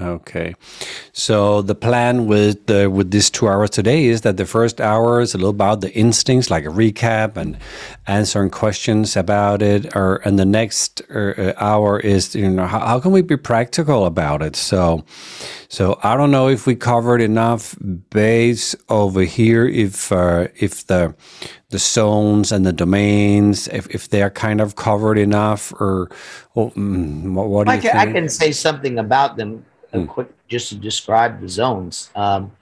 Okay. 0.00 0.54
So 1.12 1.62
the 1.62 1.74
plan 1.74 2.26
with 2.26 2.66
the 2.66 2.88
with 2.88 3.10
this 3.10 3.30
two 3.30 3.48
hours 3.48 3.70
today 3.70 4.06
is 4.06 4.20
that 4.20 4.36
the 4.36 4.46
first 4.46 4.80
hour 4.80 5.20
is 5.20 5.34
a 5.34 5.38
little 5.38 5.50
about 5.50 5.80
the 5.80 5.92
instincts, 5.92 6.50
like 6.50 6.64
a 6.64 6.68
recap 6.68 7.36
and 7.36 7.58
answering 8.06 8.50
questions 8.50 9.16
about 9.16 9.60
it, 9.60 9.96
or 9.96 10.16
and 10.24 10.38
the 10.38 10.44
next 10.44 11.02
uh, 11.10 11.52
hour 11.56 11.98
is 11.98 12.34
you 12.36 12.48
know 12.48 12.66
how, 12.66 12.78
how 12.80 13.00
can 13.00 13.10
we 13.10 13.22
be 13.22 13.36
practical 13.36 14.06
about 14.06 14.40
it? 14.40 14.54
So, 14.54 15.04
so 15.68 15.98
I 16.04 16.16
don't 16.16 16.30
know 16.30 16.48
if 16.48 16.66
we 16.66 16.76
covered 16.76 17.20
enough 17.20 17.76
base 18.10 18.76
over 18.88 19.22
here. 19.22 19.66
If 19.66 20.12
uh, 20.12 20.48
if 20.56 20.86
the 20.86 21.14
the 21.70 21.78
zones 21.78 22.50
and 22.50 22.64
the 22.64 22.72
domains, 22.72 23.68
if, 23.68 23.86
if 23.94 24.08
they're 24.08 24.30
kind 24.30 24.60
of 24.60 24.76
covered 24.76 25.18
enough, 25.18 25.72
or 25.72 26.10
well, 26.54 26.70
mm, 26.70 27.34
what, 27.34 27.48
what 27.48 27.66
do 27.66 27.72
I 27.72 27.74
you 27.76 27.82
can, 27.82 27.92
think? 27.92 28.08
I 28.08 28.12
can 28.12 28.28
say 28.28 28.52
something 28.52 28.98
about 28.98 29.36
them, 29.36 29.64
mm. 29.92 30.08
quick, 30.08 30.28
just 30.48 30.68
to 30.70 30.74
describe 30.74 31.40
the 31.40 31.48
zones. 31.48 32.10
Um. 32.14 32.52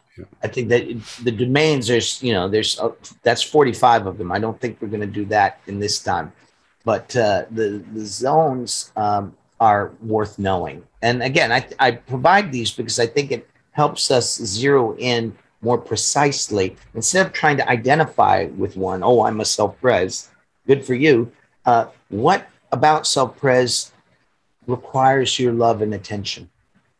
I 0.42 0.48
think 0.48 0.70
that 0.70 0.86
the 1.24 1.30
domains, 1.30 1.88
there's, 1.88 2.22
you 2.22 2.32
know, 2.32 2.48
there's 2.48 2.80
uh, 2.80 2.88
that's 3.22 3.42
45 3.42 4.06
of 4.06 4.16
them. 4.16 4.32
I 4.32 4.38
don't 4.38 4.58
think 4.58 4.78
we're 4.80 4.88
going 4.88 5.02
to 5.02 5.06
do 5.06 5.26
that 5.26 5.60
in 5.66 5.78
this 5.78 6.02
time, 6.02 6.32
but 6.86 7.14
uh, 7.14 7.44
the 7.50 7.84
the 7.92 8.06
zones 8.06 8.92
um, 8.96 9.36
are 9.60 9.92
worth 10.00 10.38
knowing. 10.38 10.82
And 11.02 11.22
again, 11.22 11.52
I 11.52 11.68
I 11.78 11.90
provide 11.90 12.50
these 12.50 12.72
because 12.72 12.98
I 12.98 13.06
think 13.06 13.30
it 13.30 13.46
helps 13.72 14.10
us 14.10 14.36
zero 14.36 14.96
in 14.96 15.36
more 15.60 15.78
precisely 15.78 16.76
instead 16.94 17.26
of 17.26 17.32
trying 17.32 17.56
to 17.56 17.68
identify 17.68 18.46
with 18.56 18.76
one 18.76 19.02
oh 19.02 19.22
i'm 19.22 19.40
a 19.40 19.44
self-pres 19.44 20.30
good 20.66 20.84
for 20.84 20.94
you 20.94 21.30
uh, 21.64 21.86
what 22.08 22.48
about 22.72 23.06
self-pres 23.06 23.92
requires 24.66 25.38
your 25.38 25.52
love 25.52 25.82
and 25.82 25.94
attention 25.94 26.48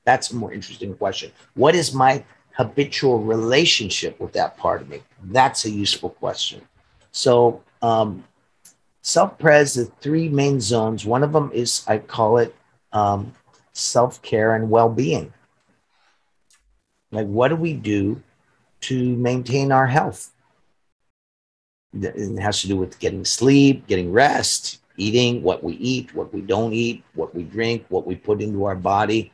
that's 0.06 0.30
a 0.30 0.36
more 0.36 0.52
interesting 0.52 0.94
question. 0.94 1.32
What 1.54 1.74
is 1.74 1.92
my 1.92 2.24
habitual 2.52 3.18
relationship 3.18 4.18
with 4.18 4.32
that 4.32 4.56
part 4.56 4.80
of 4.80 4.88
me? 4.88 5.02
That's 5.24 5.66
a 5.66 5.70
useful 5.70 6.10
question. 6.10 6.62
So 7.10 7.62
um, 7.82 8.24
self-pres 9.02 9.74
the 9.74 9.86
three 10.00 10.28
main 10.28 10.60
zones. 10.60 11.04
One 11.04 11.22
of 11.22 11.32
them 11.32 11.50
is 11.52 11.84
i 11.88 11.98
call 11.98 12.38
it 12.38 12.54
um, 12.92 13.32
self-care 13.72 14.54
and 14.54 14.70
well-being. 14.70 15.32
Like 17.10 17.26
what 17.26 17.48
do 17.48 17.56
we 17.56 17.72
do 17.74 18.22
to 18.82 19.16
maintain 19.16 19.72
our 19.72 19.86
health. 19.86 20.32
It 21.92 22.38
has 22.38 22.60
to 22.60 22.68
do 22.68 22.76
with 22.76 22.98
getting 23.00 23.24
sleep, 23.24 23.86
getting 23.88 24.12
rest, 24.12 24.80
eating, 24.96 25.42
what 25.42 25.64
we 25.64 25.74
eat, 25.74 26.14
what 26.14 26.32
we 26.32 26.42
don't 26.42 26.72
eat, 26.72 27.02
what 27.14 27.34
we 27.34 27.42
drink, 27.42 27.86
what 27.88 28.06
we 28.06 28.14
put 28.14 28.40
into 28.40 28.64
our 28.64 28.76
body, 28.76 29.32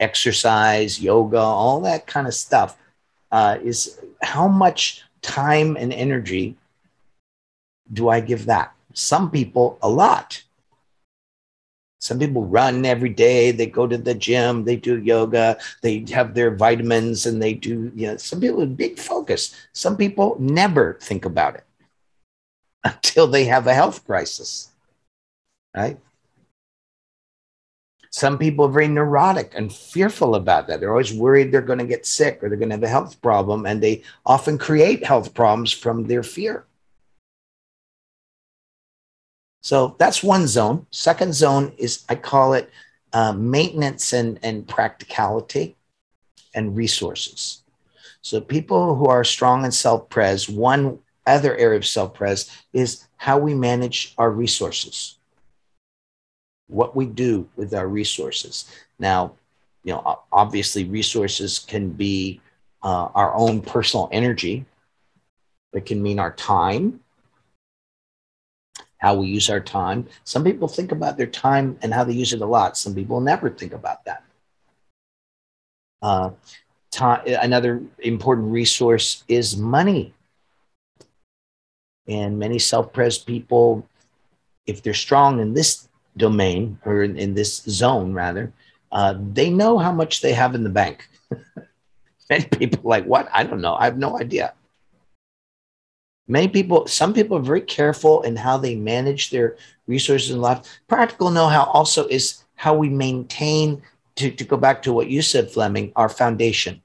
exercise, 0.00 1.00
yoga, 1.00 1.38
all 1.38 1.80
that 1.80 2.06
kind 2.06 2.26
of 2.26 2.34
stuff. 2.34 2.76
Uh, 3.32 3.58
is 3.62 3.98
how 4.22 4.46
much 4.46 5.02
time 5.20 5.76
and 5.76 5.92
energy 5.92 6.56
do 7.92 8.08
I 8.08 8.20
give 8.20 8.46
that? 8.46 8.72
Some 8.92 9.30
people, 9.30 9.78
a 9.82 9.88
lot. 9.88 10.42
Some 12.00 12.18
people 12.18 12.44
run 12.44 12.84
every 12.84 13.08
day. 13.08 13.50
They 13.50 13.66
go 13.66 13.86
to 13.86 13.98
the 13.98 14.14
gym. 14.14 14.64
They 14.64 14.76
do 14.76 15.02
yoga. 15.02 15.58
They 15.82 16.04
have 16.12 16.34
their 16.34 16.54
vitamins 16.54 17.26
and 17.26 17.42
they 17.42 17.54
do, 17.54 17.90
you 17.94 18.06
know, 18.06 18.16
some 18.16 18.40
people 18.40 18.58
with 18.58 18.76
big 18.76 18.98
focus. 18.98 19.54
Some 19.72 19.96
people 19.96 20.36
never 20.38 20.98
think 21.00 21.24
about 21.24 21.56
it 21.56 21.64
until 22.84 23.26
they 23.26 23.44
have 23.46 23.66
a 23.66 23.74
health 23.74 24.06
crisis, 24.06 24.70
right? 25.74 25.98
Some 28.16 28.38
people 28.38 28.64
are 28.64 28.70
very 28.70 28.88
neurotic 28.88 29.52
and 29.54 29.70
fearful 29.70 30.36
about 30.36 30.68
that. 30.68 30.80
They're 30.80 30.90
always 30.90 31.12
worried 31.12 31.52
they're 31.52 31.60
going 31.60 31.80
to 31.80 31.84
get 31.84 32.06
sick 32.06 32.42
or 32.42 32.48
they're 32.48 32.56
going 32.56 32.70
to 32.70 32.76
have 32.76 32.82
a 32.82 32.88
health 32.88 33.20
problem, 33.20 33.66
and 33.66 33.82
they 33.82 34.04
often 34.24 34.56
create 34.56 35.04
health 35.04 35.34
problems 35.34 35.70
from 35.70 36.06
their 36.06 36.22
fear. 36.22 36.64
So 39.60 39.96
that's 39.98 40.22
one 40.22 40.46
zone. 40.46 40.86
Second 40.90 41.34
zone 41.34 41.74
is, 41.76 42.06
I 42.08 42.14
call 42.14 42.54
it 42.54 42.70
uh, 43.12 43.34
maintenance 43.34 44.14
and, 44.14 44.38
and 44.42 44.66
practicality 44.66 45.76
and 46.54 46.74
resources. 46.74 47.64
So 48.22 48.40
people 48.40 48.94
who 48.94 49.08
are 49.08 49.24
strong 49.24 49.66
in 49.66 49.72
self 49.72 50.08
pres, 50.08 50.48
one 50.48 51.00
other 51.26 51.54
area 51.54 51.76
of 51.76 51.84
self 51.84 52.14
pres 52.14 52.50
is 52.72 53.06
how 53.18 53.36
we 53.36 53.52
manage 53.52 54.14
our 54.16 54.30
resources. 54.30 55.15
What 56.68 56.96
we 56.96 57.06
do 57.06 57.48
with 57.56 57.74
our 57.74 57.88
resources. 57.88 58.70
Now, 58.98 59.32
you 59.84 59.92
know, 59.92 60.20
obviously, 60.32 60.84
resources 60.84 61.58
can 61.60 61.90
be 61.90 62.40
uh, 62.82 63.08
our 63.14 63.34
own 63.34 63.62
personal 63.62 64.08
energy. 64.12 64.64
It 65.72 65.86
can 65.86 66.02
mean 66.02 66.18
our 66.18 66.32
time, 66.32 67.00
how 68.98 69.14
we 69.14 69.26
use 69.28 69.48
our 69.50 69.60
time. 69.60 70.08
Some 70.24 70.42
people 70.42 70.68
think 70.68 70.90
about 70.90 71.16
their 71.16 71.26
time 71.26 71.78
and 71.82 71.92
how 71.92 72.02
they 72.04 72.14
use 72.14 72.32
it 72.32 72.40
a 72.40 72.46
lot. 72.46 72.76
Some 72.76 72.94
people 72.94 73.20
never 73.20 73.50
think 73.50 73.72
about 73.72 74.04
that. 74.04 74.24
Uh, 76.02 76.30
time, 76.90 77.22
another 77.26 77.82
important 78.00 78.50
resource 78.50 79.22
is 79.28 79.56
money. 79.56 80.14
And 82.08 82.38
many 82.38 82.58
self 82.58 82.92
pres 82.92 83.18
people, 83.18 83.86
if 84.66 84.82
they're 84.82 84.94
strong 84.94 85.40
in 85.40 85.54
this 85.54 85.88
domain 86.16 86.78
or 86.84 87.02
in, 87.02 87.16
in 87.16 87.34
this 87.34 87.62
zone, 87.62 88.12
rather, 88.12 88.52
uh, 88.92 89.14
they 89.32 89.50
know 89.50 89.78
how 89.78 89.92
much 89.92 90.20
they 90.20 90.32
have 90.32 90.54
in 90.54 90.64
the 90.64 90.70
bank. 90.70 91.08
Many 92.30 92.44
people 92.46 92.88
like, 92.88 93.04
what? 93.04 93.28
I 93.32 93.44
don't 93.44 93.60
know. 93.60 93.74
I 93.74 93.84
have 93.84 93.98
no 93.98 94.18
idea. 94.18 94.54
Many 96.28 96.48
people, 96.48 96.86
some 96.86 97.14
people 97.14 97.36
are 97.36 97.42
very 97.42 97.60
careful 97.60 98.22
in 98.22 98.34
how 98.34 98.58
they 98.58 98.74
manage 98.74 99.30
their 99.30 99.56
resources 99.86 100.30
in 100.32 100.40
life. 100.40 100.80
Practical 100.88 101.30
know 101.30 101.46
how 101.46 101.64
also 101.64 102.06
is 102.08 102.42
how 102.56 102.74
we 102.74 102.88
maintain, 102.88 103.82
to, 104.16 104.30
to 104.30 104.44
go 104.44 104.56
back 104.56 104.82
to 104.82 104.92
what 104.92 105.08
you 105.08 105.22
said, 105.22 105.50
Fleming, 105.50 105.92
our 105.94 106.08
foundation. 106.08 106.82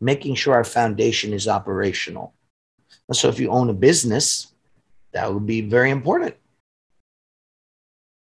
Making 0.00 0.34
sure 0.34 0.54
our 0.54 0.64
foundation 0.64 1.32
is 1.34 1.46
operational. 1.46 2.32
So 3.12 3.28
if 3.28 3.38
you 3.38 3.50
own 3.50 3.68
a 3.68 3.74
business, 3.74 4.52
that 5.12 5.32
would 5.32 5.46
be 5.46 5.60
very 5.60 5.90
important. 5.90 6.36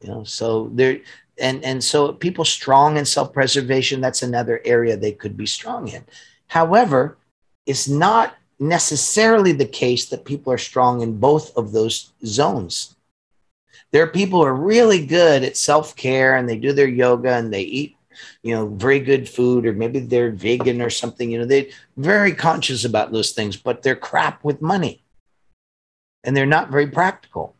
You 0.01 0.09
know, 0.09 0.23
so 0.23 0.69
there 0.73 0.99
and 1.39 1.63
and 1.63 1.83
so 1.83 2.13
people 2.13 2.45
strong 2.45 2.97
in 2.97 3.05
self-preservation, 3.05 4.01
that's 4.01 4.23
another 4.23 4.61
area 4.65 4.95
they 4.95 5.11
could 5.11 5.37
be 5.37 5.45
strong 5.45 5.87
in. 5.87 6.03
However, 6.47 7.17
it's 7.65 7.87
not 7.87 8.35
necessarily 8.59 9.51
the 9.51 9.65
case 9.65 10.05
that 10.09 10.25
people 10.25 10.51
are 10.51 10.57
strong 10.57 11.01
in 11.01 11.19
both 11.19 11.55
of 11.57 11.71
those 11.71 12.11
zones. 12.25 12.95
There 13.91 14.03
are 14.03 14.07
people 14.07 14.39
who 14.39 14.45
are 14.45 14.53
really 14.53 15.05
good 15.05 15.43
at 15.43 15.57
self-care 15.57 16.35
and 16.35 16.49
they 16.49 16.57
do 16.57 16.73
their 16.73 16.87
yoga 16.87 17.33
and 17.33 17.53
they 17.53 17.61
eat 17.61 17.97
you 18.43 18.55
know, 18.55 18.67
very 18.67 18.99
good 18.99 19.27
food, 19.27 19.65
or 19.65 19.73
maybe 19.73 19.99
they're 19.99 20.31
vegan 20.31 20.81
or 20.81 20.89
something. 20.89 21.29
You 21.29 21.39
know, 21.39 21.45
they're 21.45 21.67
very 21.97 22.33
conscious 22.33 22.85
about 22.85 23.11
those 23.11 23.31
things, 23.31 23.57
but 23.57 23.83
they're 23.83 23.95
crap 23.95 24.43
with 24.43 24.61
money 24.61 25.03
and 26.23 26.35
they're 26.35 26.45
not 26.45 26.69
very 26.69 26.87
practical. 26.87 27.55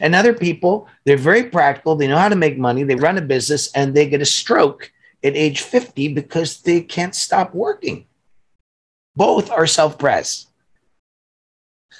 And 0.00 0.14
other 0.14 0.34
people, 0.34 0.88
they're 1.04 1.16
very 1.16 1.44
practical. 1.44 1.96
They 1.96 2.08
know 2.08 2.18
how 2.18 2.28
to 2.28 2.36
make 2.36 2.58
money. 2.58 2.82
They 2.82 2.94
run 2.94 3.18
a 3.18 3.22
business 3.22 3.72
and 3.72 3.94
they 3.94 4.08
get 4.08 4.22
a 4.22 4.26
stroke 4.26 4.92
at 5.24 5.36
age 5.36 5.62
50 5.62 6.14
because 6.14 6.60
they 6.62 6.80
can't 6.80 7.14
stop 7.14 7.54
working. 7.54 8.06
Both 9.16 9.50
are 9.50 9.66
self 9.66 9.98
pres. 9.98 10.46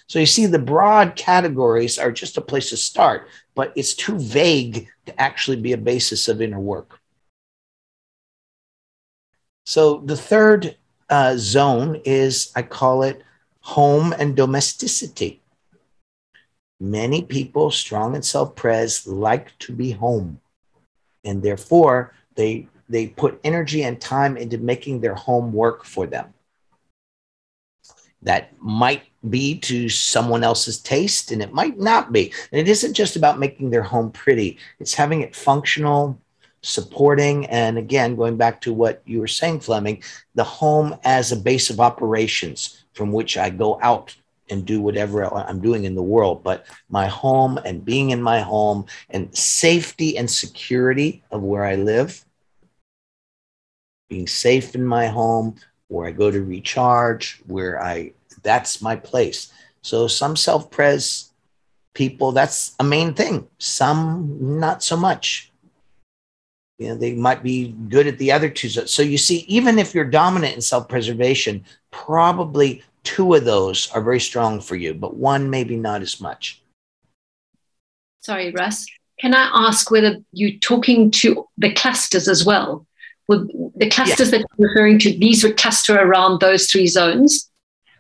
So 0.07 0.19
you 0.19 0.27
see, 0.27 0.47
the 0.47 0.59
broad 0.59 1.17
categories 1.17 1.99
are 1.99 2.13
just 2.13 2.37
a 2.37 2.41
place 2.41 2.71
to 2.71 2.77
start, 2.77 3.29
but 3.55 3.73
it's 3.77 3.95
too 3.95 4.19
vague 4.19 4.89
to 5.07 5.21
actually 5.21 5.59
be 5.59 5.73
a 5.73 5.79
basis 5.79 6.29
of 6.29 6.41
inner 6.41 6.61
work. 6.61 7.01
So 9.67 9.99
the 9.99 10.17
third 10.17 10.77
uh, 11.11 11.35
zone 11.37 12.01
is, 12.05 12.53
I 12.57 12.63
call 12.63 13.03
it 13.03 13.23
home 13.61 14.15
and 14.19 14.35
domesticity. 14.35 15.43
Many 16.81 17.23
people, 17.23 17.71
strong 17.71 18.15
and 18.15 18.25
self 18.25 18.55
pres, 18.55 19.07
like 19.07 19.57
to 19.61 19.73
be 19.73 19.91
home. 19.91 20.41
And 21.25 21.43
therefore, 21.43 22.15
they, 22.37 22.69
they 22.89 23.09
put 23.09 23.41
energy 23.43 23.83
and 23.83 24.01
time 24.01 24.37
into 24.37 24.59
making 24.59 25.01
their 25.01 25.15
home 25.15 25.53
work 25.53 25.85
for 25.85 26.07
them. 26.07 26.33
That 28.23 28.53
might 28.61 29.03
be 29.29 29.59
to 29.61 29.89
someone 29.89 30.45
else's 30.45 30.79
taste, 30.79 31.33
and 31.33 31.43
it 31.43 31.53
might 31.53 31.79
not 31.79 32.13
be. 32.13 32.33
And 32.53 32.61
it 32.61 32.69
isn't 32.69 32.95
just 32.95 33.17
about 33.17 33.39
making 33.39 33.71
their 33.71 33.83
home 33.83 34.11
pretty, 34.13 34.59
it's 34.79 34.95
having 34.95 35.23
it 35.23 35.35
functional, 35.35 36.21
supporting, 36.63 37.47
and 37.47 37.79
again, 37.79 38.17
going 38.17 38.37
back 38.37 38.61
to 38.63 38.73
what 38.73 39.03
you 39.05 39.21
were 39.21 39.29
saying, 39.29 39.61
Fleming, 39.61 40.03
the 40.35 40.45
home 40.45 40.97
as 41.05 41.33
a 41.33 41.37
base 41.37 41.71
of 41.71 41.81
operations 41.81 42.85
from 42.93 43.13
which 43.13 43.37
I 43.37 43.51
go 43.51 43.79
out 43.83 44.15
and 44.51 44.65
do 44.65 44.81
whatever 44.81 45.25
I'm 45.25 45.61
doing 45.61 45.85
in 45.85 45.95
the 45.95 46.03
world. 46.03 46.43
But 46.43 46.67
my 46.89 47.07
home 47.07 47.59
and 47.65 47.85
being 47.85 48.11
in 48.11 48.23
my 48.23 48.41
home 48.41 48.87
and 49.11 49.37
safety 49.37 50.17
and 50.17 50.31
security 50.31 51.23
of 51.31 51.43
where 51.43 51.65
I 51.65 51.77
live, 51.77 52.25
being 54.09 54.27
safe 54.27 54.75
in 54.75 54.85
my 54.85 55.07
home, 55.07 55.57
where 55.89 56.07
I 56.07 56.13
go 56.13 56.31
to 56.31 56.43
recharge, 56.43 57.41
where 57.47 57.83
I, 57.83 58.13
that's 58.43 58.81
my 58.81 58.97
place. 58.97 59.53
So 59.83 60.07
some 60.07 60.37
self 60.37 60.71
pres 60.71 61.31
people, 61.95 62.33
that's 62.33 62.75
a 62.79 62.85
main 62.85 63.15
thing. 63.15 63.49
Some 63.59 64.61
not 64.61 64.83
so 64.83 64.97
much 64.97 65.48
you 66.79 66.89
know 66.89 66.95
they 66.95 67.13
might 67.13 67.43
be 67.43 67.75
good 67.89 68.07
at 68.07 68.19
the 68.19 68.33
other 68.33 68.49
two. 68.49 68.69
So 68.69 68.87
so 68.87 69.03
you 69.03 69.19
see 69.19 69.39
even 69.49 69.79
if 69.79 69.95
you're 69.95 70.05
dominant 70.05 70.55
in 70.55 70.61
self-preservation 70.61 71.65
probably 71.91 72.83
two 73.05 73.35
of 73.35 73.45
those 73.45 73.91
are 73.93 74.01
very 74.01 74.21
strong 74.21 74.61
for 74.61 74.77
you 74.77 74.95
but 74.95 75.17
one 75.17 75.51
maybe 75.51 75.77
not 75.77 76.03
as 76.03 76.21
much. 76.21 76.63
Sorry 78.21 78.53
russ. 78.53 78.87
Can 79.21 79.35
i 79.35 79.51
ask 79.53 79.91
whether 79.91 80.19
you're 80.33 80.59
talking 80.61 81.11
to 81.11 81.47
the 81.59 81.73
clusters 81.75 82.29
as 82.29 82.45
well? 82.47 82.87
The 83.29 83.91
clusters 83.91 84.31
that 84.31 84.39
you're 84.57 84.69
referring 84.69 84.99
to 85.01 85.19
these 85.19 85.45
would 85.45 85.59
cluster 85.59 85.99
around 85.99 86.41
those 86.41 86.67
three 86.67 86.87
zones? 86.87 87.51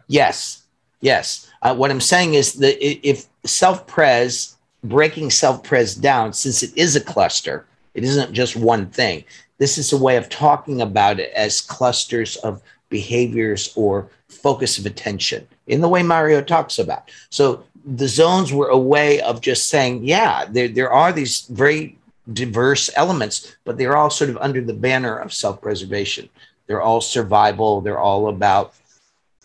Yes. 0.07 0.63
Yes. 1.01 1.51
Uh, 1.61 1.75
what 1.75 1.91
i'm 1.91 2.01
saying 2.01 2.35
is 2.35 2.55
that 2.55 2.79
if 2.81 3.27
self-pres 3.45 4.57
breaking 4.85 5.29
self-pres 5.29 5.97
down 5.97 6.33
since 6.33 6.63
it 6.63 6.71
is 6.77 6.95
a 6.95 7.01
cluster 7.01 7.67
it 7.95 8.05
isn't 8.05 8.33
just 8.33 8.57
one 8.57 8.87
thing. 8.87 9.25
This 9.59 9.79
is 9.79 9.93
a 9.93 9.99
way 9.99 10.17
of 10.17 10.29
talking 10.29 10.81
about 10.81 11.19
it 11.19 11.33
as 11.33 11.61
clusters 11.61 12.37
of 12.37 12.63
behaviors 12.89 13.73
or 13.77 14.09
focus 14.29 14.79
of 14.79 14.87
attention 14.87 15.47
in 15.67 15.81
the 15.81 15.89
way 15.89 16.03
Mario 16.03 16.41
talks 16.41 16.79
about. 16.79 17.11
So 17.31 17.65
the 17.85 18.09
zones 18.09 18.53
were 18.53 18.69
a 18.69 18.79
way 18.79 19.21
of 19.21 19.41
just 19.41 19.69
saying, 19.69 20.05
yeah, 20.05 20.45
there, 20.49 20.69
there 20.69 20.93
are 20.93 21.13
these 21.13 21.43
very 21.43 21.99
diverse 22.33 22.91
elements, 22.97 23.57
but 23.65 23.79
they're 23.79 23.97
all 23.97 24.11
sort 24.11 24.31
of 24.31 24.37
under 24.39 24.61
the 24.61 24.75
banner 24.75 25.17
of 25.17 25.33
self 25.33 25.61
preservation. 25.61 26.29
They're 26.67 26.83
all 26.83 27.01
survival, 27.01 27.81
they're 27.81 27.99
all 27.99 28.29
about 28.29 28.75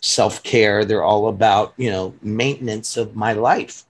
self 0.02 0.44
care, 0.44 0.84
they're 0.84 1.04
all 1.04 1.30
about, 1.30 1.74
you 1.78 1.90
know, 1.90 2.14
maintenance 2.22 2.98
of 2.98 3.16
my 3.16 3.34
life 3.34 3.86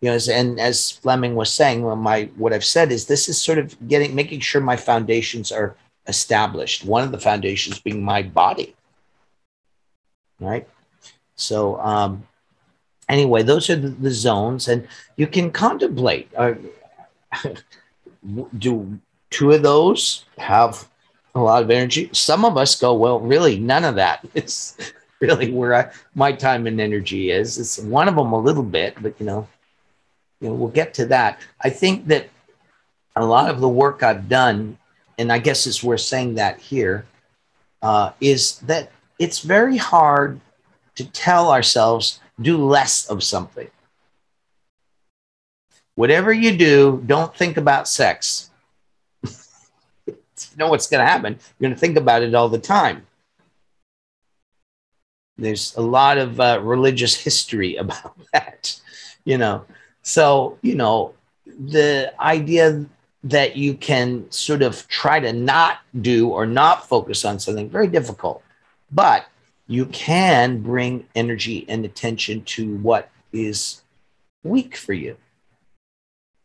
you 0.00 0.08
know, 0.08 0.14
as, 0.14 0.28
and 0.28 0.58
as 0.58 0.90
Fleming 0.90 1.34
was 1.34 1.52
saying, 1.52 1.82
well, 1.82 1.96
my 1.96 2.30
what 2.36 2.52
I've 2.52 2.64
said 2.64 2.90
is 2.90 3.06
this 3.06 3.28
is 3.28 3.40
sort 3.40 3.58
of 3.58 3.76
getting 3.88 4.14
making 4.14 4.40
sure 4.40 4.60
my 4.60 4.76
foundations 4.76 5.52
are 5.52 5.76
established. 6.06 6.84
One 6.84 7.04
of 7.04 7.12
the 7.12 7.18
foundations 7.18 7.80
being 7.80 8.02
my 8.02 8.22
body, 8.22 8.74
right? 10.40 10.66
So 11.36 11.78
um, 11.80 12.26
anyway, 13.08 13.42
those 13.42 13.68
are 13.68 13.76
the, 13.76 13.88
the 13.88 14.10
zones, 14.10 14.68
and 14.68 14.88
you 15.16 15.26
can 15.26 15.50
contemplate. 15.50 16.30
Uh, 16.34 16.54
do 18.58 18.98
two 19.30 19.52
of 19.52 19.62
those 19.62 20.24
have 20.38 20.88
a 21.34 21.40
lot 21.40 21.62
of 21.62 21.70
energy? 21.70 22.08
Some 22.12 22.44
of 22.44 22.56
us 22.56 22.74
go, 22.74 22.94
well, 22.94 23.20
really, 23.20 23.58
none 23.58 23.84
of 23.84 23.96
that. 23.96 24.26
It's 24.34 24.76
really 25.20 25.52
where 25.52 25.74
I, 25.74 25.90
my 26.14 26.32
time 26.32 26.66
and 26.66 26.80
energy 26.80 27.30
is. 27.30 27.58
It's 27.58 27.78
one 27.78 28.08
of 28.08 28.16
them 28.16 28.32
a 28.32 28.38
little 28.38 28.62
bit, 28.62 28.96
but 29.02 29.14
you 29.20 29.26
know, 29.26 29.46
you 30.40 30.48
know, 30.48 30.54
we'll 30.54 30.68
get 30.68 30.94
to 30.94 31.06
that. 31.06 31.38
I 31.60 31.70
think 31.70 32.06
that 32.08 32.28
a 33.16 33.24
lot 33.24 33.50
of 33.50 33.60
the 33.60 33.68
work 33.68 34.02
I've 34.02 34.28
done, 34.28 34.78
and 35.18 35.30
I 35.32 35.38
guess 35.38 35.66
it's 35.66 35.82
worth 35.82 36.00
saying 36.00 36.34
that 36.34 36.58
here, 36.58 37.06
uh, 37.82 38.12
is 38.20 38.58
that 38.60 38.90
it's 39.18 39.40
very 39.40 39.76
hard 39.76 40.40
to 40.96 41.04
tell 41.04 41.50
ourselves 41.50 42.20
do 42.40 42.56
less 42.56 43.06
of 43.08 43.22
something. 43.22 43.68
Whatever 45.94 46.32
you 46.32 46.56
do, 46.56 47.02
don't 47.04 47.34
think 47.34 47.56
about 47.56 47.86
sex. 47.86 48.50
you 50.06 50.16
know 50.56 50.68
what's 50.68 50.86
going 50.86 51.04
to 51.04 51.10
happen. 51.10 51.34
You're 51.58 51.68
going 51.68 51.74
to 51.74 51.80
think 51.80 51.98
about 51.98 52.22
it 52.22 52.34
all 52.34 52.48
the 52.48 52.58
time. 52.58 53.06
There's 55.36 55.74
a 55.76 55.82
lot 55.82 56.18
of 56.18 56.40
uh, 56.40 56.60
religious 56.62 57.14
history 57.14 57.76
about 57.84 58.16
that, 58.32 58.80
you 59.24 59.36
know. 59.36 59.64
So, 60.02 60.58
you 60.62 60.74
know, 60.74 61.14
the 61.46 62.12
idea 62.20 62.86
that 63.24 63.56
you 63.56 63.74
can 63.74 64.30
sort 64.30 64.62
of 64.62 64.88
try 64.88 65.20
to 65.20 65.32
not 65.32 65.78
do 66.00 66.28
or 66.30 66.46
not 66.46 66.88
focus 66.88 67.24
on 67.24 67.38
something 67.38 67.68
very 67.68 67.88
difficult 67.88 68.42
but 68.92 69.26
you 69.66 69.86
can 69.86 70.60
bring 70.62 71.06
energy 71.14 71.64
and 71.68 71.84
attention 71.84 72.42
to 72.44 72.76
what 72.78 73.10
is 73.32 73.82
weak 74.42 74.76
for 74.76 74.94
you 74.94 75.16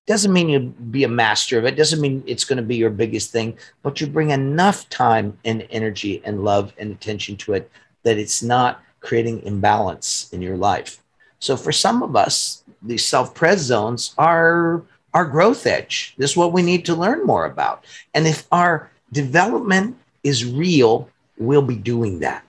Doesn't 0.05 0.33
mean 0.33 0.49
you 0.49 0.59
be 0.91 1.03
a 1.03 1.09
master 1.09 1.57
of 1.57 1.65
it. 1.65 1.77
Doesn't 1.77 2.01
mean 2.01 2.23
it's 2.27 2.45
going 2.45 2.57
to 2.57 2.63
be 2.63 2.75
your 2.75 2.91
biggest 2.91 3.31
thing, 3.31 3.57
but 3.83 4.01
you 4.01 4.07
bring 4.07 4.31
enough 4.31 4.89
time 4.89 5.37
and 5.45 5.65
energy 5.71 6.21
and 6.25 6.43
love 6.43 6.73
and 6.77 6.91
attention 6.91 7.37
to 7.37 7.53
it 7.53 7.71
that 8.03 8.17
it's 8.19 8.43
not 8.43 8.83
creating 8.99 9.41
imbalance 9.43 10.29
in 10.33 10.41
your 10.41 10.57
life. 10.57 11.01
So 11.39 11.57
for 11.57 11.71
some 11.71 12.03
of 12.03 12.15
us, 12.15 12.64
these 12.85 13.05
self-pres 13.05 13.59
zones 13.59 14.13
are 14.17 14.83
our 15.13 15.25
growth 15.25 15.65
edge. 15.65 16.13
This 16.17 16.31
is 16.31 16.37
what 16.37 16.53
we 16.53 16.61
need 16.61 16.85
to 16.85 16.95
learn 16.95 17.25
more 17.25 17.45
about. 17.45 17.85
And 18.13 18.27
if 18.27 18.47
our 18.51 18.91
development 19.11 19.97
is 20.23 20.45
real, 20.45 21.09
we'll 21.37 21.61
be 21.61 21.75
doing 21.75 22.19
that. 22.19 22.43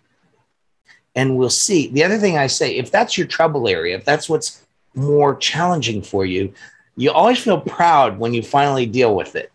And 1.15 1.37
we'll 1.37 1.49
see. 1.49 1.89
The 1.89 2.05
other 2.05 2.19
thing 2.19 2.37
I 2.37 2.49
say, 2.49 2.77
if 2.77 2.91
that's 2.91 3.17
your 3.17 3.27
trouble 3.27 3.69
area, 3.69 3.97
if 3.97 4.05
that's 4.05 4.29
what's 4.29 4.63
more 4.95 5.37
challenging 5.37 6.03
for 6.03 6.27
you, 6.27 6.53
you 6.97 7.11
always 7.11 7.39
feel 7.39 7.61
proud 7.61 8.19
when 8.19 8.35
you 8.35 8.43
finally 8.43 8.87
deal 8.87 9.15
with 9.15 9.37
it. 9.37 9.53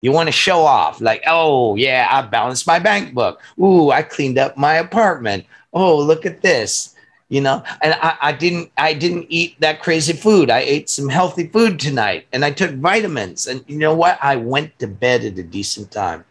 You 0.00 0.12
want 0.12 0.28
to 0.28 0.32
show 0.32 0.60
off, 0.60 1.00
like, 1.00 1.24
oh, 1.26 1.74
yeah, 1.74 2.06
I 2.08 2.22
balanced 2.22 2.66
my 2.66 2.78
bank 2.78 3.14
book. 3.14 3.40
Ooh, 3.60 3.90
I 3.90 4.02
cleaned 4.02 4.38
up 4.38 4.56
my 4.56 4.74
apartment. 4.74 5.44
Oh, 5.72 5.98
look 5.98 6.24
at 6.24 6.40
this. 6.40 6.94
You 7.30 7.42
know, 7.42 7.62
and 7.82 7.92
I, 7.94 8.16
I 8.22 8.32
didn't 8.32 8.72
I 8.78 8.94
didn't 8.94 9.26
eat 9.28 9.60
that 9.60 9.82
crazy 9.82 10.14
food. 10.14 10.48
I 10.50 10.60
ate 10.60 10.88
some 10.88 11.10
healthy 11.10 11.46
food 11.46 11.78
tonight 11.78 12.26
and 12.32 12.42
I 12.42 12.50
took 12.50 12.74
vitamins. 12.76 13.46
And 13.46 13.62
you 13.66 13.78
know 13.78 13.94
what? 13.94 14.18
I 14.22 14.36
went 14.36 14.78
to 14.78 14.86
bed 14.86 15.24
at 15.24 15.38
a 15.38 15.42
decent 15.42 15.90
time. 15.90 16.24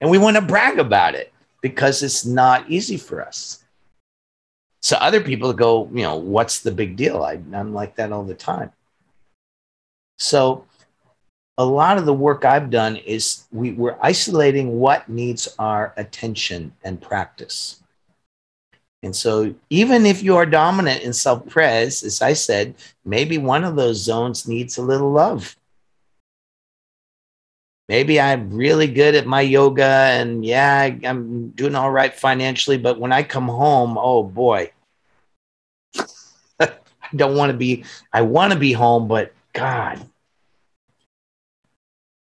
And 0.00 0.08
we 0.08 0.18
want 0.18 0.36
to 0.36 0.42
brag 0.42 0.78
about 0.78 1.16
it 1.16 1.32
because 1.62 2.02
it's 2.02 2.24
not 2.24 2.70
easy 2.70 2.96
for 2.96 3.26
us. 3.26 3.64
So 4.82 4.96
other 4.98 5.20
people 5.20 5.52
go, 5.52 5.90
you 5.92 6.02
know, 6.02 6.14
what's 6.14 6.60
the 6.60 6.70
big 6.70 6.94
deal? 6.94 7.24
I, 7.24 7.40
I'm 7.52 7.74
like 7.74 7.96
that 7.96 8.12
all 8.12 8.22
the 8.22 8.34
time. 8.34 8.70
So 10.18 10.64
a 11.58 11.64
lot 11.64 11.98
of 11.98 12.06
the 12.06 12.14
work 12.14 12.44
I've 12.44 12.70
done 12.70 12.96
is 12.96 13.46
we, 13.50 13.72
we're 13.72 13.96
isolating 14.00 14.78
what 14.78 15.08
needs 15.08 15.48
our 15.58 15.92
attention 15.96 16.72
and 16.84 17.00
practice. 17.00 17.82
And 19.02 19.14
so, 19.14 19.54
even 19.70 20.06
if 20.06 20.22
you 20.22 20.36
are 20.36 20.46
dominant 20.46 21.02
in 21.02 21.12
self 21.12 21.46
pres, 21.46 22.02
as 22.02 22.22
I 22.22 22.32
said, 22.32 22.74
maybe 23.04 23.38
one 23.38 23.64
of 23.64 23.76
those 23.76 24.02
zones 24.02 24.48
needs 24.48 24.78
a 24.78 24.82
little 24.82 25.12
love. 25.12 25.56
Maybe 27.88 28.20
I'm 28.20 28.50
really 28.50 28.88
good 28.88 29.14
at 29.14 29.26
my 29.26 29.42
yoga 29.42 29.84
and 29.84 30.44
yeah, 30.44 30.90
I'm 31.04 31.50
doing 31.50 31.76
all 31.76 31.92
right 31.92 32.12
financially, 32.12 32.78
but 32.78 32.98
when 32.98 33.12
I 33.12 33.22
come 33.22 33.46
home, 33.46 33.96
oh 33.96 34.24
boy, 34.24 34.72
I 36.60 36.72
don't 37.14 37.36
want 37.36 37.52
to 37.52 37.56
be, 37.56 37.84
I 38.12 38.22
want 38.22 38.52
to 38.52 38.58
be 38.58 38.72
home, 38.72 39.06
but 39.06 39.32
God, 39.52 40.04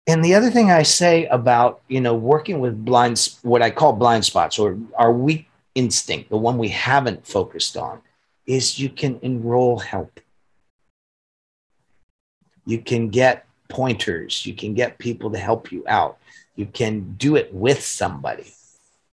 and 0.10 0.26
the 0.26 0.34
other 0.34 0.50
thing 0.50 0.72
I 0.72 0.82
say 0.82 1.28
about, 1.28 1.82
you 1.88 2.02
know, 2.02 2.16
working 2.16 2.62
with 2.62 2.84
blind, 2.84 3.30
what 3.44 3.62
I 3.62 3.70
call 3.70 3.94
blind 3.94 4.26
spots 4.26 4.58
or 4.58 4.76
our 4.98 5.14
weak 5.14 5.49
instinct, 5.80 6.30
the 6.30 6.38
one 6.38 6.58
we 6.58 6.70
haven't 6.70 7.26
focused 7.26 7.78
on, 7.78 8.02
is 8.46 8.80
you 8.80 8.90
can 8.90 9.20
enroll 9.22 9.80
help. 9.80 10.20
You 12.66 12.80
can 12.80 13.10
get 13.10 13.46
pointers. 13.70 14.46
You 14.46 14.54
can 14.54 14.74
get 14.74 14.98
people 14.98 15.32
to 15.32 15.38
help 15.38 15.72
you 15.72 15.84
out. 15.88 16.18
You 16.56 16.66
can 16.66 17.16
do 17.18 17.38
it 17.38 17.54
with 17.54 17.82
somebody, 17.82 18.52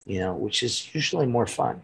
you 0.06 0.20
know, 0.20 0.32
which 0.34 0.62
is 0.62 0.94
usually 0.94 1.26
more 1.26 1.46
fun. 1.46 1.82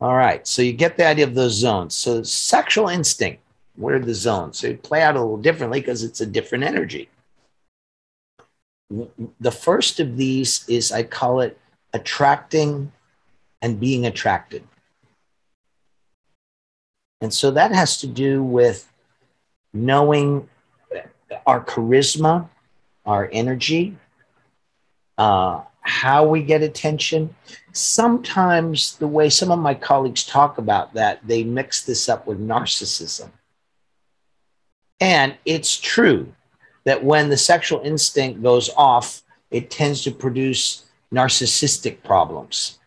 All 0.00 0.16
right. 0.16 0.44
So 0.46 0.62
you 0.62 0.72
get 0.72 0.96
the 0.96 1.06
idea 1.06 1.26
of 1.26 1.34
those 1.34 1.54
zones. 1.54 1.94
So 1.94 2.24
sexual 2.24 2.88
instinct, 2.88 3.40
what 3.76 3.94
are 3.94 4.00
the 4.00 4.14
zones? 4.14 4.58
So 4.58 4.66
you 4.66 4.76
play 4.76 5.02
out 5.02 5.16
a 5.16 5.20
little 5.20 5.36
differently 5.36 5.80
because 5.80 6.02
it's 6.02 6.20
a 6.20 6.26
different 6.26 6.64
energy 6.64 7.08
the 9.40 9.50
first 9.50 10.00
of 10.00 10.16
these 10.16 10.64
is 10.68 10.92
I 10.92 11.02
call 11.02 11.40
it 11.40 11.58
attracting 11.92 12.92
and 13.66 13.80
being 13.80 14.06
attracted. 14.06 14.62
And 17.20 17.34
so 17.34 17.50
that 17.50 17.72
has 17.72 17.98
to 18.02 18.06
do 18.06 18.40
with 18.40 18.88
knowing 19.74 20.48
our 21.44 21.64
charisma, 21.64 22.48
our 23.04 23.28
energy, 23.32 23.96
uh, 25.18 25.62
how 25.80 26.28
we 26.28 26.44
get 26.44 26.62
attention. 26.62 27.34
Sometimes, 27.72 28.96
the 28.98 29.08
way 29.08 29.28
some 29.28 29.50
of 29.50 29.58
my 29.58 29.74
colleagues 29.74 30.22
talk 30.24 30.58
about 30.58 30.94
that, 30.94 31.26
they 31.26 31.42
mix 31.42 31.82
this 31.82 32.08
up 32.08 32.24
with 32.24 32.38
narcissism. 32.38 33.30
And 35.00 35.36
it's 35.44 35.76
true 35.76 36.32
that 36.84 37.02
when 37.02 37.30
the 37.30 37.36
sexual 37.36 37.80
instinct 37.80 38.44
goes 38.44 38.70
off, 38.76 39.24
it 39.50 39.70
tends 39.70 40.02
to 40.02 40.12
produce 40.12 40.84
narcissistic 41.12 42.04
problems. 42.04 42.78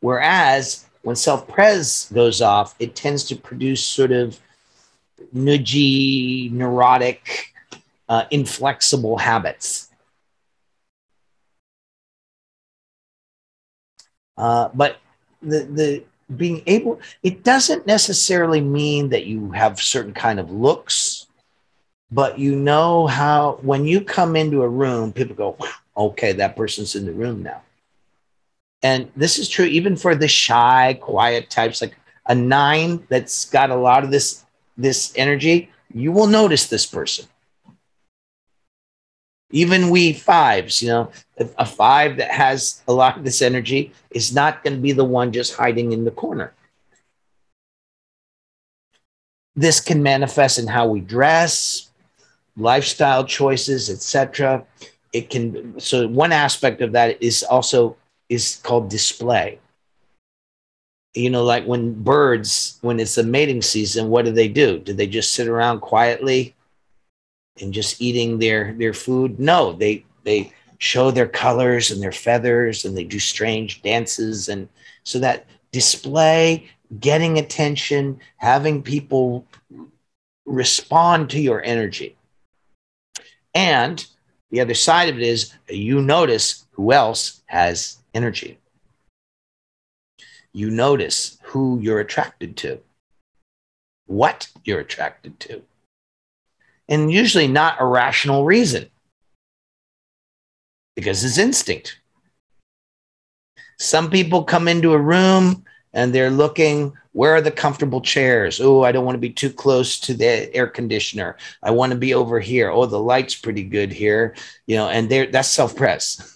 Whereas 0.00 0.86
when 1.02 1.16
self 1.16 1.46
pres 1.48 2.10
goes 2.12 2.40
off, 2.40 2.74
it 2.78 2.94
tends 2.94 3.24
to 3.24 3.36
produce 3.36 3.84
sort 3.84 4.12
of 4.12 4.40
nudgy, 5.34 6.50
neurotic, 6.52 7.52
uh, 8.08 8.24
inflexible 8.30 9.18
habits. 9.18 9.90
Uh, 14.36 14.68
but 14.74 14.98
the, 15.42 15.64
the 15.64 16.04
being 16.36 16.62
able, 16.66 17.00
it 17.22 17.42
doesn't 17.44 17.86
necessarily 17.86 18.60
mean 18.60 19.08
that 19.10 19.26
you 19.26 19.50
have 19.52 19.80
certain 19.80 20.12
kind 20.12 20.38
of 20.38 20.50
looks 20.50 21.26
but 22.10 22.38
you 22.38 22.54
know 22.54 23.06
how 23.06 23.58
when 23.62 23.84
you 23.84 24.00
come 24.00 24.36
into 24.36 24.62
a 24.62 24.68
room, 24.68 25.12
people 25.12 25.34
go, 25.34 25.56
okay, 25.96 26.32
that 26.32 26.56
person's 26.56 26.94
in 26.94 27.04
the 27.04 27.12
room 27.12 27.42
now. 27.42 27.62
And 28.82 29.10
this 29.16 29.38
is 29.38 29.48
true 29.48 29.64
even 29.64 29.96
for 29.96 30.14
the 30.14 30.28
shy, 30.28 30.98
quiet 31.00 31.50
types, 31.50 31.80
like 31.80 31.96
a 32.26 32.34
nine 32.34 33.06
that's 33.08 33.46
got 33.46 33.70
a 33.70 33.76
lot 33.76 34.04
of 34.04 34.10
this 34.10 34.44
this 34.76 35.12
energy. 35.16 35.70
You 35.92 36.12
will 36.12 36.26
notice 36.26 36.66
this 36.66 36.86
person. 36.86 37.26
Even 39.50 39.90
we 39.90 40.12
fives, 40.12 40.82
you 40.82 40.88
know, 40.88 41.10
a 41.56 41.64
five 41.64 42.16
that 42.16 42.30
has 42.30 42.82
a 42.88 42.92
lot 42.92 43.16
of 43.16 43.24
this 43.24 43.40
energy 43.40 43.92
is 44.10 44.34
not 44.34 44.64
going 44.64 44.74
to 44.74 44.82
be 44.82 44.92
the 44.92 45.04
one 45.04 45.32
just 45.32 45.54
hiding 45.54 45.92
in 45.92 46.04
the 46.04 46.10
corner. 46.10 46.52
This 49.54 49.80
can 49.80 50.02
manifest 50.02 50.58
in 50.58 50.66
how 50.66 50.88
we 50.88 51.00
dress, 51.00 51.90
lifestyle 52.56 53.24
choices, 53.24 53.88
etc. 53.88 54.64
It 55.12 55.30
can 55.30 55.78
so 55.80 56.08
one 56.08 56.32
aspect 56.32 56.82
of 56.82 56.92
that 56.92 57.22
is 57.22 57.42
also 57.44 57.96
is 58.28 58.60
called 58.62 58.90
display. 58.90 59.58
You 61.14 61.30
know, 61.30 61.44
like 61.44 61.64
when 61.64 62.02
birds, 62.02 62.78
when 62.82 63.00
it's 63.00 63.14
the 63.14 63.22
mating 63.22 63.62
season, 63.62 64.10
what 64.10 64.24
do 64.24 64.32
they 64.32 64.48
do? 64.48 64.78
Do 64.78 64.92
they 64.92 65.06
just 65.06 65.32
sit 65.32 65.48
around 65.48 65.80
quietly 65.80 66.54
and 67.60 67.72
just 67.72 68.02
eating 68.02 68.38
their 68.38 68.74
their 68.74 68.92
food? 68.92 69.40
No, 69.40 69.72
they 69.72 70.04
they 70.24 70.52
show 70.78 71.10
their 71.10 71.28
colors 71.28 71.90
and 71.90 72.02
their 72.02 72.12
feathers 72.12 72.84
and 72.84 72.96
they 72.96 73.04
do 73.04 73.18
strange 73.18 73.82
dances 73.82 74.48
and 74.48 74.68
so 75.04 75.18
that 75.18 75.46
display 75.72 76.68
getting 77.00 77.38
attention 77.38 78.18
having 78.36 78.82
people 78.82 79.46
respond 80.44 81.30
to 81.30 81.40
your 81.40 81.62
energy 81.64 82.16
and 83.54 84.06
the 84.50 84.60
other 84.60 84.74
side 84.74 85.08
of 85.08 85.16
it 85.16 85.22
is 85.22 85.52
you 85.68 86.02
notice 86.02 86.66
who 86.72 86.92
else 86.92 87.42
has 87.46 87.98
energy. 88.16 88.58
You 90.52 90.70
notice 90.70 91.38
who 91.42 91.78
you're 91.80 92.00
attracted 92.00 92.56
to, 92.58 92.80
what 94.06 94.48
you're 94.64 94.80
attracted 94.80 95.38
to, 95.40 95.62
and 96.88 97.12
usually 97.12 97.46
not 97.46 97.76
a 97.78 97.84
rational 97.84 98.44
reason 98.44 98.88
because 100.94 101.22
it's 101.22 101.38
instinct. 101.38 102.00
Some 103.78 104.08
people 104.08 104.42
come 104.44 104.66
into 104.66 104.94
a 104.94 104.98
room 104.98 105.64
and 105.92 106.14
they're 106.14 106.30
looking 106.30 106.94
where 107.12 107.34
are 107.34 107.40
the 107.40 107.50
comfortable 107.50 108.02
chairs? 108.02 108.60
Oh 108.60 108.82
i 108.82 108.92
don't 108.92 109.06
want 109.06 109.16
to 109.16 109.28
be 109.28 109.30
too 109.30 109.50
close 109.50 109.98
to 110.00 110.14
the 110.14 110.54
air 110.54 110.66
conditioner. 110.66 111.36
I 111.62 111.70
want 111.70 111.92
to 111.92 111.98
be 111.98 112.14
over 112.14 112.40
here. 112.40 112.70
Oh 112.70 112.86
the 112.86 113.00
light's 113.00 113.34
pretty 113.34 113.62
good 113.62 113.92
here. 113.92 114.34
You 114.66 114.76
know 114.76 114.88
and 114.88 115.08
there 115.10 115.26
that's 115.26 115.48
self-pres 115.48 116.35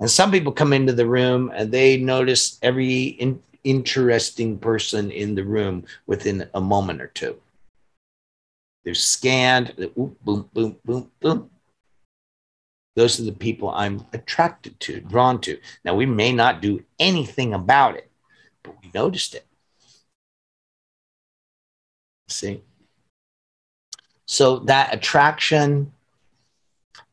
and 0.00 0.10
some 0.10 0.30
people 0.30 0.52
come 0.52 0.72
into 0.72 0.92
the 0.92 1.06
room 1.06 1.50
and 1.54 1.70
they 1.72 1.96
notice 1.96 2.58
every 2.62 3.04
in, 3.04 3.42
interesting 3.64 4.58
person 4.58 5.10
in 5.10 5.34
the 5.34 5.44
room 5.44 5.84
within 6.06 6.48
a 6.54 6.60
moment 6.60 7.02
or 7.02 7.08
two 7.08 7.36
they're 8.84 8.94
scanned 8.94 9.74
boom 9.96 10.16
boom 10.24 10.48
boom 10.52 10.76
boom 10.84 11.10
boom 11.20 11.50
those 12.98 13.20
are 13.20 13.24
the 13.24 13.30
people 13.30 13.70
I'm 13.70 14.04
attracted 14.12 14.80
to, 14.80 14.98
drawn 14.98 15.40
to. 15.42 15.60
Now, 15.84 15.94
we 15.94 16.04
may 16.04 16.32
not 16.32 16.60
do 16.60 16.82
anything 16.98 17.54
about 17.54 17.94
it, 17.94 18.10
but 18.64 18.74
we 18.82 18.90
noticed 18.92 19.36
it. 19.36 19.46
See? 22.26 22.60
So 24.26 24.58
that 24.60 24.92
attraction. 24.92 25.92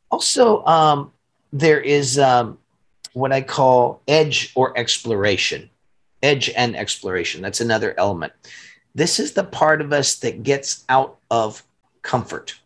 Also, 0.10 0.66
um, 0.66 1.14
there 1.54 1.82
is 1.82 2.18
um, 2.18 2.58
what 3.16 3.32
I 3.32 3.41
call 3.41 4.01
edge 4.07 4.51
or 4.55 4.78
exploration, 4.78 5.70
edge 6.22 6.49
and 6.49 6.76
exploration. 6.76 7.41
That's 7.41 7.61
another 7.61 7.95
element. 7.97 8.34
This 8.93 9.20
is 9.20 9.32
the 9.32 9.43
part 9.43 9.80
of 9.82 9.93
us 9.93 10.16
that 10.20 10.43
gets 10.43 10.84
out 10.89 11.18
of 11.32 11.63
comfort, 12.01 12.59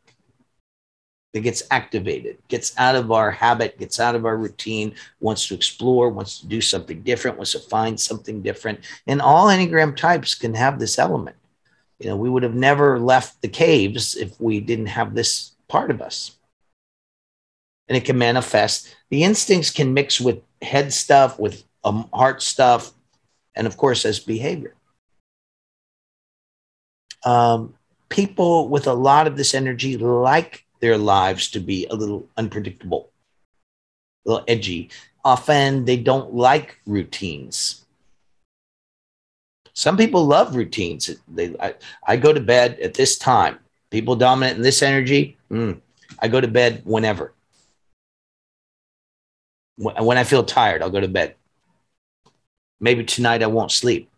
that 1.33 1.41
gets 1.41 1.61
activated, 1.69 2.39
gets 2.47 2.73
out 2.79 2.95
of 2.95 3.11
our 3.11 3.29
habit, 3.29 3.77
gets 3.77 3.99
out 3.99 4.15
of 4.15 4.25
our 4.25 4.37
routine, 4.37 4.95
wants 5.19 5.47
to 5.47 5.53
explore, 5.53 6.09
wants 6.09 6.39
to 6.39 6.47
do 6.47 6.61
something 6.61 7.03
different, 7.03 7.37
wants 7.37 7.51
to 7.51 7.59
find 7.59 7.99
something 7.99 8.41
different. 8.41 8.79
And 9.05 9.21
all 9.21 9.47
Enneagram 9.47 9.95
types 9.95 10.33
can 10.33 10.55
have 10.55 10.79
this 10.79 10.97
element. 10.97 11.35
You 11.99 12.09
know, 12.09 12.15
we 12.15 12.29
would 12.29 12.43
have 12.43 12.55
never 12.55 12.99
left 12.99 13.41
the 13.41 13.49
caves 13.49 14.15
if 14.15 14.39
we 14.41 14.61
didn't 14.61 14.87
have 14.87 15.13
this 15.13 15.51
part 15.67 15.91
of 15.91 16.01
us. 16.01 16.31
And 17.87 17.95
it 17.95 18.05
can 18.05 18.17
manifest. 18.17 18.95
The 19.09 19.23
instincts 19.23 19.71
can 19.71 19.93
mix 19.93 20.21
with 20.21 20.41
head 20.61 20.93
stuff, 20.93 21.39
with 21.39 21.63
um, 21.83 22.09
heart 22.13 22.41
stuff, 22.41 22.93
and 23.55 23.65
of 23.65 23.77
course, 23.77 24.05
as 24.05 24.19
behavior 24.19 24.75
um, 27.25 27.73
people 28.09 28.67
with 28.69 28.87
a 28.87 28.93
lot 28.93 29.27
of 29.27 29.37
this 29.37 29.53
energy 29.53 29.97
like 29.97 30.65
their 30.79 30.97
lives 30.97 31.49
to 31.51 31.59
be 31.59 31.85
a 31.87 31.95
little 31.95 32.27
unpredictable, 32.37 33.09
a 34.25 34.29
little 34.29 34.45
edgy. 34.47 34.89
Often 35.25 35.85
they 35.85 35.97
don't 35.97 36.33
like 36.33 36.79
routines. 36.85 37.85
Some 39.73 39.97
people 39.97 40.25
love 40.25 40.55
routines. 40.55 41.09
They, 41.27 41.55
I, 41.59 41.75
I 42.05 42.17
go 42.17 42.33
to 42.33 42.39
bed 42.39 42.79
at 42.79 42.93
this 42.93 43.17
time. 43.17 43.59
People 43.91 44.15
dominant 44.15 44.57
in 44.57 44.63
this 44.63 44.81
energy, 44.81 45.37
mm, 45.51 45.79
I 46.19 46.27
go 46.27 46.39
to 46.39 46.47
bed 46.47 46.81
whenever. 46.85 47.33
When 49.79 50.17
I 50.17 50.25
feel 50.25 50.43
tired, 50.43 50.81
I'll 50.81 50.89
go 50.89 50.99
to 50.99 51.07
bed. 51.07 51.35
Maybe 52.81 53.05
tonight 53.05 53.41
I 53.41 53.47
won't 53.47 53.71
sleep. 53.71 54.09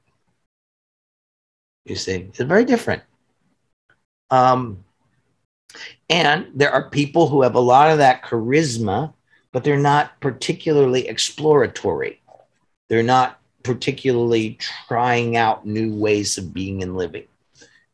You 1.86 1.96
see, 1.96 2.14
it's 2.30 2.40
very 2.40 2.66
different. 2.66 3.04
Um, 4.32 4.84
and 6.10 6.48
there 6.56 6.72
are 6.72 6.90
people 6.90 7.28
who 7.28 7.44
have 7.44 7.54
a 7.54 7.60
lot 7.60 7.92
of 7.92 8.00
that 8.00 8.24
charisma, 8.24 9.14
but 9.52 9.64
they're 9.64 9.78
not 9.78 10.20
particularly 10.20 11.08
exploratory. 11.08 12.20
They're 12.90 13.04
not 13.04 13.40
particularly 13.62 14.58
trying 14.88 15.38
out 15.38 15.68
new 15.68 15.94
ways 15.94 16.40
of 16.40 16.56
being 16.56 16.82
and 16.82 16.98
living. 16.98 17.28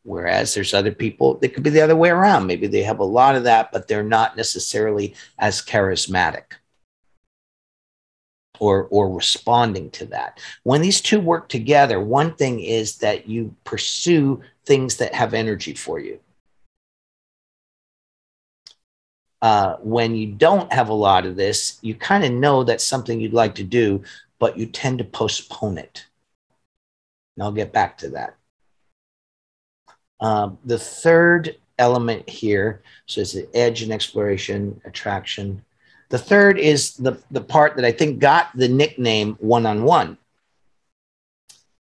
Whereas 0.04 0.54
there's 0.54 0.72
other 0.72 0.92
people 0.92 1.34
that 1.34 1.50
could 1.50 1.64
be 1.64 1.70
the 1.70 1.82
other 1.82 1.96
way 1.96 2.08
around. 2.08 2.46
Maybe 2.46 2.66
they 2.66 2.82
have 2.82 3.00
a 3.00 3.04
lot 3.04 3.36
of 3.36 3.44
that, 3.44 3.72
but 3.72 3.88
they're 3.88 4.02
not 4.02 4.38
necessarily 4.38 5.14
as 5.38 5.60
charismatic 5.60 6.44
or 8.60 8.86
or 8.90 9.10
responding 9.10 9.90
to 9.90 10.06
that. 10.06 10.40
When 10.62 10.82
these 10.82 11.00
two 11.00 11.20
work 11.20 11.48
together 11.48 12.00
one 12.00 12.34
thing 12.34 12.60
is 12.60 12.98
that 12.98 13.28
you 13.28 13.54
pursue 13.64 14.42
things 14.66 14.96
that 14.96 15.14
have 15.14 15.34
energy 15.34 15.74
for 15.74 15.98
you. 15.98 16.20
Uh, 19.40 19.76
when 19.76 20.16
you 20.16 20.32
don't 20.32 20.72
have 20.72 20.88
a 20.88 20.94
lot 20.94 21.24
of 21.24 21.36
this 21.36 21.78
you 21.80 21.94
kind 21.94 22.24
of 22.24 22.32
know 22.32 22.64
that's 22.64 22.82
something 22.84 23.20
you'd 23.20 23.32
like 23.32 23.54
to 23.54 23.62
do 23.62 24.02
but 24.40 24.58
you 24.58 24.66
tend 24.66 24.98
to 24.98 25.04
postpone 25.04 25.78
it. 25.78 26.06
And 27.36 27.44
i'll 27.44 27.52
get 27.52 27.72
back 27.72 27.98
to 27.98 28.10
that. 28.10 28.36
Um, 30.20 30.58
the 30.64 30.78
third 30.78 31.56
element 31.78 32.28
here 32.28 32.82
so 33.06 33.20
it's 33.20 33.32
the 33.32 33.48
edge 33.54 33.82
and 33.82 33.92
exploration 33.92 34.80
attraction 34.84 35.64
the 36.10 36.18
third 36.18 36.58
is 36.58 36.96
the, 36.96 37.20
the 37.30 37.40
part 37.40 37.76
that 37.76 37.84
I 37.84 37.92
think 37.92 38.18
got 38.18 38.48
the 38.54 38.68
nickname 38.68 39.36
one 39.40 39.66
on 39.66 39.84
one, 39.84 40.18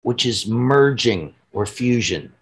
which 0.01 0.25
is 0.25 0.47
merging 0.47 1.35
or 1.53 1.65
fusion. 1.65 2.33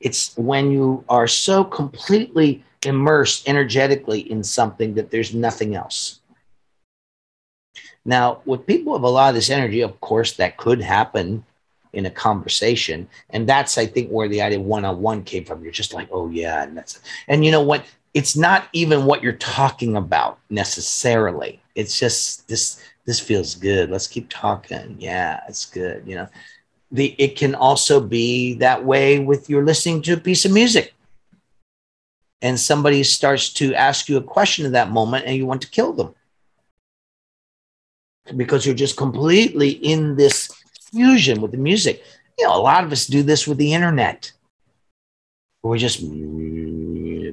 It's 0.00 0.36
when 0.36 0.70
you 0.70 1.04
are 1.08 1.28
so 1.28 1.64
completely 1.64 2.64
immersed 2.84 3.48
energetically 3.48 4.20
in 4.30 4.42
something 4.42 4.94
that 4.94 5.10
there's 5.10 5.34
nothing 5.34 5.74
else. 5.76 6.20
Now, 8.04 8.42
with 8.44 8.66
people 8.66 8.94
with 8.94 9.04
a 9.04 9.08
lot 9.08 9.28
of 9.28 9.34
this 9.36 9.50
energy, 9.50 9.80
of 9.80 10.00
course, 10.00 10.32
that 10.34 10.56
could 10.56 10.80
happen 10.80 11.44
in 11.92 12.06
a 12.06 12.10
conversation. 12.10 13.08
And 13.30 13.48
that's, 13.48 13.78
I 13.78 13.86
think, 13.86 14.10
where 14.10 14.28
the 14.28 14.42
idea 14.42 14.60
one 14.60 14.84
on 14.84 15.00
one 15.00 15.22
came 15.22 15.44
from. 15.44 15.62
You're 15.62 15.72
just 15.72 15.94
like, 15.94 16.08
oh, 16.10 16.28
yeah. 16.28 16.64
And 16.64 16.76
that's, 16.76 17.00
and 17.28 17.44
you 17.44 17.52
know 17.52 17.62
what? 17.62 17.84
It's 18.14 18.36
not 18.36 18.68
even 18.72 19.06
what 19.06 19.22
you're 19.22 19.32
talking 19.32 19.96
about 19.96 20.38
necessarily. 20.50 21.60
It's 21.74 21.98
just 21.98 22.48
this 22.48 22.82
this 23.04 23.18
feels 23.18 23.54
good. 23.54 23.90
Let's 23.90 24.06
keep 24.06 24.28
talking. 24.28 24.96
Yeah, 24.98 25.40
it's 25.48 25.64
good. 25.64 26.04
You 26.06 26.16
know, 26.16 26.28
the 26.90 27.14
it 27.18 27.36
can 27.36 27.54
also 27.54 28.00
be 28.00 28.54
that 28.54 28.84
way 28.84 29.18
with 29.18 29.48
you're 29.48 29.64
listening 29.64 30.02
to 30.02 30.14
a 30.14 30.18
piece 30.18 30.44
of 30.44 30.52
music 30.52 30.94
and 32.42 32.58
somebody 32.58 33.02
starts 33.02 33.52
to 33.54 33.74
ask 33.74 34.08
you 34.08 34.16
a 34.16 34.22
question 34.22 34.66
in 34.66 34.72
that 34.72 34.90
moment 34.90 35.24
and 35.26 35.36
you 35.36 35.46
want 35.46 35.62
to 35.62 35.70
kill 35.70 35.92
them 35.92 36.14
because 38.36 38.66
you're 38.66 38.74
just 38.74 38.96
completely 38.96 39.70
in 39.70 40.16
this 40.16 40.52
fusion 40.92 41.40
with 41.40 41.52
the 41.52 41.56
music. 41.56 42.04
You 42.38 42.46
know, 42.46 42.56
a 42.56 42.60
lot 42.60 42.84
of 42.84 42.92
us 42.92 43.06
do 43.06 43.22
this 43.22 43.46
with 43.46 43.58
the 43.58 43.72
internet. 43.72 44.32
We're 45.62 45.78
just 45.78 46.02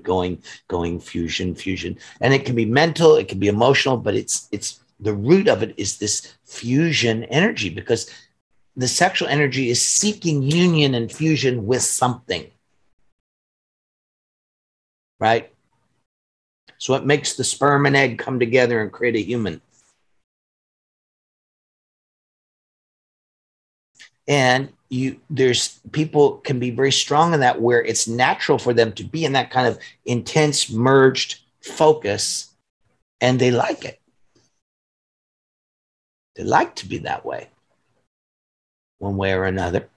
going 0.04 0.41
going 0.68 1.00
fusion 1.00 1.56
fusion. 1.56 1.97
And 2.22 2.34
it 2.34 2.45
can 2.45 2.56
be 2.56 2.66
mental 2.66 3.16
it 3.16 3.28
can 3.28 3.39
be 3.39 3.47
emotional 3.47 3.97
but 3.97 4.16
it's 4.16 4.47
it's 4.52 4.80
the 5.00 5.14
root 5.14 5.47
of 5.47 5.64
it 5.64 5.74
is 5.78 5.97
this 5.97 6.34
fusion 6.43 7.24
energy 7.26 7.70
because 7.70 8.10
the 8.76 8.88
sexual 8.88 9.28
energy 9.28 9.70
is 9.70 9.82
seeking 9.82 10.41
union 10.41 10.95
and 10.95 11.12
fusion 11.12 11.66
with 11.66 11.82
something. 11.82 12.50
Right? 15.20 15.54
So 16.78 16.93
it 16.95 17.06
makes 17.06 17.36
the 17.36 17.43
sperm 17.43 17.86
and 17.86 17.95
egg 17.95 18.18
come 18.18 18.39
together 18.39 18.82
and 18.82 18.91
create 18.91 19.16
a 19.16 19.22
human. 19.22 19.62
And 24.28 24.72
you 24.90 25.20
there's 25.30 25.80
people 25.92 26.38
can 26.38 26.60
be 26.60 26.72
very 26.72 26.92
strong 26.92 27.34
in 27.34 27.40
that 27.42 27.62
where 27.62 27.84
it's 27.84 28.08
natural 28.08 28.58
for 28.58 28.74
them 28.74 28.92
to 28.94 29.04
be 29.04 29.24
in 29.24 29.34
that 29.34 29.52
kind 29.52 29.68
of 29.68 29.78
intense 30.06 30.72
merged 30.72 31.40
focus 31.62 32.52
and 33.22 33.40
they 33.40 33.52
like 33.52 33.86
it. 33.86 34.00
They 36.36 36.44
like 36.44 36.76
to 36.78 36.88
be 36.88 37.00
that 37.00 37.26
way 37.26 37.50
one 39.00 39.18
way 39.18 39.34
or 39.34 39.46
another. 39.46 39.90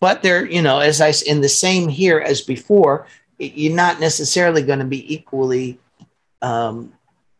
But 0.00 0.22
they're 0.22 0.46
you 0.46 0.62
know 0.62 0.78
as 0.78 1.00
i 1.00 1.12
in 1.26 1.40
the 1.40 1.48
same 1.48 1.88
here 1.88 2.20
as 2.20 2.40
before 2.40 3.06
you're 3.38 3.74
not 3.74 4.00
necessarily 4.00 4.62
going 4.62 4.78
to 4.78 4.84
be 4.84 5.12
equally 5.12 5.78
um, 6.42 6.92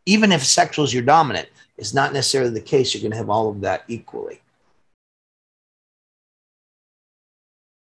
even 0.07 0.33
if 0.33 0.45
sexual 0.45 0.85
is 0.85 0.93
your 0.93 1.03
dominant 1.03 1.49
it's 1.77 1.95
not 1.95 2.13
necessarily 2.13 2.51
the 2.51 2.61
case 2.61 2.93
you're 2.95 3.03
going 3.03 3.13
to 3.13 3.17
have 3.17 3.31
all 3.31 3.51
of 3.51 3.61
that 3.61 3.85
equally 3.89 4.41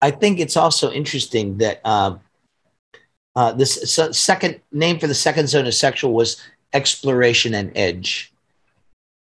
I 0.01 0.11
think 0.11 0.39
it's 0.39 0.57
also 0.57 0.91
interesting 0.91 1.57
that 1.59 1.81
uh, 1.85 2.17
uh, 3.35 3.51
this 3.53 3.93
so 3.93 4.11
second 4.11 4.59
name 4.71 4.99
for 4.99 5.07
the 5.07 5.13
second 5.13 5.47
zone 5.47 5.67
of 5.67 5.73
sexual 5.73 6.13
was 6.13 6.41
exploration 6.73 7.53
and 7.53 7.71
edge, 7.75 8.33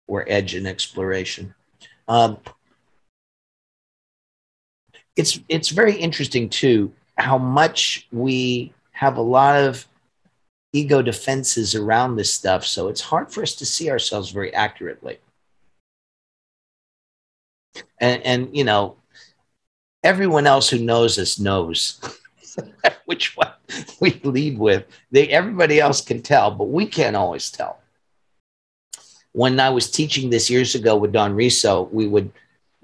or 0.08 0.26
edge 0.28 0.54
and 0.54 0.68
exploration. 0.68 1.54
Um, 2.08 2.38
it's 5.16 5.40
it's 5.50 5.70
very 5.70 5.96
interesting 5.96 6.50
too 6.50 6.92
how 7.18 7.38
much 7.38 8.08
we 8.12 8.74
have 8.92 9.18
a 9.18 9.22
lot 9.22 9.56
of 9.64 9.88
ego 10.74 11.02
defenses 11.02 11.76
around 11.76 12.16
this 12.16 12.34
stuff, 12.34 12.66
so 12.66 12.88
it's 12.88 13.02
hard 13.02 13.32
for 13.32 13.42
us 13.42 13.56
to 13.56 13.66
see 13.66 13.90
ourselves 13.90 14.32
very 14.32 14.54
accurately. 14.54 15.20
And, 18.00 18.22
and 18.24 18.56
you 18.56 18.64
know, 18.64 18.98
everyone 20.04 20.48
else 20.48 20.70
who 20.70 20.80
knows 20.80 21.18
us 21.18 21.40
knows 21.40 22.00
which 23.06 23.36
one 23.36 23.52
we 24.00 24.20
lead 24.24 24.58
with. 24.58 24.86
They 25.12 25.30
everybody 25.30 25.80
else 25.80 26.02
can 26.02 26.22
tell, 26.22 26.52
but 26.52 26.70
we 26.70 26.86
can't 26.86 27.16
always 27.16 27.52
tell. 27.52 27.80
When 29.34 29.60
I 29.60 29.70
was 29.70 29.92
teaching 29.92 30.30
this 30.30 30.50
years 30.50 30.74
ago 30.76 30.96
with 30.96 31.12
Don 31.12 31.36
Riso, 31.36 31.84
we 31.92 32.08
would 32.08 32.32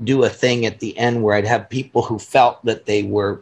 do 0.04 0.24
a 0.24 0.30
thing 0.30 0.66
at 0.66 0.80
the 0.80 0.98
end 0.98 1.24
where 1.24 1.36
I'd 1.36 1.48
have 1.48 1.70
people 1.70 2.02
who 2.02 2.20
felt 2.20 2.64
that 2.66 2.86
they 2.86 3.04
were 3.04 3.42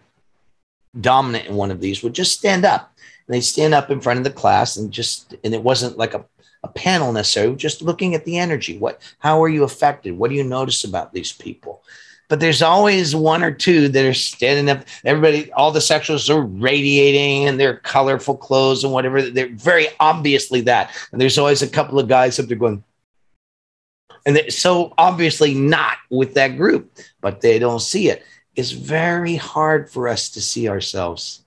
dominant 0.99 1.47
in 1.47 1.55
one 1.55 1.71
of 1.71 1.79
these 1.79 2.03
would 2.03 2.13
just 2.13 2.37
stand 2.37 2.65
up. 2.65 2.93
And 3.27 3.35
they'd 3.35 3.41
stand 3.41 3.73
up 3.73 3.89
in 3.89 4.01
front 4.01 4.17
of 4.17 4.23
the 4.23 4.31
class 4.31 4.77
and 4.77 4.91
just 4.91 5.35
and 5.43 5.53
it 5.53 5.63
wasn't 5.63 5.97
like 5.97 6.13
a, 6.13 6.25
a 6.63 6.67
panel 6.67 7.11
necessarily, 7.11 7.55
just 7.55 7.81
looking 7.81 8.15
at 8.15 8.25
the 8.25 8.37
energy. 8.37 8.77
What 8.77 9.01
how 9.19 9.41
are 9.43 9.49
you 9.49 9.63
affected? 9.63 10.17
What 10.17 10.29
do 10.29 10.35
you 10.35 10.43
notice 10.43 10.83
about 10.83 11.13
these 11.13 11.31
people? 11.31 11.83
But 12.31 12.39
there's 12.39 12.61
always 12.61 13.13
one 13.13 13.43
or 13.43 13.51
two 13.51 13.89
that 13.89 14.05
are 14.05 14.13
standing 14.13 14.69
up. 14.73 14.85
Everybody, 15.03 15.51
all 15.51 15.69
the 15.69 15.79
sexuals 15.79 16.33
are 16.33 16.39
radiating 16.39 17.45
and 17.49 17.59
their 17.59 17.75
colorful 17.75 18.37
clothes 18.37 18.85
and 18.85 18.93
whatever. 18.93 19.21
They're 19.21 19.49
very 19.49 19.87
obviously 19.99 20.61
that. 20.61 20.95
And 21.11 21.19
there's 21.19 21.37
always 21.37 21.61
a 21.61 21.67
couple 21.67 21.99
of 21.99 22.07
guys 22.07 22.39
up 22.39 22.45
there 22.45 22.55
going, 22.55 22.85
and 24.25 24.33
they're 24.33 24.49
so 24.49 24.93
obviously 24.97 25.53
not 25.53 25.97
with 26.09 26.35
that 26.35 26.55
group, 26.55 26.99
but 27.19 27.41
they 27.41 27.59
don't 27.59 27.81
see 27.81 28.07
it. 28.07 28.23
It's 28.55 28.71
very 28.71 29.35
hard 29.35 29.89
for 29.89 30.07
us 30.07 30.29
to 30.29 30.41
see 30.41 30.69
ourselves 30.69 31.43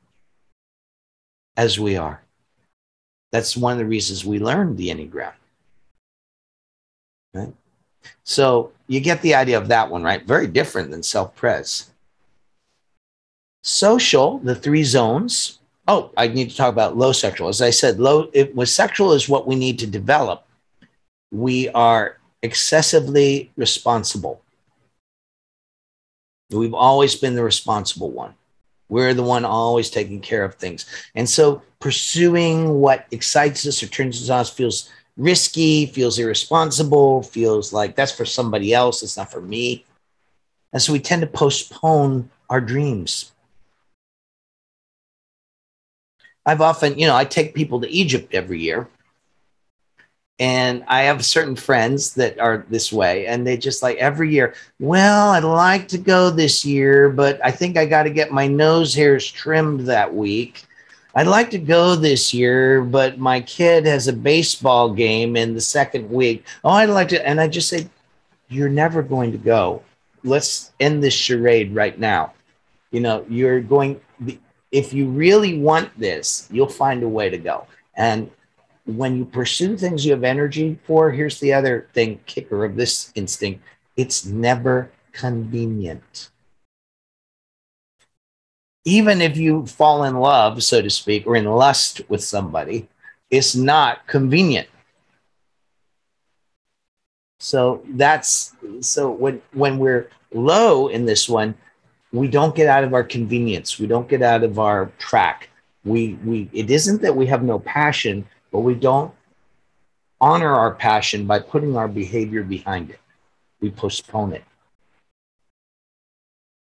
as 1.57 1.80
we 1.80 1.97
are. 1.97 2.22
That's 3.32 3.57
one 3.57 3.72
of 3.72 3.78
the 3.78 3.87
reasons 3.87 4.22
we 4.22 4.39
learned 4.39 4.76
the 4.76 4.89
Enneagram. 4.89 5.32
Right? 7.32 7.55
So 8.24 8.74
you 8.87 9.01
get 9.01 9.22
the 9.22 9.35
idea 9.35 9.59
of 9.59 9.68
that 9.68 9.91
one, 9.91 10.03
right? 10.03 10.24
Very 10.24 10.47
different 10.47 10.91
than 10.91 11.03
self 11.03 11.35
pres. 11.35 11.91
Social, 13.62 14.39
the 14.39 14.55
three 14.55 14.85
zones. 14.85 15.59
Oh, 15.87 16.11
I 16.16 16.28
need 16.28 16.51
to 16.51 16.57
talk 16.57 16.72
about 16.72 16.97
low 16.97 17.12
sexual. 17.12 17.49
As 17.49 17.62
I 17.62 17.70
said, 17.70 17.99
low 17.99 18.30
it 18.32 18.55
was 18.55 18.74
sexual 18.74 19.12
is 19.12 19.28
what 19.28 19.47
we 19.47 19.55
need 19.55 19.78
to 19.80 19.87
develop. 19.87 20.47
We 21.30 21.68
are 21.70 22.18
excessively 22.43 23.51
responsible. 23.57 24.43
We've 26.51 26.74
always 26.74 27.16
been 27.16 27.35
the 27.35 27.43
responsible 27.43 28.11
one. 28.11 28.35
We're 28.89 29.14
the 29.14 29.22
one 29.22 29.45
always 29.45 29.91
taking 29.91 30.20
care 30.20 30.45
of 30.45 30.55
things. 30.55 30.87
And 31.14 31.28
so 31.28 31.62
pursuing 31.80 32.80
what 32.80 33.07
excites 33.11 33.66
us 33.66 33.82
or 33.82 33.87
turns 33.87 34.22
us 34.22 34.30
on 34.30 34.55
feels 34.55 34.91
risky, 35.16 35.86
feels 35.86 36.18
irresponsible, 36.18 37.22
feels 37.22 37.72
like 37.72 37.94
that's 37.94 38.12
for 38.12 38.24
somebody 38.24 38.74
else, 38.74 39.02
it's 39.02 39.16
not 39.16 39.30
for 39.30 39.40
me. 39.40 39.84
And 40.72 40.82
so 40.82 40.92
we 40.92 40.98
tend 40.98 41.22
to 41.22 41.28
postpone 41.28 42.30
our 42.50 42.60
dreams. 42.60 43.32
I've 46.46 46.60
often, 46.60 46.98
you 46.98 47.06
know, 47.06 47.16
I 47.16 47.24
take 47.24 47.54
people 47.54 47.80
to 47.80 47.88
Egypt 47.88 48.34
every 48.34 48.60
year. 48.60 48.88
And 50.40 50.82
I 50.88 51.02
have 51.02 51.24
certain 51.24 51.54
friends 51.54 52.14
that 52.14 52.40
are 52.40 52.66
this 52.68 52.92
way, 52.92 53.28
and 53.28 53.46
they 53.46 53.56
just 53.56 53.84
like 53.84 53.98
every 53.98 54.32
year, 54.32 54.54
well, 54.80 55.30
I'd 55.30 55.44
like 55.44 55.86
to 55.88 55.98
go 55.98 56.28
this 56.28 56.64
year, 56.64 57.08
but 57.08 57.38
I 57.44 57.52
think 57.52 57.76
I 57.76 57.86
got 57.86 58.02
to 58.02 58.10
get 58.10 58.32
my 58.32 58.48
nose 58.48 58.92
hairs 58.92 59.30
trimmed 59.30 59.82
that 59.82 60.12
week. 60.12 60.64
I'd 61.14 61.26
like 61.26 61.50
to 61.50 61.58
go 61.58 61.94
this 61.94 62.34
year, 62.34 62.82
but 62.82 63.18
my 63.18 63.40
kid 63.40 63.86
has 63.86 64.08
a 64.08 64.12
baseball 64.12 64.92
game 64.92 65.36
in 65.36 65.54
the 65.54 65.60
second 65.60 66.10
week. 66.10 66.44
Oh, 66.64 66.70
I'd 66.70 66.90
like 66.90 67.08
to. 67.08 67.26
And 67.26 67.40
I 67.40 67.48
just 67.48 67.68
say, 67.68 67.88
you're 68.48 68.68
never 68.68 69.02
going 69.02 69.32
to 69.32 69.38
go. 69.38 69.82
Let's 70.24 70.72
end 70.80 71.02
this 71.02 71.14
charade 71.14 71.74
right 71.74 71.98
now. 71.98 72.32
You 72.90 73.00
know, 73.00 73.24
you're 73.28 73.60
going, 73.60 74.00
if 74.72 74.92
you 74.92 75.08
really 75.08 75.58
want 75.58 75.96
this, 75.98 76.48
you'll 76.50 76.68
find 76.68 77.02
a 77.02 77.08
way 77.08 77.30
to 77.30 77.38
go. 77.38 77.66
And 77.96 78.30
when 78.86 79.16
you 79.16 79.24
pursue 79.24 79.76
things 79.76 80.04
you 80.04 80.12
have 80.12 80.24
energy 80.24 80.78
for, 80.84 81.10
here's 81.10 81.40
the 81.40 81.52
other 81.52 81.88
thing, 81.94 82.20
kicker 82.26 82.64
of 82.64 82.76
this 82.76 83.12
instinct 83.14 83.62
it's 83.96 84.24
never 84.24 84.90
convenient 85.12 86.30
even 88.85 89.20
if 89.20 89.37
you 89.37 89.66
fall 89.66 90.05
in 90.05 90.16
love, 90.16 90.62
so 90.62 90.82
to 90.82 90.91
speak, 90.91 91.26
or 91.26 91.37
in 91.37 91.47
lust 91.47 92.03
with 92.09 92.22
somebody, 92.22 92.89
it's 93.30 93.55
not 93.55 94.07
convenient. 94.07 94.68
So 97.41 97.82
that's 97.91 98.55
so 98.80 99.11
when 99.11 99.43
when 99.53 99.78
we're 99.78 100.09
low 100.32 100.89
in 100.89 101.05
this 101.05 101.28
one, 101.28 101.55
we 102.12 102.28
don't 102.28 102.55
get 102.55 102.68
out 102.68 102.85
of 102.85 102.95
our 102.95 103.05
convenience. 103.05 103.78
We 103.78 103.87
don't 103.87 104.09
get 104.09 104.22
out 104.22 104.45
of 104.45 104.59
our 104.59 104.93
track. 104.99 105.51
We 105.85 106.14
we 106.24 106.49
it 106.53 106.70
isn't 106.70 107.03
that 107.03 107.16
we 107.16 107.26
have 107.26 107.43
no 107.43 107.59
passion, 107.59 108.26
but 108.51 108.61
we 108.61 108.74
don't 108.74 109.12
honor 110.20 110.55
our 110.55 110.74
passion 110.74 111.26
by 111.26 111.39
putting 111.39 111.76
our 111.76 111.89
behavior 111.89 112.43
behind 112.43 112.91
it. 112.91 113.01
We 113.61 113.70
postpone 113.70 114.32
it. 114.32 114.45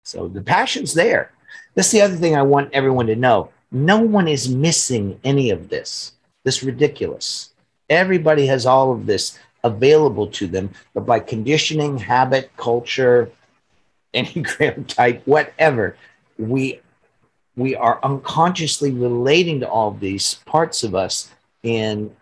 So 0.04 0.28
the 0.28 0.42
passion's 0.42 0.92
there. 0.92 1.33
That's 1.74 1.90
the 1.90 2.02
other 2.02 2.16
thing 2.16 2.36
I 2.36 2.42
want 2.42 2.72
everyone 2.72 3.06
to 3.06 3.16
know. 3.16 3.50
No 3.70 3.98
one 4.00 4.28
is 4.28 4.48
missing 4.48 5.18
any 5.24 5.50
of 5.50 5.68
this. 5.68 6.12
This 6.44 6.62
ridiculous. 6.62 7.50
Everybody 7.90 8.46
has 8.46 8.66
all 8.66 8.92
of 8.92 9.06
this 9.06 9.38
available 9.64 10.26
to 10.28 10.46
them, 10.46 10.70
but 10.92 11.06
by 11.06 11.20
conditioning, 11.20 11.98
habit, 11.98 12.50
culture, 12.56 13.30
enneagram 14.14 14.86
type, 14.86 15.22
whatever, 15.24 15.96
we 16.38 16.80
we 17.56 17.76
are 17.76 18.00
unconsciously 18.02 18.90
relating 18.90 19.60
to 19.60 19.68
all 19.68 19.92
these 19.92 20.34
parts 20.44 20.82
of 20.82 20.94
us 20.94 21.30
in 21.62 22.14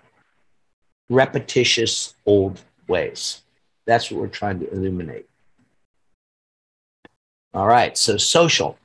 repetitious 1.09 2.15
old 2.27 2.61
ways. 2.87 3.43
That's 3.87 4.11
what 4.11 4.21
we're 4.21 4.29
trying 4.29 4.61
to 4.61 4.71
illuminate. 4.71 5.27
All 7.55 7.67
right, 7.67 7.97
so 7.97 8.17
social 8.17 8.79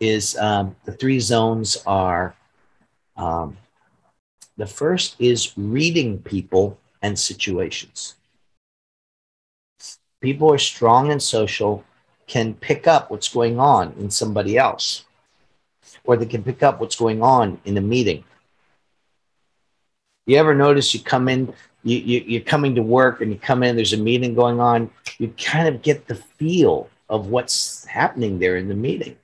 is 0.00 0.36
um, 0.38 0.74
the 0.84 0.92
three 0.92 1.20
zones 1.20 1.76
are 1.86 2.34
um, 3.16 3.56
the 4.56 4.66
first 4.66 5.16
is 5.18 5.52
reading 5.56 6.18
people 6.18 6.78
and 7.02 7.18
situations. 7.18 8.16
People 10.20 10.52
are 10.52 10.58
strong 10.58 11.12
and 11.12 11.22
social, 11.22 11.84
can 12.26 12.54
pick 12.54 12.86
up 12.86 13.10
what's 13.10 13.28
going 13.28 13.58
on 13.58 13.92
in 13.98 14.10
somebody 14.10 14.56
else, 14.56 15.04
or 16.04 16.16
they 16.16 16.26
can 16.26 16.42
pick 16.42 16.62
up 16.62 16.80
what's 16.80 16.96
going 16.96 17.22
on 17.22 17.60
in 17.64 17.76
a 17.76 17.80
meeting. 17.80 18.24
You 20.26 20.36
ever 20.36 20.54
notice 20.54 20.94
you 20.94 21.00
come 21.00 21.28
in, 21.28 21.52
you, 21.82 21.96
you, 21.96 22.24
you're 22.26 22.42
coming 22.42 22.74
to 22.74 22.82
work 22.82 23.20
and 23.20 23.32
you 23.32 23.38
come 23.38 23.62
in, 23.62 23.76
there's 23.76 23.94
a 23.94 23.98
meeting 23.98 24.34
going 24.34 24.60
on, 24.60 24.90
you 25.18 25.34
kind 25.42 25.68
of 25.68 25.82
get 25.82 26.06
the 26.06 26.14
feel 26.14 26.88
of 27.08 27.28
what's 27.28 27.84
happening 27.86 28.38
there 28.38 28.56
in 28.56 28.68
the 28.68 28.74
meeting 28.74 29.16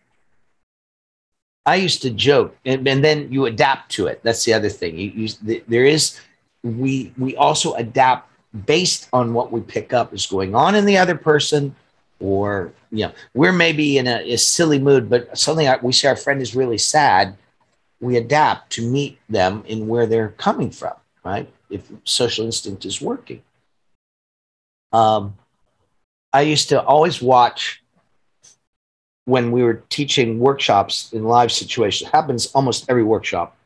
I 1.67 1.75
used 1.75 2.01
to 2.03 2.11
joke, 2.11 2.57
and, 2.65 2.87
and, 2.87 3.05
then 3.05 3.31
you 3.31 3.47
adapt 3.47 3.91
to 3.93 4.07
it. 4.07 4.21
That's 4.23 4.45
the 4.45 4.55
other 4.55 4.69
thing. 4.69 4.97
You, 4.97 5.11
you, 5.11 5.63
there 5.67 5.85
is, 5.85 6.21
we 6.63 7.13
we 7.19 7.37
also 7.37 7.75
adapt 7.75 8.31
based 8.65 9.09
on 9.13 9.35
what 9.35 9.51
we 9.51 9.61
pick 9.61 9.93
up 9.93 10.15
is 10.15 10.27
going 10.27 10.55
on 10.55 10.77
in 10.77 10.87
the 10.87 10.97
other 10.97 11.17
person, 11.17 11.75
or 12.21 12.73
you 12.93 13.07
know, 13.07 13.13
we're 13.35 13.53
maybe 13.53 13.99
in 13.99 14.07
a, 14.07 14.33
a 14.33 14.39
silly 14.39 14.79
mood, 14.79 15.11
but 15.11 15.37
something 15.37 15.69
we 15.83 15.93
see 15.93 16.07
our 16.07 16.17
friend 16.17 16.41
is 16.41 16.55
really 16.55 16.79
sad. 16.79 17.37
We 18.01 18.17
adapt 18.17 18.71
to 18.75 18.89
meet 18.89 19.19
them 19.29 19.65
in 19.67 19.89
where 19.89 20.07
they're 20.07 20.31
coming 20.31 20.71
from, 20.71 20.95
right? 21.25 21.51
If 21.69 21.91
social 22.05 22.47
instinct 22.47 22.85
is 22.85 23.01
working. 23.01 23.43
Um, 24.93 25.37
I 26.33 26.43
used 26.43 26.69
to 26.69 26.83
always 26.83 27.21
watch 27.21 27.83
when 29.27 29.51
we 29.51 29.63
were 29.63 29.83
teaching 29.91 30.39
workshops 30.39 31.13
in 31.13 31.25
live 31.25 31.53
situations. 31.53 32.09
It 32.09 32.13
happens 32.13 32.47
almost 32.53 32.87
every 32.89 33.05
workshop. 33.05 33.57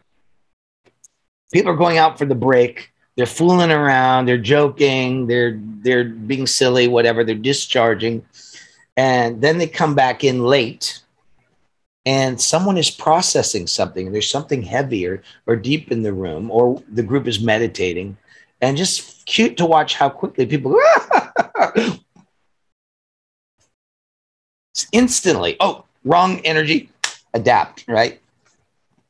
People 1.53 1.73
are 1.73 1.77
going 1.77 1.99
out 1.99 2.19
for 2.19 2.25
the 2.25 2.35
break. 2.35 2.93
They're 3.17 3.27
fooling 3.27 3.71
around. 3.71 4.27
They're 4.27 4.39
joking. 4.39 5.27
They're 5.27 5.61
they're 5.83 6.05
being 6.05 6.47
silly. 6.47 6.89
Whatever. 6.89 7.23
They're 7.25 7.35
discharging, 7.35 8.25
and 8.97 9.41
then 9.41 9.59
they 9.59 9.67
come 9.67 9.95
back 9.95 10.25
in 10.25 10.45
late, 10.45 11.03
and 12.07 12.41
someone 12.41 12.79
is 12.79 12.91
processing 12.91 13.67
something. 13.67 14.13
There's 14.13 14.31
something 14.31 14.63
heavier 14.63 15.23
or 15.47 15.57
deep 15.57 15.93
in 15.93 16.03
the 16.03 16.15
room, 16.15 16.51
or 16.51 16.83
the 16.91 17.03
group 17.03 17.27
is 17.27 17.41
meditating, 17.41 18.17
and 18.63 18.77
just 18.77 19.27
cute 19.27 19.59
to 19.59 19.67
watch 19.67 19.97
how 19.97 20.09
quickly 20.09 20.47
people 20.47 20.79
ah, 20.97 21.99
instantly, 24.93 25.57
oh, 25.61 25.85
wrong 26.05 26.41
energy, 26.41 26.91
adapt, 27.35 27.85
right? 27.89 28.21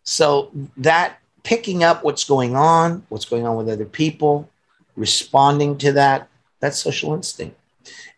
So 0.02 0.50
that 0.76 1.18
picking 1.42 1.84
up 1.84 2.04
what's 2.04 2.24
going 2.24 2.56
on, 2.56 3.04
what's 3.08 3.24
going 3.24 3.46
on 3.46 3.56
with 3.56 3.68
other 3.68 3.84
people, 3.84 4.48
responding 4.96 5.78
to 5.78 5.92
that, 5.92 6.28
that's 6.60 6.78
social 6.78 7.14
instinct. 7.14 7.56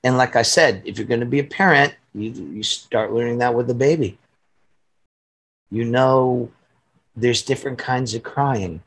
And 0.05 0.17
like 0.17 0.37
I 0.37 0.43
said, 0.43 0.83
if 0.85 0.99
you're 0.99 1.07
going 1.07 1.21
to 1.21 1.27
be 1.27 1.39
a 1.39 1.45
parent, 1.45 1.95
you, 2.15 2.31
you 2.31 2.63
start 2.63 3.13
learning 3.13 3.39
that 3.39 3.55
with 3.55 3.69
the 3.69 3.75
baby. 3.75 4.19
You 5.71 5.85
know, 5.85 6.51
there's 7.17 7.43
different 7.43 7.79
kinds 7.79 8.15
of 8.15 8.23
crying 8.23 8.83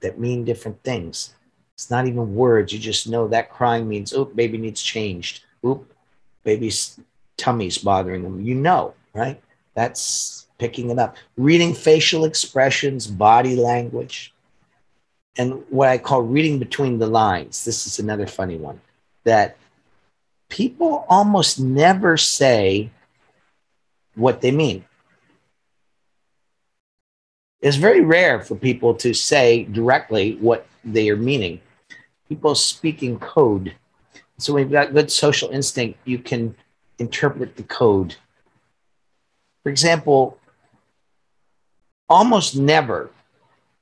that 0.00 0.18
mean 0.18 0.44
different 0.44 0.82
things. 0.82 1.34
It's 1.74 1.90
not 1.90 2.06
even 2.06 2.34
words. 2.34 2.72
You 2.72 2.78
just 2.78 3.08
know 3.08 3.28
that 3.28 3.50
crying 3.50 3.88
means, 3.88 4.12
oh, 4.12 4.24
baby 4.24 4.58
needs 4.58 4.82
changed. 4.82 5.44
Oop, 5.64 5.92
baby's 6.44 7.00
tummy's 7.38 7.78
bothering 7.78 8.22
them. 8.22 8.42
You 8.42 8.54
know, 8.54 8.94
right? 9.14 9.40
That's 9.74 10.46
picking 10.58 10.90
it 10.90 10.98
up. 10.98 11.16
Reading 11.36 11.72
facial 11.72 12.26
expressions, 12.26 13.06
body 13.06 13.56
language, 13.56 14.34
and 15.38 15.64
what 15.70 15.88
I 15.88 15.96
call 15.96 16.22
reading 16.22 16.58
between 16.58 16.98
the 16.98 17.06
lines. 17.06 17.64
This 17.64 17.86
is 17.86 17.98
another 17.98 18.26
funny 18.26 18.56
one 18.56 18.80
that 19.24 19.56
people 20.48 21.06
almost 21.08 21.60
never 21.60 22.16
say 22.16 22.90
what 24.14 24.40
they 24.40 24.50
mean. 24.50 24.84
It's 27.60 27.76
very 27.76 28.00
rare 28.00 28.40
for 28.40 28.54
people 28.56 28.94
to 28.94 29.14
say 29.14 29.64
directly 29.64 30.36
what 30.40 30.66
they 30.84 31.08
are 31.10 31.16
meaning. 31.16 31.60
People 32.28 32.54
speak 32.54 33.02
in 33.02 33.18
code. 33.18 33.74
So 34.38 34.52
when 34.52 34.62
you've 34.62 34.72
got 34.72 34.94
good 34.94 35.10
social 35.10 35.50
instinct, 35.50 35.98
you 36.04 36.18
can 36.18 36.54
interpret 36.98 37.56
the 37.56 37.62
code. 37.62 38.16
For 39.62 39.70
example, 39.70 40.38
almost 42.08 42.56
never 42.56 43.10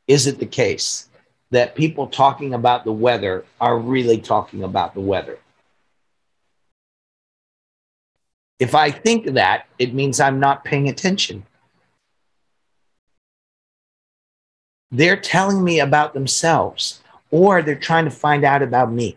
is 0.06 0.26
it 0.26 0.38
the 0.38 0.46
case 0.46 1.08
that 1.50 1.74
people 1.74 2.06
talking 2.06 2.54
about 2.54 2.84
the 2.84 2.92
weather 2.92 3.44
are 3.60 3.78
really 3.78 4.18
talking 4.18 4.62
about 4.62 4.94
the 4.94 5.00
weather. 5.00 5.38
If 8.58 8.74
I 8.74 8.90
think 8.90 9.26
that, 9.34 9.66
it 9.78 9.94
means 9.94 10.18
I'm 10.18 10.40
not 10.40 10.64
paying 10.64 10.88
attention. 10.88 11.44
They're 14.90 15.16
telling 15.16 15.62
me 15.62 15.80
about 15.80 16.14
themselves, 16.14 17.02
or 17.30 17.60
they're 17.60 17.74
trying 17.74 18.06
to 18.06 18.10
find 18.10 18.44
out 18.44 18.62
about 18.62 18.90
me. 18.90 19.16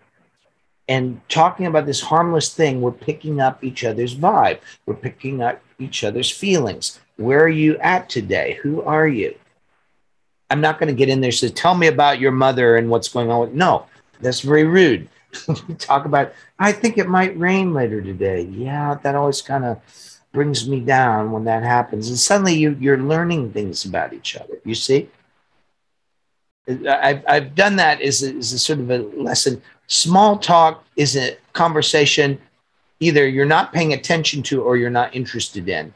And 0.90 1.22
talking 1.30 1.68
about 1.68 1.86
this 1.86 2.02
harmless 2.02 2.52
thing, 2.52 2.82
we're 2.82 2.92
picking 2.92 3.40
up 3.40 3.64
each 3.64 3.86
other's 3.86 4.16
vibe. 4.16 4.60
We're 4.88 4.96
picking 4.96 5.40
up 5.40 5.62
each 5.78 6.04
other's 6.04 6.32
feelings. 6.32 7.00
Where 7.18 7.44
are 7.44 7.48
you 7.48 7.78
at 7.78 8.10
today? 8.10 8.60
Who 8.64 8.82
are 8.82 9.08
you? 9.08 9.36
I'm 10.50 10.62
not 10.62 10.80
going 10.80 10.88
to 10.88 10.96
get 10.96 11.08
in 11.08 11.22
there 11.22 11.28
and 11.28 11.36
say, 11.36 11.50
tell 11.50 11.76
me 11.76 11.86
about 11.86 12.20
your 12.20 12.32
mother 12.32 12.76
and 12.76 12.90
what's 12.90 13.08
going 13.08 13.30
on 13.30 13.42
with. 13.42 13.54
No, 13.54 13.86
that's 14.20 14.42
very 14.42 14.64
rude. 14.64 15.08
Talk 15.78 16.06
about, 16.06 16.34
I 16.58 16.72
think 16.72 16.98
it 16.98 17.08
might 17.08 17.38
rain 17.38 17.72
later 17.72 18.02
today. 18.02 18.42
Yeah, 18.42 18.98
that 19.04 19.14
always 19.14 19.44
kind 19.44 19.66
of 19.66 19.80
brings 20.32 20.68
me 20.68 20.80
down 20.80 21.32
when 21.32 21.44
that 21.44 21.62
happens. 21.62 22.10
And 22.10 22.18
suddenly 22.18 22.56
you, 22.56 22.76
you're 22.80 22.98
learning 22.98 23.54
things 23.54 23.86
about 23.86 24.12
each 24.12 24.36
other. 24.36 24.60
You 24.66 24.74
see? 24.74 25.08
I've, 26.68 27.24
I've 27.28 27.54
done 27.54 27.76
that 27.76 28.02
as 28.02 28.24
a, 28.24 28.34
as 28.36 28.54
a 28.54 28.58
sort 28.60 28.80
of 28.80 28.90
a 28.90 28.98
lesson. 28.98 29.62
Small 29.90 30.38
talk 30.38 30.86
is 30.96 31.18
a 31.18 31.36
conversation 31.54 32.40
either 33.00 33.28
you're 33.28 33.46
not 33.46 33.74
paying 33.74 33.94
attention 33.94 34.44
to 34.44 34.62
or 34.62 34.78
you're 34.78 34.90
not 34.90 35.16
interested 35.16 35.68
in. 35.68 35.94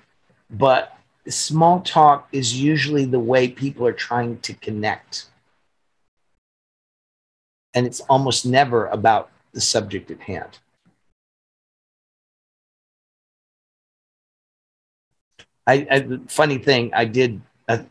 But 0.49 0.97
small 1.27 1.81
talk 1.81 2.27
is 2.31 2.59
usually 2.59 3.05
the 3.05 3.19
way 3.19 3.47
people 3.47 3.85
are 3.85 3.93
trying 3.93 4.39
to 4.39 4.53
connect. 4.53 5.25
And 7.73 7.85
it's 7.85 8.01
almost 8.01 8.45
never 8.45 8.87
about 8.87 9.29
the 9.53 9.61
subject 9.61 10.11
at 10.11 10.21
hand. 10.21 10.59
I, 15.65 15.87
I 15.89 16.19
funny 16.27 16.57
thing, 16.57 16.91
I 16.93 17.05
did. 17.05 17.41
A, 17.67 17.85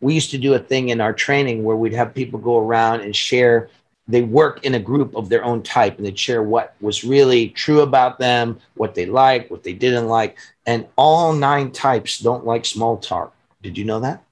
we 0.00 0.14
used 0.14 0.30
to 0.32 0.38
do 0.38 0.54
a 0.54 0.58
thing 0.58 0.90
in 0.90 1.00
our 1.00 1.12
training 1.12 1.64
where 1.64 1.76
we'd 1.76 1.94
have 1.94 2.14
people 2.14 2.38
go 2.38 2.58
around 2.58 3.00
and 3.00 3.16
share 3.16 3.70
they 4.08 4.22
work 4.22 4.64
in 4.64 4.74
a 4.74 4.80
group 4.80 5.14
of 5.16 5.28
their 5.28 5.44
own 5.44 5.62
type 5.62 5.96
and 5.96 6.06
they'd 6.06 6.18
share 6.18 6.42
what 6.42 6.74
was 6.80 7.02
really 7.02 7.48
true 7.48 7.80
about 7.80 8.18
them, 8.18 8.60
what 8.74 8.94
they 8.94 9.06
liked, 9.06 9.50
what 9.50 9.64
they 9.64 9.72
didn't 9.72 10.06
like. 10.06 10.38
And 10.64 10.86
all 10.96 11.32
nine 11.32 11.72
types 11.72 12.18
don't 12.18 12.46
like 12.46 12.64
small 12.64 12.98
talk. 12.98 13.34
Did 13.62 13.76
you 13.76 13.84
know 13.84 14.00
that? 14.00 14.22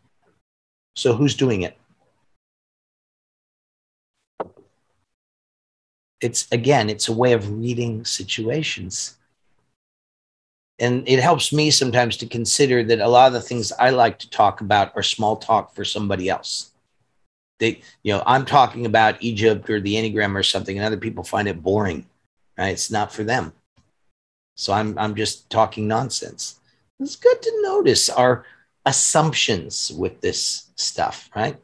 So 0.94 1.14
who's 1.14 1.34
doing 1.34 1.62
it? 1.62 1.76
It's 6.20 6.50
again, 6.52 6.88
it's 6.88 7.08
a 7.08 7.12
way 7.12 7.32
of 7.32 7.50
reading 7.50 8.04
situations. 8.04 9.16
And 10.78 11.08
it 11.08 11.20
helps 11.20 11.52
me 11.52 11.70
sometimes 11.70 12.16
to 12.18 12.26
consider 12.26 12.82
that 12.84 13.00
a 13.00 13.08
lot 13.08 13.28
of 13.28 13.32
the 13.32 13.40
things 13.40 13.72
I 13.72 13.90
like 13.90 14.18
to 14.20 14.30
talk 14.30 14.60
about 14.60 14.92
are 14.96 15.02
small 15.02 15.36
talk 15.36 15.74
for 15.74 15.84
somebody 15.84 16.28
else 16.28 16.73
they 17.58 17.80
you 18.02 18.12
know 18.12 18.22
i'm 18.26 18.44
talking 18.44 18.86
about 18.86 19.22
egypt 19.22 19.68
or 19.70 19.80
the 19.80 19.94
enneagram 19.94 20.34
or 20.34 20.42
something 20.42 20.76
and 20.76 20.86
other 20.86 20.96
people 20.96 21.24
find 21.24 21.48
it 21.48 21.62
boring 21.62 22.06
right? 22.56 22.68
It's 22.68 22.90
not 22.90 23.12
for 23.12 23.24
them. 23.24 23.52
So 24.56 24.72
i'm 24.72 24.98
i'm 24.98 25.14
just 25.14 25.50
talking 25.50 25.88
nonsense. 25.88 26.60
It's 27.00 27.16
good 27.16 27.42
to 27.42 27.62
notice 27.62 28.08
our 28.08 28.44
assumptions 28.86 29.90
with 29.96 30.20
this 30.20 30.70
stuff 30.76 31.30
right? 31.34 31.56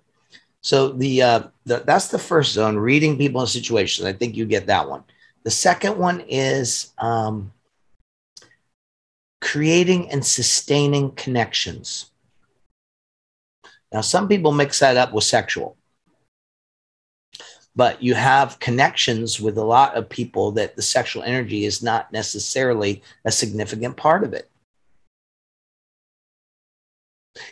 So 0.62 0.90
the, 0.90 1.22
uh, 1.22 1.42
the 1.64 1.82
that's 1.86 2.08
the 2.08 2.18
first 2.18 2.52
zone 2.52 2.76
reading 2.76 3.16
people 3.16 3.40
in 3.40 3.46
situations. 3.46 4.06
I 4.06 4.12
think 4.12 4.36
you 4.36 4.44
get 4.44 4.66
that 4.66 4.88
one. 4.88 5.04
The 5.42 5.50
second 5.50 5.96
one 5.96 6.20
is 6.28 6.92
um, 6.98 7.52
creating 9.40 10.10
and 10.10 10.24
sustaining 10.24 11.12
connections. 11.12 12.10
Now 13.90 14.02
some 14.02 14.28
people 14.28 14.52
mix 14.52 14.80
that 14.80 14.98
up 14.98 15.14
with 15.14 15.24
sexual 15.24 15.76
but 17.76 18.02
you 18.02 18.14
have 18.14 18.58
connections 18.60 19.40
with 19.40 19.56
a 19.56 19.64
lot 19.64 19.94
of 19.94 20.08
people 20.08 20.50
that 20.52 20.76
the 20.76 20.82
sexual 20.82 21.22
energy 21.22 21.64
is 21.64 21.82
not 21.82 22.12
necessarily 22.12 23.02
a 23.24 23.30
significant 23.30 23.96
part 23.96 24.24
of 24.24 24.32
it. 24.32 24.50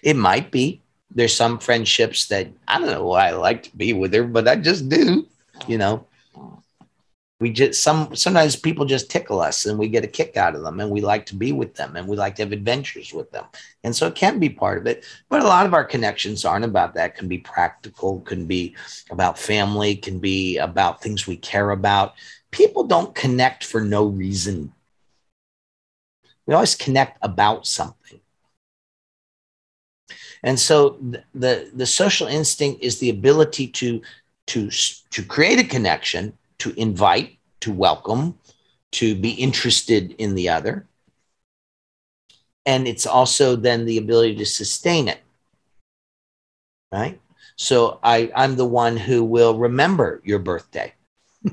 It 0.02 0.16
might 0.16 0.50
be. 0.50 0.82
There's 1.10 1.34
some 1.34 1.58
friendships 1.58 2.26
that 2.26 2.48
I 2.66 2.78
don't 2.78 2.90
know 2.90 3.06
why 3.06 3.28
I 3.28 3.30
like 3.30 3.62
to 3.64 3.76
be 3.76 3.92
with 3.92 4.12
her, 4.12 4.24
but 4.24 4.46
I 4.48 4.56
just 4.56 4.88
do, 4.88 5.26
you 5.66 5.78
know 5.78 6.07
we 7.40 7.50
just 7.50 7.82
some 7.82 8.14
sometimes 8.16 8.56
people 8.56 8.84
just 8.84 9.10
tickle 9.10 9.40
us 9.40 9.66
and 9.66 9.78
we 9.78 9.88
get 9.88 10.04
a 10.04 10.08
kick 10.08 10.36
out 10.36 10.56
of 10.56 10.62
them 10.62 10.80
and 10.80 10.90
we 10.90 11.00
like 11.00 11.24
to 11.26 11.36
be 11.36 11.52
with 11.52 11.74
them 11.74 11.94
and 11.94 12.08
we 12.08 12.16
like 12.16 12.34
to 12.36 12.42
have 12.42 12.50
adventures 12.52 13.12
with 13.12 13.30
them. 13.30 13.44
And 13.84 13.94
so 13.94 14.08
it 14.08 14.16
can 14.16 14.40
be 14.40 14.48
part 14.48 14.78
of 14.78 14.86
it 14.86 15.04
but 15.28 15.42
a 15.42 15.46
lot 15.46 15.64
of 15.66 15.74
our 15.74 15.84
connections 15.84 16.44
aren't 16.44 16.64
about 16.64 16.94
that. 16.94 17.16
Can 17.16 17.28
be 17.28 17.38
practical 17.38 18.20
can 18.22 18.46
be 18.46 18.74
about 19.10 19.38
family 19.38 19.94
can 19.94 20.18
be 20.18 20.58
about 20.58 21.00
things 21.00 21.26
we 21.26 21.36
care 21.36 21.70
about. 21.70 22.14
People 22.50 22.84
don't 22.84 23.14
connect 23.14 23.64
for 23.64 23.82
no 23.82 24.06
reason. 24.06 24.72
We 26.46 26.54
always 26.54 26.74
connect 26.74 27.18
about 27.22 27.66
something. 27.66 28.20
And 30.42 30.58
so 30.58 30.98
the, 31.00 31.24
the, 31.34 31.70
the 31.74 31.86
social 31.86 32.26
instinct 32.26 32.82
is 32.82 32.98
the 32.98 33.10
ability 33.10 33.68
to 33.68 34.02
to 34.46 34.70
to 34.70 35.22
create 35.22 35.60
a 35.60 35.64
connection 35.64 36.32
to 36.60 36.72
invite, 36.78 37.38
to 37.60 37.72
welcome, 37.72 38.38
to 38.92 39.14
be 39.14 39.30
interested 39.30 40.12
in 40.18 40.34
the 40.34 40.48
other. 40.48 40.86
And 42.66 42.86
it's 42.86 43.06
also 43.06 43.56
then 43.56 43.84
the 43.84 43.98
ability 43.98 44.36
to 44.36 44.46
sustain 44.46 45.08
it. 45.08 45.20
Right? 46.92 47.20
So 47.56 47.98
I, 48.02 48.30
I'm 48.34 48.56
the 48.56 48.66
one 48.66 48.96
who 48.96 49.24
will 49.24 49.58
remember 49.58 50.20
your 50.24 50.38
birthday. 50.38 50.94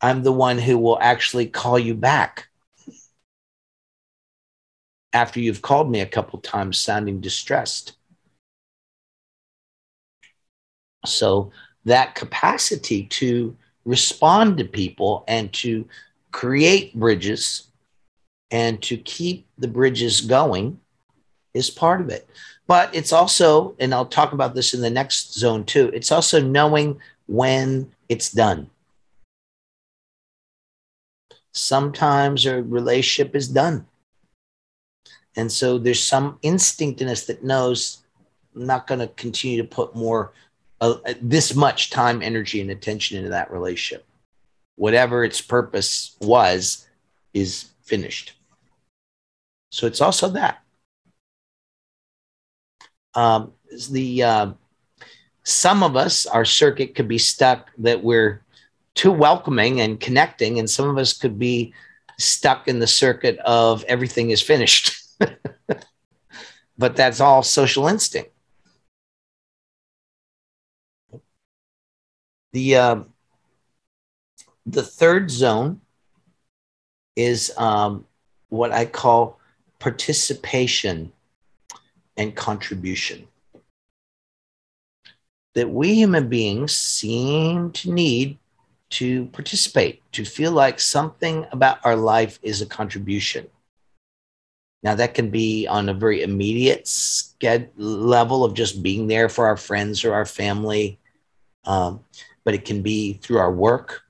I'm 0.00 0.22
the 0.22 0.32
one 0.32 0.58
who 0.58 0.78
will 0.78 0.98
actually 1.00 1.46
call 1.46 1.78
you 1.78 1.94
back 1.94 2.48
after 5.12 5.40
you've 5.40 5.62
called 5.62 5.90
me 5.90 6.00
a 6.00 6.06
couple 6.06 6.38
times 6.40 6.78
sounding 6.78 7.20
distressed. 7.20 7.94
So 11.06 11.52
that 11.84 12.14
capacity 12.14 13.04
to 13.04 13.56
respond 13.84 14.58
to 14.58 14.64
people 14.64 15.24
and 15.26 15.52
to 15.52 15.86
create 16.32 16.94
bridges 16.94 17.68
and 18.50 18.82
to 18.82 18.96
keep 18.96 19.46
the 19.58 19.68
bridges 19.68 20.20
going 20.20 20.78
is 21.54 21.70
part 21.70 22.00
of 22.00 22.08
it. 22.08 22.28
But 22.66 22.94
it's 22.94 23.12
also, 23.12 23.74
and 23.80 23.92
I'll 23.92 24.06
talk 24.06 24.32
about 24.32 24.54
this 24.54 24.74
in 24.74 24.80
the 24.80 24.90
next 24.90 25.34
zone 25.34 25.64
too, 25.64 25.90
it's 25.92 26.12
also 26.12 26.40
knowing 26.40 27.00
when 27.26 27.90
it's 28.08 28.30
done. 28.30 28.70
Sometimes 31.52 32.46
a 32.46 32.62
relationship 32.62 33.34
is 33.34 33.48
done. 33.48 33.86
And 35.36 35.50
so 35.50 35.78
there's 35.78 36.02
some 36.02 36.38
instinct 36.42 37.00
in 37.00 37.08
us 37.08 37.26
that 37.26 37.42
knows 37.42 37.98
I'm 38.54 38.66
not 38.66 38.86
going 38.86 39.00
to 39.00 39.08
continue 39.08 39.62
to 39.62 39.68
put 39.68 39.94
more 39.94 40.32
this 41.20 41.54
much 41.54 41.90
time, 41.90 42.22
energy, 42.22 42.60
and 42.60 42.70
attention 42.70 43.18
into 43.18 43.30
that 43.30 43.50
relationship. 43.50 44.06
Whatever 44.76 45.24
its 45.24 45.40
purpose 45.40 46.16
was, 46.20 46.86
is 47.34 47.70
finished. 47.82 48.32
So 49.70 49.86
it's 49.86 50.00
also 50.00 50.28
that. 50.30 50.62
Um, 53.14 53.52
the 53.90 54.22
uh, 54.22 54.50
some 55.44 55.82
of 55.82 55.96
us, 55.96 56.26
our 56.26 56.44
circuit 56.44 56.94
could 56.94 57.08
be 57.08 57.18
stuck 57.18 57.70
that 57.78 58.02
we're 58.02 58.42
too 58.94 59.12
welcoming 59.12 59.80
and 59.80 60.00
connecting, 60.00 60.58
and 60.58 60.68
some 60.68 60.88
of 60.88 60.98
us 60.98 61.12
could 61.12 61.38
be 61.38 61.74
stuck 62.18 62.68
in 62.68 62.78
the 62.78 62.86
circuit 62.86 63.38
of 63.38 63.84
everything 63.84 64.30
is 64.30 64.42
finished. 64.42 64.96
but 66.78 66.96
that's 66.96 67.20
all 67.20 67.42
social 67.42 67.88
instinct. 67.88 68.30
The 72.52 72.76
uh, 72.76 73.00
the 74.66 74.82
third 74.82 75.30
zone 75.30 75.80
is 77.16 77.52
um, 77.56 78.06
what 78.48 78.72
I 78.72 78.86
call 78.86 79.38
participation 79.78 81.12
and 82.16 82.34
contribution. 82.34 83.26
That 85.54 85.70
we 85.70 85.94
human 85.94 86.28
beings 86.28 86.76
seem 86.76 87.72
to 87.72 87.92
need 87.92 88.38
to 88.90 89.26
participate, 89.26 90.02
to 90.12 90.24
feel 90.24 90.52
like 90.52 90.80
something 90.80 91.46
about 91.52 91.78
our 91.84 91.96
life 91.96 92.38
is 92.42 92.60
a 92.60 92.66
contribution. 92.66 93.48
Now, 94.82 94.94
that 94.94 95.14
can 95.14 95.30
be 95.30 95.66
on 95.66 95.88
a 95.88 95.94
very 95.94 96.22
immediate 96.22 96.90
level 97.76 98.44
of 98.44 98.54
just 98.54 98.82
being 98.82 99.06
there 99.06 99.28
for 99.28 99.46
our 99.46 99.56
friends 99.56 100.04
or 100.04 100.14
our 100.14 100.24
family, 100.24 100.98
um, 101.64 102.00
but 102.44 102.54
it 102.54 102.64
can 102.64 102.82
be 102.82 103.14
through 103.14 103.38
our 103.38 103.52
work. 103.52 104.02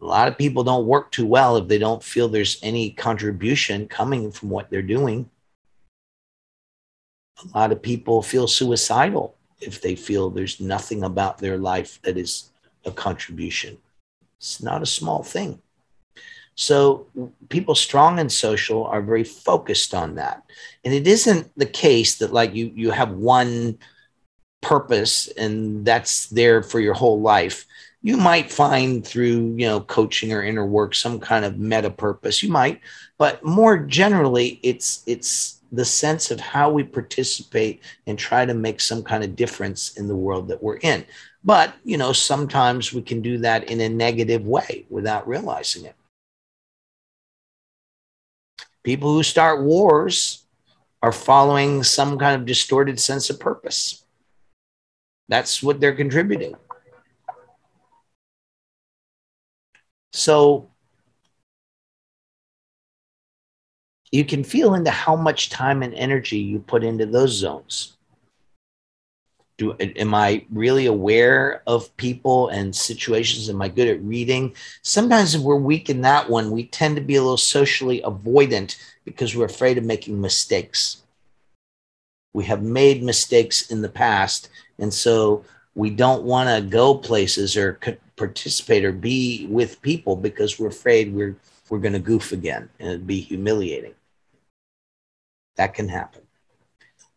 A 0.00 0.04
lot 0.04 0.28
of 0.28 0.38
people 0.38 0.62
don't 0.62 0.86
work 0.86 1.10
too 1.10 1.26
well 1.26 1.56
if 1.56 1.66
they 1.66 1.78
don't 1.78 2.02
feel 2.02 2.28
there's 2.28 2.58
any 2.62 2.90
contribution 2.90 3.88
coming 3.88 4.30
from 4.30 4.48
what 4.48 4.70
they're 4.70 4.82
doing. 4.82 5.28
A 7.44 7.58
lot 7.58 7.72
of 7.72 7.82
people 7.82 8.22
feel 8.22 8.46
suicidal 8.46 9.36
if 9.60 9.80
they 9.80 9.96
feel 9.96 10.30
there's 10.30 10.60
nothing 10.60 11.02
about 11.02 11.38
their 11.38 11.58
life 11.58 12.00
that 12.02 12.16
is 12.16 12.50
a 12.84 12.92
contribution. 12.92 13.78
It's 14.38 14.62
not 14.62 14.82
a 14.82 14.86
small 14.86 15.22
thing. 15.22 15.60
So 16.54 17.06
people 17.48 17.76
strong 17.76 18.18
and 18.18 18.30
social 18.30 18.84
are 18.86 19.02
very 19.02 19.22
focused 19.22 19.94
on 19.94 20.16
that. 20.16 20.42
And 20.84 20.92
it 20.92 21.06
isn't 21.06 21.50
the 21.56 21.66
case 21.66 22.16
that 22.16 22.32
like 22.32 22.54
you 22.54 22.72
you 22.74 22.90
have 22.90 23.12
one 23.12 23.78
purpose 24.60 25.28
and 25.28 25.84
that's 25.84 26.26
there 26.28 26.62
for 26.62 26.80
your 26.80 26.94
whole 26.94 27.20
life. 27.20 27.66
You 28.02 28.16
might 28.16 28.50
find 28.50 29.06
through, 29.06 29.54
you 29.56 29.66
know, 29.66 29.80
coaching 29.80 30.32
or 30.32 30.42
inner 30.42 30.66
work 30.66 30.94
some 30.94 31.18
kind 31.18 31.44
of 31.44 31.58
meta 31.58 31.90
purpose. 31.90 32.42
You 32.42 32.50
might, 32.50 32.80
but 33.18 33.44
more 33.44 33.78
generally 33.78 34.60
it's 34.62 35.02
it's 35.06 35.58
the 35.72 35.84
sense 35.84 36.30
of 36.30 36.40
how 36.40 36.70
we 36.70 36.82
participate 36.82 37.82
and 38.06 38.18
try 38.18 38.46
to 38.46 38.54
make 38.54 38.80
some 38.80 39.02
kind 39.02 39.22
of 39.22 39.36
difference 39.36 39.96
in 39.96 40.08
the 40.08 40.16
world 40.16 40.48
that 40.48 40.62
we're 40.62 40.78
in. 40.78 41.04
But, 41.44 41.74
you 41.84 41.98
know, 41.98 42.12
sometimes 42.12 42.92
we 42.92 43.02
can 43.02 43.20
do 43.20 43.38
that 43.38 43.70
in 43.70 43.80
a 43.80 43.88
negative 43.88 44.46
way 44.46 44.86
without 44.88 45.28
realizing 45.28 45.84
it. 45.84 45.94
People 48.82 49.12
who 49.12 49.22
start 49.22 49.62
wars 49.62 50.44
are 51.02 51.12
following 51.12 51.82
some 51.82 52.18
kind 52.18 52.40
of 52.40 52.46
distorted 52.46 52.98
sense 52.98 53.30
of 53.30 53.38
purpose. 53.38 54.04
That's 55.28 55.62
what 55.62 55.80
they're 55.80 55.94
contributing. 55.94 56.54
So 60.12 60.70
you 64.10 64.24
can 64.24 64.42
feel 64.42 64.74
into 64.74 64.90
how 64.90 65.16
much 65.16 65.50
time 65.50 65.82
and 65.82 65.94
energy 65.94 66.38
you 66.38 66.60
put 66.60 66.82
into 66.82 67.06
those 67.06 67.32
zones. 67.32 67.94
Do 69.58 69.74
am 69.80 70.14
i 70.14 70.46
really 70.50 70.86
aware 70.86 71.62
of 71.66 71.94
people 71.96 72.48
and 72.48 72.74
situations? 72.74 73.50
Am 73.50 73.60
i 73.60 73.68
good 73.68 73.88
at 73.88 74.02
reading? 74.02 74.54
Sometimes 74.82 75.34
if 75.34 75.42
we're 75.42 75.56
weak 75.56 75.90
in 75.90 76.00
that 76.02 76.30
one 76.30 76.50
we 76.50 76.66
tend 76.66 76.96
to 76.96 77.02
be 77.02 77.16
a 77.16 77.22
little 77.22 77.36
socially 77.36 78.00
avoidant 78.02 78.80
because 79.04 79.36
we're 79.36 79.46
afraid 79.46 79.76
of 79.76 79.84
making 79.84 80.20
mistakes. 80.20 81.02
We 82.32 82.44
have 82.44 82.62
made 82.62 83.02
mistakes 83.02 83.70
in 83.70 83.82
the 83.82 83.88
past 83.88 84.48
and 84.78 84.92
so 84.92 85.44
we 85.74 85.90
don't 85.90 86.24
want 86.24 86.48
to 86.48 86.68
go 86.68 86.94
places 86.94 87.56
or 87.56 87.78
participate 88.16 88.84
or 88.84 88.92
be 88.92 89.46
with 89.48 89.80
people 89.82 90.16
because 90.16 90.58
we're 90.58 90.68
afraid 90.68 91.12
we're 91.12 91.36
we're 91.70 91.78
going 91.78 91.92
to 91.92 91.98
goof 91.98 92.32
again 92.32 92.68
and 92.78 92.88
it'd 92.88 93.06
be 93.06 93.20
humiliating 93.20 93.94
that 95.56 95.74
can 95.74 95.88
happen 95.88 96.22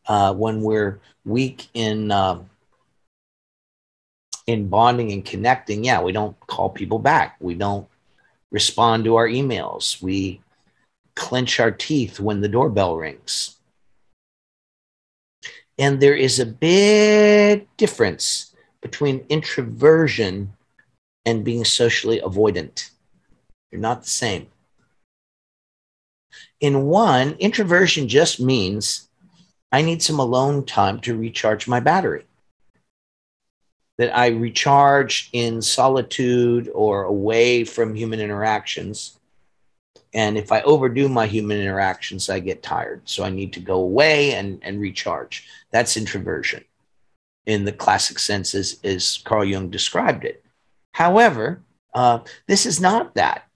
uh, 0.07 0.33
when 0.33 0.61
we're 0.61 0.99
weak 1.25 1.67
in 1.73 2.11
uh, 2.11 2.39
in 4.47 4.67
bonding 4.67 5.11
and 5.11 5.25
connecting, 5.25 5.83
yeah, 5.83 6.01
we 6.01 6.11
don't 6.11 6.37
call 6.47 6.69
people 6.69 6.99
back. 6.99 7.37
We 7.39 7.53
don't 7.53 7.87
respond 8.51 9.05
to 9.05 9.15
our 9.15 9.27
emails. 9.27 10.01
We 10.01 10.41
clench 11.15 11.59
our 11.59 11.71
teeth 11.71 12.19
when 12.19 12.41
the 12.41 12.49
doorbell 12.49 12.97
rings. 12.97 13.57
And 15.81 15.99
there 15.99 16.15
is 16.15 16.39
a 16.39 16.45
big 16.45 17.67
difference 17.75 18.53
between 18.83 19.25
introversion 19.29 20.53
and 21.25 21.43
being 21.43 21.65
socially 21.65 22.21
avoidant. 22.21 22.91
They're 23.71 23.79
not 23.79 24.03
the 24.03 24.09
same. 24.09 24.45
In 26.59 26.85
one, 26.85 27.31
introversion 27.39 28.07
just 28.07 28.39
means 28.39 29.09
I 29.71 29.81
need 29.81 30.03
some 30.03 30.19
alone 30.19 30.65
time 30.65 30.99
to 31.01 31.17
recharge 31.17 31.67
my 31.67 31.79
battery. 31.79 32.25
That 33.97 34.15
I 34.15 34.27
recharge 34.27 35.31
in 35.33 35.63
solitude 35.63 36.69
or 36.75 37.05
away 37.05 37.63
from 37.63 37.95
human 37.95 38.19
interactions. 38.19 39.17
And 40.13 40.37
if 40.37 40.51
I 40.51 40.61
overdo 40.61 41.07
my 41.07 41.25
human 41.25 41.59
interactions, 41.59 42.29
I 42.29 42.39
get 42.39 42.63
tired. 42.63 43.01
So 43.05 43.23
I 43.23 43.29
need 43.29 43.53
to 43.53 43.59
go 43.59 43.75
away 43.75 44.33
and, 44.33 44.59
and 44.61 44.79
recharge. 44.79 45.47
That's 45.71 45.95
introversion 45.95 46.65
in 47.45 47.65
the 47.65 47.71
classic 47.71 48.19
sense 48.19 48.53
as, 48.53 48.79
as 48.83 49.21
Carl 49.23 49.45
Jung 49.45 49.69
described 49.69 50.25
it. 50.25 50.43
However, 50.91 51.61
uh, 51.93 52.19
this 52.47 52.65
is 52.65 52.79
not 52.79 53.15
that. 53.15 53.47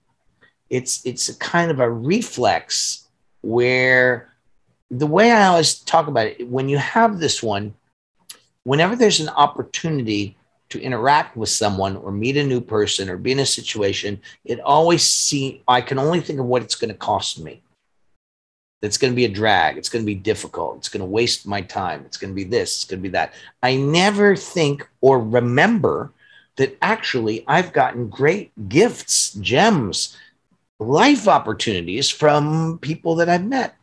It's, 0.69 1.05
it's 1.05 1.29
a 1.29 1.37
kind 1.37 1.69
of 1.71 1.79
a 1.79 1.89
reflex 1.89 3.07
where 3.41 4.33
the 4.89 5.07
way 5.07 5.31
I 5.31 5.47
always 5.47 5.79
talk 5.79 6.07
about 6.07 6.27
it, 6.27 6.47
when 6.47 6.69
you 6.69 6.77
have 6.77 7.19
this 7.19 7.43
one, 7.43 7.75
whenever 8.63 8.95
there's 8.95 9.19
an 9.19 9.29
opportunity 9.29 10.37
to 10.69 10.81
interact 10.81 11.37
with 11.37 11.49
someone 11.49 11.95
or 11.97 12.11
meet 12.11 12.37
a 12.37 12.43
new 12.43 12.61
person 12.61 13.09
or 13.09 13.17
be 13.17 13.31
in 13.31 13.39
a 13.39 13.45
situation, 13.45 14.19
it 14.43 14.59
always 14.59 15.03
see 15.03 15.63
I 15.67 15.81
can 15.81 15.99
only 15.99 16.21
think 16.21 16.39
of 16.39 16.45
what 16.45 16.63
it's 16.63 16.75
going 16.75 16.91
to 16.91 16.97
cost 16.97 17.39
me. 17.39 17.61
It's 18.81 18.97
going 18.97 19.13
to 19.13 19.15
be 19.15 19.25
a 19.25 19.29
drag. 19.29 19.77
It's 19.77 19.89
going 19.89 20.03
to 20.03 20.05
be 20.05 20.15
difficult. 20.15 20.77
It's 20.77 20.89
going 20.89 21.01
to 21.01 21.05
waste 21.05 21.47
my 21.47 21.61
time. 21.61 22.03
It's 22.05 22.17
going 22.17 22.31
to 22.31 22.35
be 22.35 22.43
this. 22.43 22.75
It's 22.75 22.85
going 22.85 22.99
to 22.99 23.03
be 23.03 23.09
that. 23.09 23.33
I 23.63 23.75
never 23.75 24.35
think 24.35 24.87
or 25.01 25.19
remember 25.19 26.11
that 26.57 26.77
actually 26.81 27.43
I've 27.47 27.73
gotten 27.73 28.09
great 28.09 28.51
gifts, 28.69 29.33
gems, 29.33 30.17
life 30.79 31.27
opportunities 31.27 32.09
from 32.09 32.79
people 32.79 33.15
that 33.15 33.29
I've 33.29 33.45
met. 33.45 33.75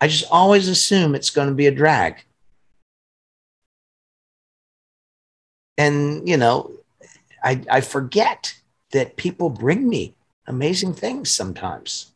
I 0.00 0.08
just 0.08 0.30
always 0.30 0.68
assume 0.68 1.14
it's 1.14 1.30
going 1.30 1.48
to 1.48 1.54
be 1.54 1.66
a 1.66 1.74
drag. 1.74 2.24
And, 5.80 6.28
you 6.28 6.36
know, 6.36 6.72
I, 7.42 7.62
I 7.70 7.80
forget 7.80 8.54
that 8.90 9.16
people 9.16 9.48
bring 9.48 9.88
me 9.88 10.12
amazing 10.46 10.92
things 10.92 11.30
sometimes. 11.30 12.12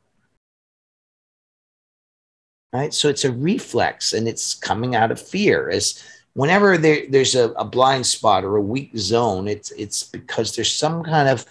Right. 2.75 2.93
So 2.93 3.09
it's 3.09 3.25
a 3.25 3.33
reflex 3.33 4.13
and 4.13 4.29
it's 4.29 4.53
coming 4.53 4.95
out 4.95 5.11
of 5.11 5.19
fear. 5.19 5.71
As 5.71 6.05
whenever 6.35 6.77
there, 6.77 7.07
there's 7.09 7.35
a, 7.37 7.53
a 7.53 7.65
blind 7.65 8.05
spot 8.05 8.45
or 8.45 8.57
a 8.57 8.61
weak 8.61 8.91
zone, 8.99 9.49
it's, 9.49 9.71
it's 9.71 10.03
because 10.03 10.55
there's 10.55 10.71
some 10.71 11.03
kind 11.03 11.31
of 11.31 11.47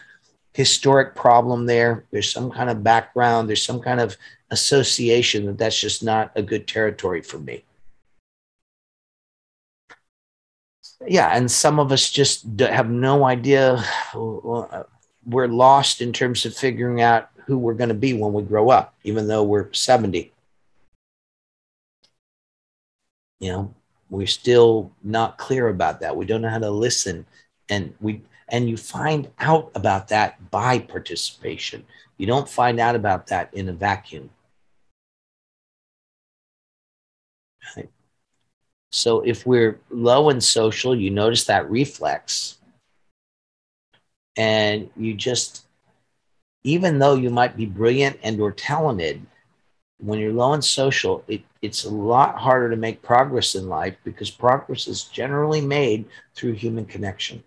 historic 0.53 1.15
problem 1.15 1.65
there. 1.65 2.05
There's 2.11 2.31
some 2.31 2.51
kind 2.51 2.69
of 2.69 2.83
background. 2.83 3.49
There's 3.49 3.65
some 3.65 3.81
kind 3.81 3.99
of 3.99 4.17
association 4.51 5.47
that 5.47 5.57
that's 5.57 5.79
just 5.79 6.03
not 6.03 6.31
a 6.35 6.43
good 6.43 6.67
territory 6.67 7.23
for 7.23 7.39
me. 7.39 7.63
Yeah, 11.07 11.35
and 11.35 11.49
some 11.49 11.79
of 11.79 11.91
us 11.91 12.09
just 12.09 12.45
have 12.59 12.89
no 12.89 13.25
idea. 13.25 13.83
We're 15.25 15.47
lost 15.47 16.01
in 16.01 16.11
terms 16.11 16.45
of 16.45 16.55
figuring 16.55 17.01
out 17.01 17.29
who 17.45 17.57
we're 17.57 17.73
going 17.73 17.89
to 17.89 17.95
be 17.95 18.13
when 18.13 18.33
we 18.33 18.43
grow 18.43 18.69
up, 18.69 18.93
even 19.03 19.27
though 19.27 19.43
we're 19.43 19.71
70. 19.71 20.33
You 23.39 23.51
know, 23.51 23.73
we're 24.09 24.27
still 24.27 24.91
not 25.01 25.37
clear 25.37 25.69
about 25.69 26.01
that. 26.01 26.15
We 26.15 26.25
don't 26.25 26.41
know 26.41 26.49
how 26.49 26.59
to 26.59 26.69
listen. 26.69 27.25
And 27.69 27.93
we 28.01 28.21
and 28.49 28.69
you 28.69 28.77
find 28.77 29.29
out 29.39 29.71
about 29.75 30.09
that 30.09 30.51
by 30.51 30.79
participation. 30.79 31.85
You 32.17 32.27
don't 32.27 32.47
find 32.49 32.79
out 32.79 32.95
about 32.95 33.27
that 33.27 33.53
in 33.53 33.69
a 33.69 33.73
vacuum. 33.73 34.29
Right? 37.75 37.89
So 38.93 39.21
if 39.21 39.43
we're 39.47 39.79
low 39.89 40.29
in 40.29 40.39
social, 40.39 40.95
you 40.95 41.09
notice 41.09 41.45
that 41.45 41.67
reflex. 41.69 42.59
And 44.37 44.87
you 44.95 45.15
just, 45.15 45.65
even 46.63 46.99
though 46.99 47.15
you 47.15 47.31
might 47.31 47.57
be 47.57 47.65
brilliant 47.65 48.19
and 48.21 48.39
or 48.39 48.51
talented, 48.51 49.25
when 49.97 50.19
you're 50.19 50.31
low 50.31 50.53
in 50.53 50.61
social, 50.61 51.23
it, 51.27 51.41
it's 51.63 51.85
a 51.85 51.89
lot 51.89 52.37
harder 52.37 52.69
to 52.69 52.75
make 52.75 53.01
progress 53.01 53.55
in 53.55 53.67
life 53.67 53.95
because 54.03 54.29
progress 54.29 54.87
is 54.87 55.03
generally 55.05 55.61
made 55.61 56.05
through 56.35 56.51
human 56.53 56.85
connection. 56.85 57.43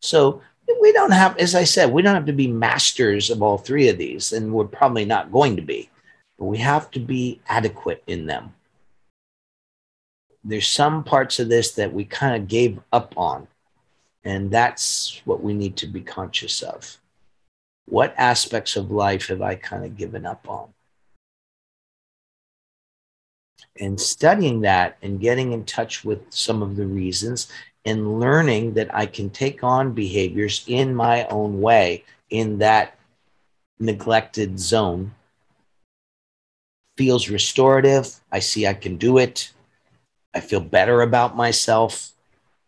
So 0.00 0.42
we 0.80 0.92
don't 0.92 1.12
have, 1.12 1.38
as 1.38 1.54
I 1.54 1.62
said, 1.62 1.92
we 1.92 2.02
don't 2.02 2.16
have 2.16 2.26
to 2.26 2.32
be 2.32 2.48
masters 2.48 3.30
of 3.30 3.42
all 3.42 3.58
three 3.58 3.88
of 3.88 3.96
these, 3.96 4.32
and 4.32 4.52
we're 4.52 4.64
probably 4.64 5.04
not 5.04 5.30
going 5.30 5.54
to 5.54 5.62
be, 5.62 5.88
but 6.38 6.46
we 6.46 6.58
have 6.58 6.90
to 6.92 7.00
be 7.00 7.40
adequate 7.48 8.02
in 8.06 8.26
them. 8.26 8.54
There's 10.42 10.68
some 10.68 11.04
parts 11.04 11.38
of 11.40 11.48
this 11.48 11.72
that 11.72 11.92
we 11.92 12.04
kind 12.04 12.36
of 12.36 12.48
gave 12.48 12.78
up 12.92 13.14
on, 13.16 13.48
and 14.24 14.50
that's 14.50 15.22
what 15.24 15.42
we 15.42 15.54
need 15.54 15.76
to 15.78 15.86
be 15.86 16.00
conscious 16.00 16.62
of. 16.62 16.98
What 17.86 18.14
aspects 18.18 18.76
of 18.76 18.90
life 18.90 19.28
have 19.28 19.42
I 19.42 19.54
kind 19.54 19.84
of 19.84 19.96
given 19.96 20.26
up 20.26 20.48
on? 20.48 20.68
And 23.80 24.00
studying 24.00 24.60
that 24.62 24.98
and 25.02 25.20
getting 25.20 25.52
in 25.52 25.64
touch 25.64 26.04
with 26.04 26.20
some 26.30 26.62
of 26.62 26.76
the 26.76 26.86
reasons 26.86 27.48
and 27.84 28.20
learning 28.20 28.74
that 28.74 28.94
I 28.94 29.06
can 29.06 29.30
take 29.30 29.62
on 29.62 29.92
behaviors 29.92 30.64
in 30.66 30.94
my 30.94 31.26
own 31.26 31.60
way 31.60 32.04
in 32.30 32.58
that 32.58 32.98
neglected 33.78 34.58
zone 34.58 35.14
feels 36.96 37.28
restorative. 37.28 38.14
I 38.30 38.38
see 38.38 38.66
I 38.66 38.74
can 38.74 38.96
do 38.96 39.18
it. 39.18 39.50
I 40.34 40.40
feel 40.40 40.60
better 40.60 41.02
about 41.02 41.36
myself. 41.36 42.10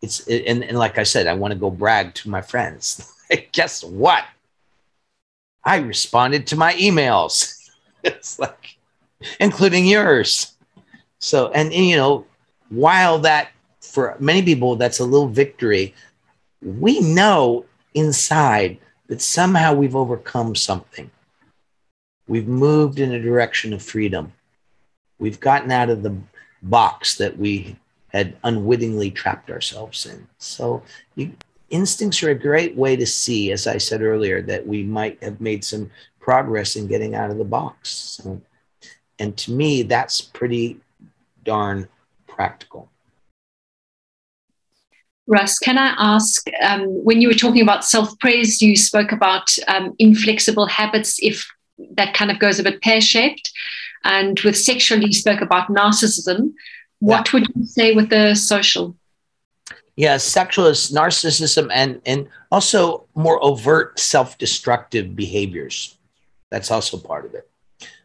It's 0.01 0.27
and, 0.27 0.63
and 0.63 0.77
like 0.77 0.97
I 0.97 1.03
said, 1.03 1.27
I 1.27 1.33
want 1.33 1.53
to 1.53 1.59
go 1.59 1.69
brag 1.69 2.13
to 2.15 2.29
my 2.29 2.41
friends. 2.41 3.13
Guess 3.51 3.83
what? 3.83 4.23
I 5.63 5.77
responded 5.77 6.47
to 6.47 6.55
my 6.55 6.73
emails. 6.73 7.69
it's 8.03 8.39
like 8.39 8.77
including 9.39 9.85
yours. 9.85 10.53
So 11.19 11.51
and, 11.51 11.73
and 11.73 11.85
you 11.85 11.97
know, 11.97 12.25
while 12.69 13.19
that 13.19 13.49
for 13.81 14.15
many 14.19 14.43
people, 14.43 14.75
that's 14.75 14.99
a 14.99 15.05
little 15.05 15.27
victory. 15.27 15.93
We 16.61 16.99
know 16.99 17.65
inside 17.93 18.77
that 19.07 19.21
somehow 19.21 19.73
we've 19.73 19.95
overcome 19.95 20.55
something. 20.55 21.09
We've 22.27 22.47
moved 22.47 22.99
in 22.99 23.13
a 23.13 23.21
direction 23.21 23.73
of 23.73 23.81
freedom. 23.81 24.33
We've 25.19 25.39
gotten 25.39 25.71
out 25.71 25.89
of 25.89 26.03
the 26.03 26.15
box 26.61 27.15
that 27.17 27.37
we 27.37 27.77
had 28.09 28.35
unwittingly 28.43 29.11
trapped 29.11 29.49
ourselves 29.49 30.05
in. 30.05 30.27
So, 30.37 30.83
you, 31.15 31.33
instincts 31.69 32.23
are 32.23 32.29
a 32.29 32.35
great 32.35 32.75
way 32.75 32.95
to 32.95 33.05
see, 33.05 33.51
as 33.51 33.67
I 33.67 33.77
said 33.77 34.01
earlier, 34.01 34.41
that 34.43 34.65
we 34.65 34.83
might 34.83 35.21
have 35.23 35.41
made 35.41 35.63
some 35.63 35.91
progress 36.19 36.75
in 36.75 36.87
getting 36.87 37.15
out 37.15 37.31
of 37.31 37.37
the 37.37 37.45
box. 37.45 37.89
So, 37.89 38.41
and 39.19 39.35
to 39.37 39.51
me, 39.51 39.83
that's 39.83 40.21
pretty 40.21 40.79
darn 41.43 41.87
practical. 42.27 42.89
Russ, 45.27 45.59
can 45.59 45.77
I 45.77 45.93
ask 45.97 46.47
um, 46.61 46.85
when 47.03 47.21
you 47.21 47.27
were 47.27 47.33
talking 47.33 47.61
about 47.61 47.83
self 47.83 48.17
pres, 48.19 48.61
you 48.61 48.77
spoke 48.77 49.11
about 49.11 49.53
um, 49.67 49.93
inflexible 49.99 50.67
habits, 50.67 51.17
if 51.21 51.45
that 51.91 52.13
kind 52.13 52.31
of 52.31 52.39
goes 52.39 52.59
a 52.59 52.63
bit 52.63 52.81
pear 52.81 53.01
shaped. 53.01 53.51
And 54.03 54.39
with 54.41 54.57
sexual, 54.57 54.99
you 55.01 55.13
spoke 55.13 55.41
about 55.41 55.69
narcissism. 55.69 56.53
What 56.99 57.27
yeah. 57.27 57.39
would 57.39 57.47
you 57.55 57.65
say 57.65 57.93
with 57.93 58.09
the 58.09 58.35
social? 58.35 58.95
Yeah, 59.95 60.17
sexual 60.17 60.67
is 60.67 60.91
narcissism 60.91 61.69
and, 61.73 62.01
and 62.05 62.29
also 62.51 63.05
more 63.15 63.43
overt 63.43 63.99
self 63.99 64.37
destructive 64.37 65.15
behaviors. 65.15 65.97
That's 66.51 66.71
also 66.71 66.97
part 66.97 67.25
of 67.25 67.33
it. 67.33 67.49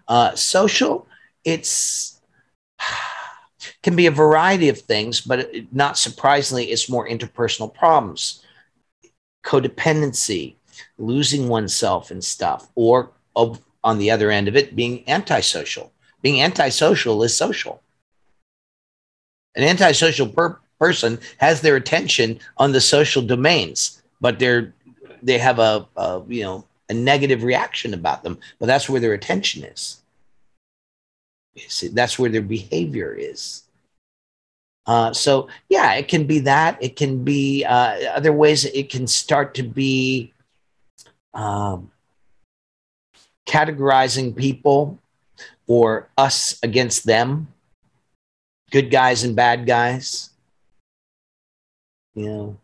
Uh, 0.08 0.34
social, 0.34 1.06
it's 1.44 2.20
can 3.82 3.94
be 3.94 4.06
a 4.06 4.10
variety 4.10 4.68
of 4.68 4.78
things, 4.78 5.20
but 5.20 5.50
not 5.72 5.98
surprisingly, 5.98 6.66
it's 6.66 6.88
more 6.88 7.08
interpersonal 7.08 7.72
problems, 7.72 8.44
codependency, 9.44 10.54
losing 10.98 11.48
oneself 11.48 12.10
and 12.10 12.22
stuff, 12.22 12.68
or 12.74 13.10
on 13.34 13.98
the 13.98 14.10
other 14.10 14.30
end 14.30 14.48
of 14.48 14.56
it, 14.56 14.76
being 14.76 15.04
antisocial. 15.08 15.92
Being 16.22 16.40
antisocial 16.42 17.22
is 17.22 17.36
social. 17.36 17.82
An 19.54 19.64
antisocial 19.64 20.28
per- 20.28 20.58
person 20.78 21.18
has 21.38 21.60
their 21.60 21.76
attention 21.76 22.40
on 22.56 22.72
the 22.72 22.80
social 22.80 23.22
domains, 23.22 24.02
but 24.20 24.38
they're 24.38 24.74
they 25.22 25.38
have 25.38 25.60
a, 25.60 25.86
a 25.96 26.22
you 26.26 26.42
know 26.42 26.64
a 26.88 26.94
negative 26.94 27.44
reaction 27.44 27.94
about 27.94 28.24
them. 28.24 28.38
But 28.58 28.66
that's 28.66 28.88
where 28.88 29.00
their 29.00 29.12
attention 29.12 29.62
is. 29.64 30.02
See, 31.68 31.88
that's 31.88 32.18
where 32.18 32.30
their 32.30 32.42
behavior 32.42 33.14
is. 33.14 33.62
Uh, 34.86 35.12
so 35.12 35.48
yeah, 35.68 35.94
it 35.94 36.08
can 36.08 36.26
be 36.26 36.40
that. 36.40 36.82
It 36.82 36.96
can 36.96 37.22
be 37.22 37.64
uh, 37.64 38.16
other 38.16 38.32
ways. 38.32 38.64
It 38.64 38.90
can 38.90 39.06
start 39.06 39.54
to 39.54 39.62
be 39.62 40.32
um, 41.34 41.91
categorizing 43.46 44.34
people 44.36 44.98
or 45.66 46.08
us 46.16 46.58
against 46.62 47.06
them, 47.06 47.48
good 48.70 48.90
guys 48.90 49.24
and 49.24 49.36
bad 49.36 49.66
guys. 49.66 50.30
You 52.14 52.26
know, 52.26 52.56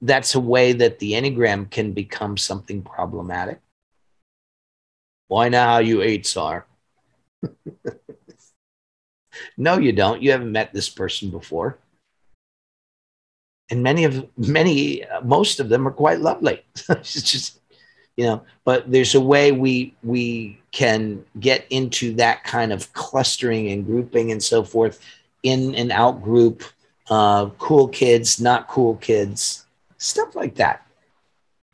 that's 0.00 0.34
a 0.34 0.40
way 0.40 0.72
that 0.72 0.98
the 0.98 1.12
Enneagram 1.12 1.70
can 1.70 1.92
become 1.92 2.36
something 2.36 2.82
problematic. 2.82 3.60
Why 5.28 5.50
how 5.50 5.78
you 5.78 6.02
eights 6.02 6.36
are. 6.36 6.66
no, 9.56 9.78
you 9.78 9.92
don't. 9.92 10.20
You 10.20 10.32
haven't 10.32 10.52
met 10.52 10.74
this 10.74 10.90
person 10.90 11.30
before. 11.30 11.78
And 13.70 13.82
many 13.82 14.04
of 14.04 14.28
many, 14.36 15.06
uh, 15.06 15.22
most 15.22 15.58
of 15.58 15.70
them 15.70 15.88
are 15.88 15.92
quite 15.92 16.20
lovely. 16.20 16.62
it's 16.90 17.22
just, 17.22 17.61
you 18.16 18.24
know, 18.24 18.42
but 18.64 18.90
there's 18.90 19.14
a 19.14 19.20
way 19.20 19.52
we 19.52 19.94
we 20.02 20.60
can 20.70 21.24
get 21.40 21.66
into 21.70 22.14
that 22.14 22.44
kind 22.44 22.72
of 22.72 22.92
clustering 22.92 23.70
and 23.70 23.86
grouping 23.86 24.32
and 24.32 24.42
so 24.42 24.62
forth 24.62 25.00
in 25.42 25.74
and 25.74 25.90
out 25.90 26.22
group, 26.22 26.62
uh, 27.10 27.46
cool 27.58 27.88
kids, 27.88 28.40
not 28.40 28.68
cool 28.68 28.96
kids, 28.96 29.66
stuff 29.98 30.34
like 30.34 30.54
that. 30.56 30.86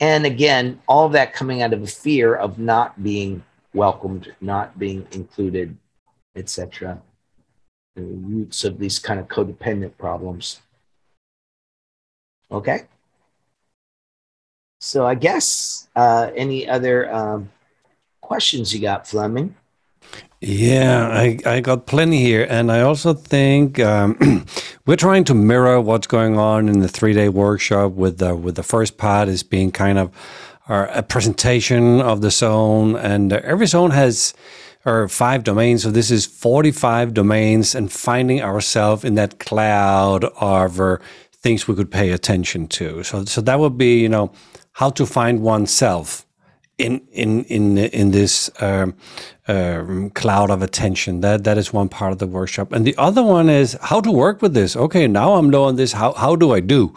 And 0.01 0.25
again, 0.25 0.81
all 0.87 1.07
of 1.07 1.13
that 1.13 1.35
coming 1.35 1.63
out 1.63 1.73
of 1.73 1.83
a 1.83 1.87
fear 1.87 2.35
of 2.35 2.59
not 2.59 3.03
being 3.03 3.43
welcomed, 3.75 4.35
not 4.41 4.79
being 4.79 5.07
included, 5.13 5.77
etc. 6.37 7.03
The 7.97 8.03
roots 8.03 8.65
of 8.65 8.79
these 8.79 8.99
kind 8.99 9.19
of 9.19 9.27
codependent 9.27 9.99
problems. 9.99 10.61
Okay. 12.51 12.85
So 14.79 15.07
I 15.07 15.15
guess 15.15 15.89
uh, 15.97 16.31
any 16.35 16.69
other 16.69 17.13
um, 17.13 17.51
questions 18.21 18.73
you 18.73 18.81
got, 18.81 19.07
Fleming? 19.07 19.55
Yeah, 20.41 21.09
I, 21.09 21.39
I 21.45 21.61
got 21.61 21.87
plenty 21.87 22.23
here. 22.23 22.47
And 22.49 22.71
I 22.71 22.83
also 22.83 23.13
think 23.13 23.81
um, 23.81 24.47
we're 24.87 24.97
trying 24.97 25.25
to 25.25 25.35
mirror 25.35 25.81
what's 25.81 26.07
going 26.07 26.39
on 26.39 26.69
in 26.69 26.79
the 26.79 26.89
three 26.89 27.13
day 27.13 27.29
workshop 27.29 27.93
with 27.93 28.19
the, 28.19 28.37
with 28.37 28.55
the 28.55 28.63
first 28.63 28.99
part 28.99 29.29
is 29.29 29.43
being 29.43 29.73
kind 29.73 29.99
of 29.99 30.13
a 30.69 31.03
presentation 31.03 32.01
of 32.01 32.21
the 32.21 32.31
zone. 32.31 32.95
And 32.95 33.33
every 33.33 33.67
zone 33.67 33.91
has 33.91 34.35
or 34.85 35.09
five 35.09 35.45
domains. 35.45 35.83
So 35.83 35.91
this 35.91 36.11
is 36.11 36.25
45 36.27 37.15
domains 37.15 37.75
and 37.75 37.91
finding 37.91 38.41
ourselves 38.43 39.05
in 39.05 39.15
that 39.17 39.39
cloud 39.39 40.25
of 40.25 40.81
uh, 40.81 40.99
things 41.33 41.69
we 41.69 41.75
could 41.75 41.91
pay 41.91 42.11
attention 42.11 42.69
to. 42.69 43.03
So, 43.03 43.25
so 43.25 43.41
that 43.43 43.59
would 43.59 43.77
be, 43.77 44.01
you 44.01 44.09
know, 44.09 44.33
how 44.79 44.91
to 44.91 45.05
find 45.05 45.41
oneself 45.43 46.25
in 46.79 47.01
in 47.11 47.43
in 47.45 47.79
in 47.79 48.11
this 48.13 48.49
um, 48.61 48.95
um, 49.49 50.11
cloud 50.11 50.51
of 50.51 50.63
attention. 50.63 51.21
That 51.21 51.43
that 51.45 51.59
is 51.59 51.73
one 51.73 51.89
part 51.89 52.13
of 52.13 52.19
the 52.19 52.29
workshop, 52.29 52.73
and 52.73 52.87
the 52.87 52.95
other 52.97 53.25
one 53.25 53.49
is 53.49 53.77
how 53.83 54.01
to 54.01 54.13
work 54.13 54.41
with 54.41 54.55
this. 54.55 54.77
Okay, 54.77 55.09
now 55.09 55.35
I'm 55.35 55.51
knowing 55.51 55.77
this. 55.77 55.93
How 55.93 56.13
how 56.13 56.37
do 56.37 56.53
I 56.53 56.61
do? 56.61 56.95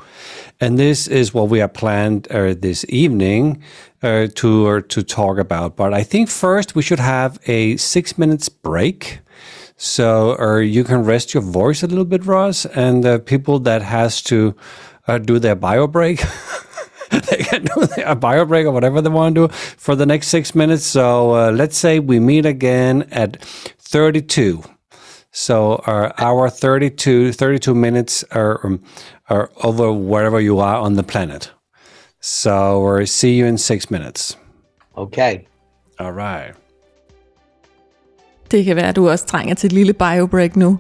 And 0.60 0.78
this 0.78 1.08
is 1.08 1.34
what 1.34 1.50
we 1.50 1.58
have 1.58 1.74
planned 1.74 2.28
uh, 2.28 2.54
this 2.54 2.86
evening 2.88 3.64
uh, 4.04 4.28
to 4.36 4.68
uh, 4.68 4.82
to 4.90 5.02
talk 5.02 5.40
about. 5.40 5.76
But 5.76 5.92
I 5.92 6.04
think 6.04 6.30
first 6.30 6.76
we 6.76 6.84
should 6.84 7.00
have 7.00 7.40
a 7.48 7.78
six 7.78 8.18
minutes 8.18 8.50
break. 8.50 9.20
So, 9.76 10.36
or 10.38 10.58
uh, 10.58 10.60
you 10.60 10.84
can 10.84 11.04
rest 11.04 11.34
your 11.34 11.42
voice 11.42 11.82
a 11.82 11.88
little 11.88 12.06
bit, 12.06 12.24
Russ, 12.28 12.68
and 12.68 13.26
people 13.26 13.58
that 13.62 13.82
has 13.82 14.22
to 14.24 14.56
uh, 15.08 15.18
do 15.18 15.40
their 15.40 15.56
bio 15.56 15.88
break. 15.88 16.22
they 17.30 17.44
can 17.44 17.64
do 17.64 17.88
a 18.06 18.16
bio 18.16 18.46
break 18.46 18.66
or 18.66 18.72
whatever 18.72 19.02
they 19.02 19.10
want 19.10 19.36
to 19.36 19.48
do 19.48 19.54
for 19.54 19.96
the 19.96 20.06
next 20.06 20.28
six 20.28 20.56
minutes. 20.56 20.86
So 20.86 21.36
uh, 21.36 21.52
let's 21.52 21.78
say 21.78 22.00
we 22.00 22.20
meet 22.20 22.46
again 22.46 23.04
at 23.12 23.44
32. 23.80 24.64
So 25.34 25.82
our 25.86 26.14
hour 26.18 26.50
32, 26.50 27.32
32 27.34 27.76
minutes 27.76 28.26
are, 28.32 28.66
um, 28.66 28.82
are 29.30 29.50
over 29.64 29.92
wherever 29.92 30.40
you 30.40 30.60
are 30.60 30.76
on 30.76 30.96
the 30.96 31.04
planet. 31.04 31.52
So 32.20 32.82
we'll 32.82 33.08
see 33.08 33.38
you 33.38 33.46
in 33.46 33.58
six 33.58 33.90
minutes. 33.90 34.38
Okay. 34.98 35.48
All 36.00 36.12
right. 36.12 36.54
Det 38.52 38.66
kan 38.66 38.76
være, 38.76 38.88
at 38.88 38.96
du 38.96 39.10
også 39.10 39.26
trænger 39.26 39.56
til 39.56 39.68
et 39.68 39.74
lille 39.74 39.94
biobreak 39.94 40.56
nu. 40.56 40.80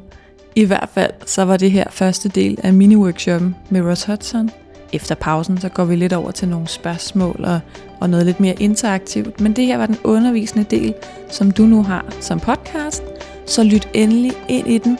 I 0.55 0.65
hvert 0.65 0.89
fald 0.93 1.11
så 1.25 1.45
var 1.45 1.57
det 1.57 1.71
her 1.71 1.85
første 1.89 2.29
del 2.29 2.59
af 2.63 2.73
mini-workshoppen 2.73 3.55
med 3.69 3.81
Russ 3.81 4.03
Hudson 4.03 4.49
Efter 4.93 5.15
pausen, 5.15 5.61
så 5.61 5.69
går 5.69 5.85
vi 5.85 5.95
lidt 5.95 6.13
over 6.13 6.31
til 6.31 6.47
nogle 6.47 6.67
spørgsmål 6.67 7.43
og, 7.43 7.59
og 7.99 8.09
noget 8.09 8.25
lidt 8.25 8.39
mere 8.39 8.55
interaktivt. 8.61 9.41
Men 9.41 9.53
det 9.53 9.65
her 9.65 9.77
var 9.77 9.85
den 9.85 9.97
undervisende 10.03 10.63
del, 10.63 10.93
som 11.29 11.51
du 11.51 11.63
nu 11.63 11.83
har 11.83 12.05
som 12.19 12.39
podcast. 12.39 13.03
Så 13.45 13.63
lyt 13.63 13.89
endelig 13.93 14.31
ind 14.47 14.67
i 14.67 14.77
den 14.77 14.97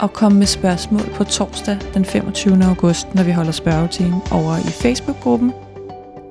og 0.00 0.12
kom 0.12 0.32
med 0.32 0.46
spørgsmål 0.46 1.02
på 1.14 1.24
torsdag 1.24 1.78
den 1.94 2.04
25. 2.04 2.64
august, 2.64 3.14
når 3.14 3.22
vi 3.22 3.32
holder 3.32 3.52
spørgetime 3.52 4.20
over 4.30 4.56
i 4.56 4.70
Facebook-gruppen 4.70 5.52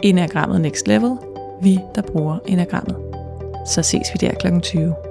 Enagrammet 0.03 0.61
Next 0.61 0.87
Level. 0.87 1.11
Vi, 1.61 1.79
der 1.95 2.01
bruger 2.01 2.37
enagrammet. 2.45 2.95
Så 3.67 3.81
ses 3.81 4.07
vi 4.13 4.27
der 4.27 4.33
kl. 4.33 4.59
20. 4.59 5.10